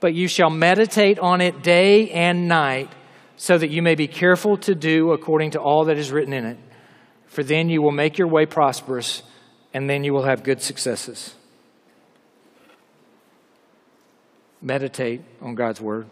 but 0.00 0.14
you 0.14 0.26
shall 0.26 0.50
meditate 0.50 1.18
on 1.18 1.40
it 1.40 1.62
day 1.62 2.10
and 2.10 2.48
night, 2.48 2.90
so 3.36 3.56
that 3.58 3.70
you 3.70 3.82
may 3.82 3.94
be 3.94 4.08
careful 4.08 4.56
to 4.56 4.74
do 4.74 5.12
according 5.12 5.52
to 5.52 5.60
all 5.60 5.84
that 5.84 5.98
is 5.98 6.10
written 6.10 6.32
in 6.32 6.44
it. 6.44 6.58
For 7.26 7.44
then 7.44 7.68
you 7.68 7.82
will 7.82 7.92
make 7.92 8.18
your 8.18 8.26
way 8.26 8.46
prosperous, 8.46 9.22
and 9.74 9.88
then 9.88 10.02
you 10.02 10.14
will 10.14 10.24
have 10.24 10.42
good 10.42 10.62
successes. 10.62 11.34
Meditate 14.60 15.20
on 15.40 15.54
God's 15.54 15.80
Word. 15.80 16.08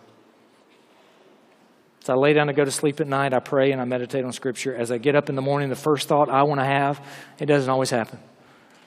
As 2.07 2.11
I 2.11 2.15
lay 2.15 2.35
down 2.35 2.47
to 2.47 2.53
go 2.53 2.65
to 2.65 2.71
sleep 2.71 3.01
at 3.01 3.09
night, 3.09 3.35
I 3.35 3.41
pray 3.41 3.73
and 3.73 3.81
I 3.81 3.85
meditate 3.85 4.25
on 4.25 4.31
Scripture. 4.31 4.73
As 4.73 4.93
I 4.93 4.99
get 4.99 5.17
up 5.17 5.29
in 5.29 5.35
the 5.35 5.43
morning, 5.43 5.71
the 5.71 5.75
first 5.75 6.07
thought 6.07 6.29
I 6.29 6.45
want 6.45 6.61
to 6.61 6.65
have, 6.65 7.05
it 7.41 7.47
doesn't 7.47 7.69
always 7.69 7.91
happen. 7.91 8.21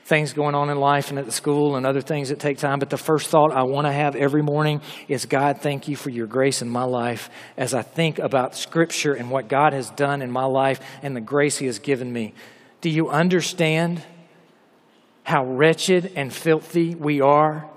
Things 0.05 0.31
going 0.31 0.55
on 0.55 0.69
in 0.69 0.79
life 0.79 1.09
and 1.09 1.19
at 1.19 1.25
the 1.25 1.31
school 1.33 1.75
and 1.75 1.85
other 1.85 1.99
things 1.99 2.29
that 2.29 2.39
take 2.39 2.59
time, 2.59 2.79
but 2.79 2.89
the 2.89 2.95
first 2.95 3.27
thought 3.27 3.51
I 3.51 3.63
want 3.63 3.87
to 3.87 3.91
have 3.91 4.15
every 4.15 4.41
morning 4.41 4.79
is 5.09 5.25
God, 5.25 5.59
thank 5.59 5.89
you 5.89 5.97
for 5.97 6.09
your 6.09 6.27
grace 6.27 6.61
in 6.61 6.69
my 6.69 6.85
life 6.85 7.29
as 7.57 7.73
I 7.73 7.81
think 7.81 8.19
about 8.19 8.55
Scripture 8.55 9.13
and 9.15 9.29
what 9.29 9.49
God 9.49 9.73
has 9.73 9.89
done 9.89 10.21
in 10.21 10.31
my 10.31 10.45
life 10.45 10.79
and 11.01 11.13
the 11.13 11.19
grace 11.19 11.57
He 11.57 11.65
has 11.65 11.77
given 11.77 12.13
me. 12.13 12.33
Do 12.79 12.89
you 12.89 13.09
understand 13.09 14.01
how 15.23 15.43
wretched 15.43 16.13
and 16.15 16.31
filthy 16.31 16.95
we 16.95 17.19
are? 17.19 17.69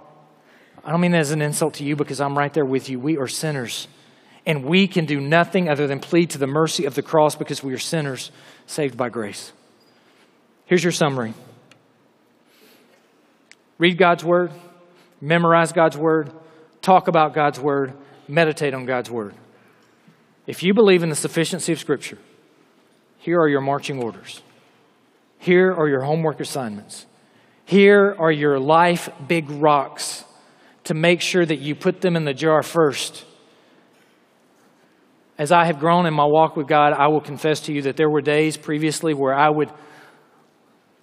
I 0.84 0.93
don't 0.93 1.01
mean 1.01 1.11
that 1.11 1.18
as 1.18 1.32
an 1.32 1.43
insult 1.43 1.74
to 1.74 1.84
you 1.84 1.97
because 1.97 2.20
I'm 2.20 2.38
right 2.38 2.55
there 2.55 2.64
with 2.64 2.88
you. 2.88 3.01
We 3.01 3.18
are 3.18 3.26
sinners. 3.26 3.88
And 4.45 4.64
we 4.64 4.88
can 4.88 5.05
do 5.05 5.20
nothing 5.20 5.68
other 5.68 5.86
than 5.86 6.01
plead 6.01 6.30
to 6.30 6.38
the 6.38 6.47
mercy 6.47 6.84
of 6.84 6.95
the 6.95 7.03
cross 7.03 7.36
because 7.36 7.62
we 7.62 7.72
are 7.72 7.78
sinners 7.78 8.32
saved 8.66 8.97
by 8.97 9.09
grace. 9.09 9.53
Here's 10.66 10.82
your 10.82 10.93
summary 10.93 11.34
read 13.78 13.99
God's 13.99 14.24
Word, 14.24 14.53
memorize 15.20 15.72
God's 15.72 15.97
Word, 15.97 16.30
talk 16.80 17.09
about 17.09 17.34
God's 17.34 17.61
Word, 17.61 17.93
meditate 18.28 18.74
on 18.74 18.84
God's 18.86 19.11
Word. 19.11 19.34
If 20.47 20.62
you 20.62 20.74
believe 20.74 21.03
in 21.03 21.09
the 21.09 21.16
sufficiency 21.16 21.72
of 21.72 21.78
Scripture, 21.78 22.18
here 23.18 23.40
are 23.40 23.49
your 23.49 23.61
marching 23.61 24.03
orders. 24.03 24.43
Here 25.38 25.72
are 25.72 25.88
your 25.88 26.03
homework 26.03 26.40
assignments. 26.40 27.07
Here 27.64 28.14
are 28.18 28.32
your 28.32 28.59
life 28.59 29.09
big 29.26 29.51
rocks 29.51 30.24
to 30.84 30.95
make 30.95 31.20
sure 31.20 31.45
that 31.45 31.59
you 31.59 31.74
put 31.74 32.01
them 32.01 32.16
in 32.16 32.24
the 32.24 32.34
jar 32.34 32.62
first 32.62 33.24
as 35.43 35.51
I 35.51 35.64
have 35.64 35.80
grown 35.80 36.07
in 36.07 36.14
my 36.14 36.24
walk 36.24 36.57
with 36.57 36.68
God, 36.68 36.93
I 36.93 37.09
will 37.09 37.20
confess 37.20 37.62
to 37.62 37.72
you 37.72 37.82
that 37.82 37.97
there 37.97 38.09
were 38.09 38.20
days 38.20 38.57
previously 38.57 39.12
where 39.12 39.34
I 39.34 39.51
would 39.51 39.72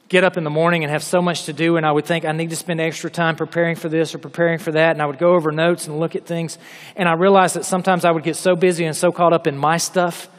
get 0.07 0.23
up 0.23 0.37
in 0.37 0.45
the 0.45 0.49
morning 0.49 0.85
and 0.85 0.91
have 0.93 1.03
so 1.03 1.21
much 1.21 1.43
to 1.47 1.53
do, 1.53 1.75
and 1.75 1.85
I 1.85 1.91
would 1.91 2.05
think 2.05 2.23
I 2.23 2.31
need 2.31 2.51
to 2.51 2.55
spend 2.55 2.79
extra 2.79 3.09
time 3.09 3.35
preparing 3.35 3.75
for 3.75 3.89
this 3.89 4.15
or 4.15 4.17
preparing 4.17 4.57
for 4.57 4.71
that, 4.71 4.91
and 4.91 5.01
I 5.01 5.07
would 5.07 5.19
go 5.19 5.35
over 5.35 5.51
notes 5.51 5.87
and 5.87 5.99
look 5.99 6.15
at 6.15 6.25
things. 6.25 6.57
And 6.95 7.09
I 7.09 7.15
realized 7.15 7.57
that 7.57 7.65
sometimes 7.65 8.05
I 8.05 8.11
would 8.11 8.23
get 8.23 8.37
so 8.37 8.55
busy 8.55 8.85
and 8.85 8.95
so 8.95 9.11
caught 9.11 9.33
up 9.33 9.45
in 9.45 9.57
my 9.57 9.75
stuff 9.75 10.29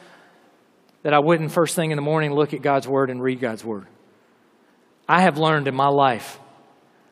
that 1.02 1.12
I 1.12 1.18
wouldn't 1.18 1.52
first 1.52 1.76
thing 1.76 1.90
in 1.90 1.96
the 1.96 2.02
morning 2.02 2.32
look 2.32 2.54
at 2.54 2.62
God's 2.62 2.88
Word 2.88 3.10
and 3.10 3.22
read 3.22 3.38
God's 3.38 3.62
Word. 3.62 3.86
I 5.06 5.20
have 5.20 5.36
learned 5.36 5.68
in 5.68 5.74
my 5.74 5.88
life 5.88 6.40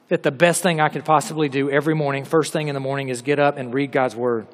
that 0.08 0.22
the 0.22 0.32
best 0.32 0.62
thing 0.62 0.80
I 0.80 0.88
could 0.88 1.04
possibly 1.04 1.50
do 1.50 1.70
every 1.70 1.94
morning, 1.94 2.24
first 2.24 2.54
thing 2.54 2.68
in 2.68 2.74
the 2.74 2.80
morning, 2.80 3.10
is 3.10 3.20
get 3.20 3.38
up 3.38 3.58
and 3.58 3.74
read 3.74 3.92
God's 3.92 4.16
Word. 4.16 4.46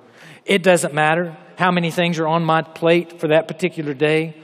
It 0.44 0.62
doesn't 0.62 0.94
matter 0.94 1.36
how 1.56 1.70
many 1.70 1.90
things 1.90 2.18
are 2.18 2.26
on 2.26 2.44
my 2.44 2.62
plate 2.62 3.20
for 3.20 3.28
that 3.28 3.48
particular 3.48 3.94
day. 3.94 4.36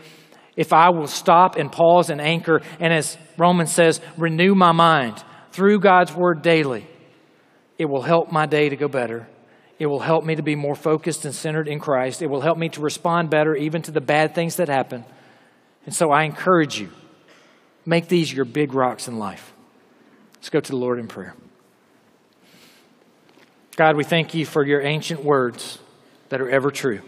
If 0.57 0.73
I 0.73 0.91
will 0.91 1.07
stop 1.07 1.57
and 1.57 1.71
pause 1.71 2.11
and 2.11 2.21
anchor, 2.21 2.63
and 2.79 2.93
as 2.93 3.17
Romans 3.37 3.73
says, 3.73 4.01
renew 4.17 4.55
my 4.55 4.73
mind 4.73 5.23
through 5.53 5.81
God's 5.81 6.15
Word 6.15 6.43
daily, 6.43 6.87
it 7.79 7.87
will 7.87 8.03
help 8.03 8.31
my 8.31 8.47
day 8.47 8.69
to 8.69 8.77
go 8.77 8.89
better. 8.89 9.27
It 9.79 9.87
will 9.87 10.01
help 10.01 10.25
me 10.25 10.35
to 10.35 10.43
be 10.43 10.55
more 10.55 10.75
focused 10.75 11.25
and 11.25 11.35
centered 11.35 11.67
in 11.67 11.81
Christ. 11.81 12.21
It 12.21 12.27
will 12.27 12.43
help 12.43 12.59
me 12.59 12.69
to 12.71 12.81
respond 12.81 13.31
better 13.31 13.55
even 13.57 13.81
to 13.83 13.91
the 13.91 14.01
bad 14.01 14.35
things 14.35 14.57
that 14.57 14.69
happen. 14.69 15.05
And 15.87 15.95
so 15.95 16.11
I 16.11 16.25
encourage 16.25 16.79
you 16.79 16.91
make 17.87 18.09
these 18.09 18.33
your 18.33 18.45
big 18.45 18.75
rocks 18.75 19.09
in 19.09 19.19
life. 19.19 19.55
Let's 20.35 20.51
go 20.51 20.61
to 20.61 20.71
the 20.71 20.77
Lord 20.77 20.99
in 20.99 21.09
prayer. 21.09 21.35
God, 23.77 23.97
we 23.97 24.05
thank 24.05 24.35
you 24.35 24.45
for 24.45 24.65
your 24.65 24.83
ancient 24.83 25.25
words 25.25 25.79
that 26.31 26.41
are 26.41 26.49
ever 26.49 26.70
true. 26.70 27.03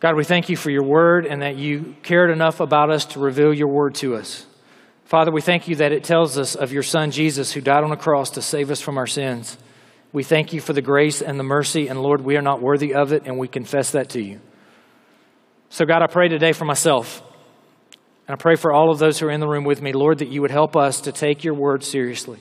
God, 0.00 0.16
we 0.16 0.24
thank 0.24 0.48
you 0.48 0.56
for 0.56 0.70
your 0.70 0.82
word 0.82 1.26
and 1.26 1.42
that 1.42 1.56
you 1.56 1.94
cared 2.02 2.30
enough 2.30 2.60
about 2.60 2.90
us 2.90 3.04
to 3.06 3.20
reveal 3.20 3.52
your 3.52 3.68
word 3.68 3.94
to 3.96 4.16
us. 4.16 4.46
Father, 5.04 5.30
we 5.30 5.42
thank 5.42 5.68
you 5.68 5.76
that 5.76 5.92
it 5.92 6.04
tells 6.04 6.38
us 6.38 6.54
of 6.54 6.72
your 6.72 6.82
son 6.82 7.10
Jesus 7.10 7.52
who 7.52 7.60
died 7.60 7.84
on 7.84 7.92
a 7.92 7.96
cross 7.96 8.30
to 8.30 8.42
save 8.42 8.70
us 8.70 8.80
from 8.80 8.96
our 8.96 9.06
sins. 9.06 9.58
We 10.12 10.22
thank 10.22 10.52
you 10.52 10.60
for 10.60 10.72
the 10.72 10.82
grace 10.82 11.20
and 11.20 11.38
the 11.38 11.44
mercy, 11.44 11.88
and 11.88 12.02
Lord, 12.02 12.22
we 12.22 12.36
are 12.36 12.42
not 12.42 12.62
worthy 12.62 12.94
of 12.94 13.12
it, 13.12 13.24
and 13.26 13.38
we 13.38 13.46
confess 13.46 13.92
that 13.92 14.10
to 14.10 14.22
you. 14.22 14.40
So, 15.68 15.84
God, 15.84 16.02
I 16.02 16.06
pray 16.06 16.28
today 16.28 16.52
for 16.52 16.64
myself, 16.64 17.22
and 18.26 18.34
I 18.34 18.36
pray 18.36 18.56
for 18.56 18.72
all 18.72 18.90
of 18.90 18.98
those 18.98 19.18
who 19.18 19.26
are 19.26 19.30
in 19.30 19.40
the 19.40 19.46
room 19.46 19.64
with 19.64 19.82
me, 19.82 19.92
Lord, 19.92 20.18
that 20.18 20.28
you 20.28 20.40
would 20.40 20.50
help 20.50 20.76
us 20.76 21.02
to 21.02 21.12
take 21.12 21.44
your 21.44 21.54
word 21.54 21.84
seriously. 21.84 22.38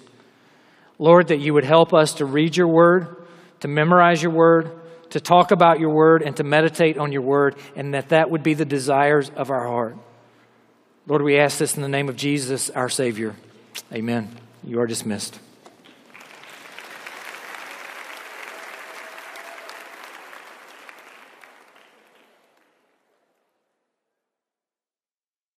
Lord, 0.97 1.27
that 1.27 1.39
you 1.39 1.53
would 1.53 1.65
help 1.65 1.93
us 1.93 2.13
to 2.15 2.25
read 2.25 2.55
your 2.55 2.67
word 2.67 3.18
to 3.61 3.67
memorize 3.67 4.21
your 4.21 4.31
word, 4.31 4.71
to 5.11 5.19
talk 5.19 5.51
about 5.51 5.79
your 5.79 5.89
word, 5.89 6.21
and 6.21 6.35
to 6.37 6.43
meditate 6.43 6.97
on 6.97 7.11
your 7.11 7.21
word, 7.21 7.55
and 7.75 7.93
that 7.93 8.09
that 8.09 8.29
would 8.29 8.43
be 8.43 8.53
the 8.53 8.65
desires 8.65 9.31
of 9.35 9.49
our 9.49 9.67
heart. 9.67 9.97
Lord, 11.07 11.21
we 11.21 11.39
ask 11.39 11.57
this 11.57 11.75
in 11.75 11.81
the 11.81 11.89
name 11.89 12.09
of 12.09 12.15
Jesus, 12.15 12.69
our 12.69 12.89
Savior. 12.89 13.35
Amen. 13.91 14.29
You 14.63 14.79
are 14.79 14.87
dismissed. 14.87 15.39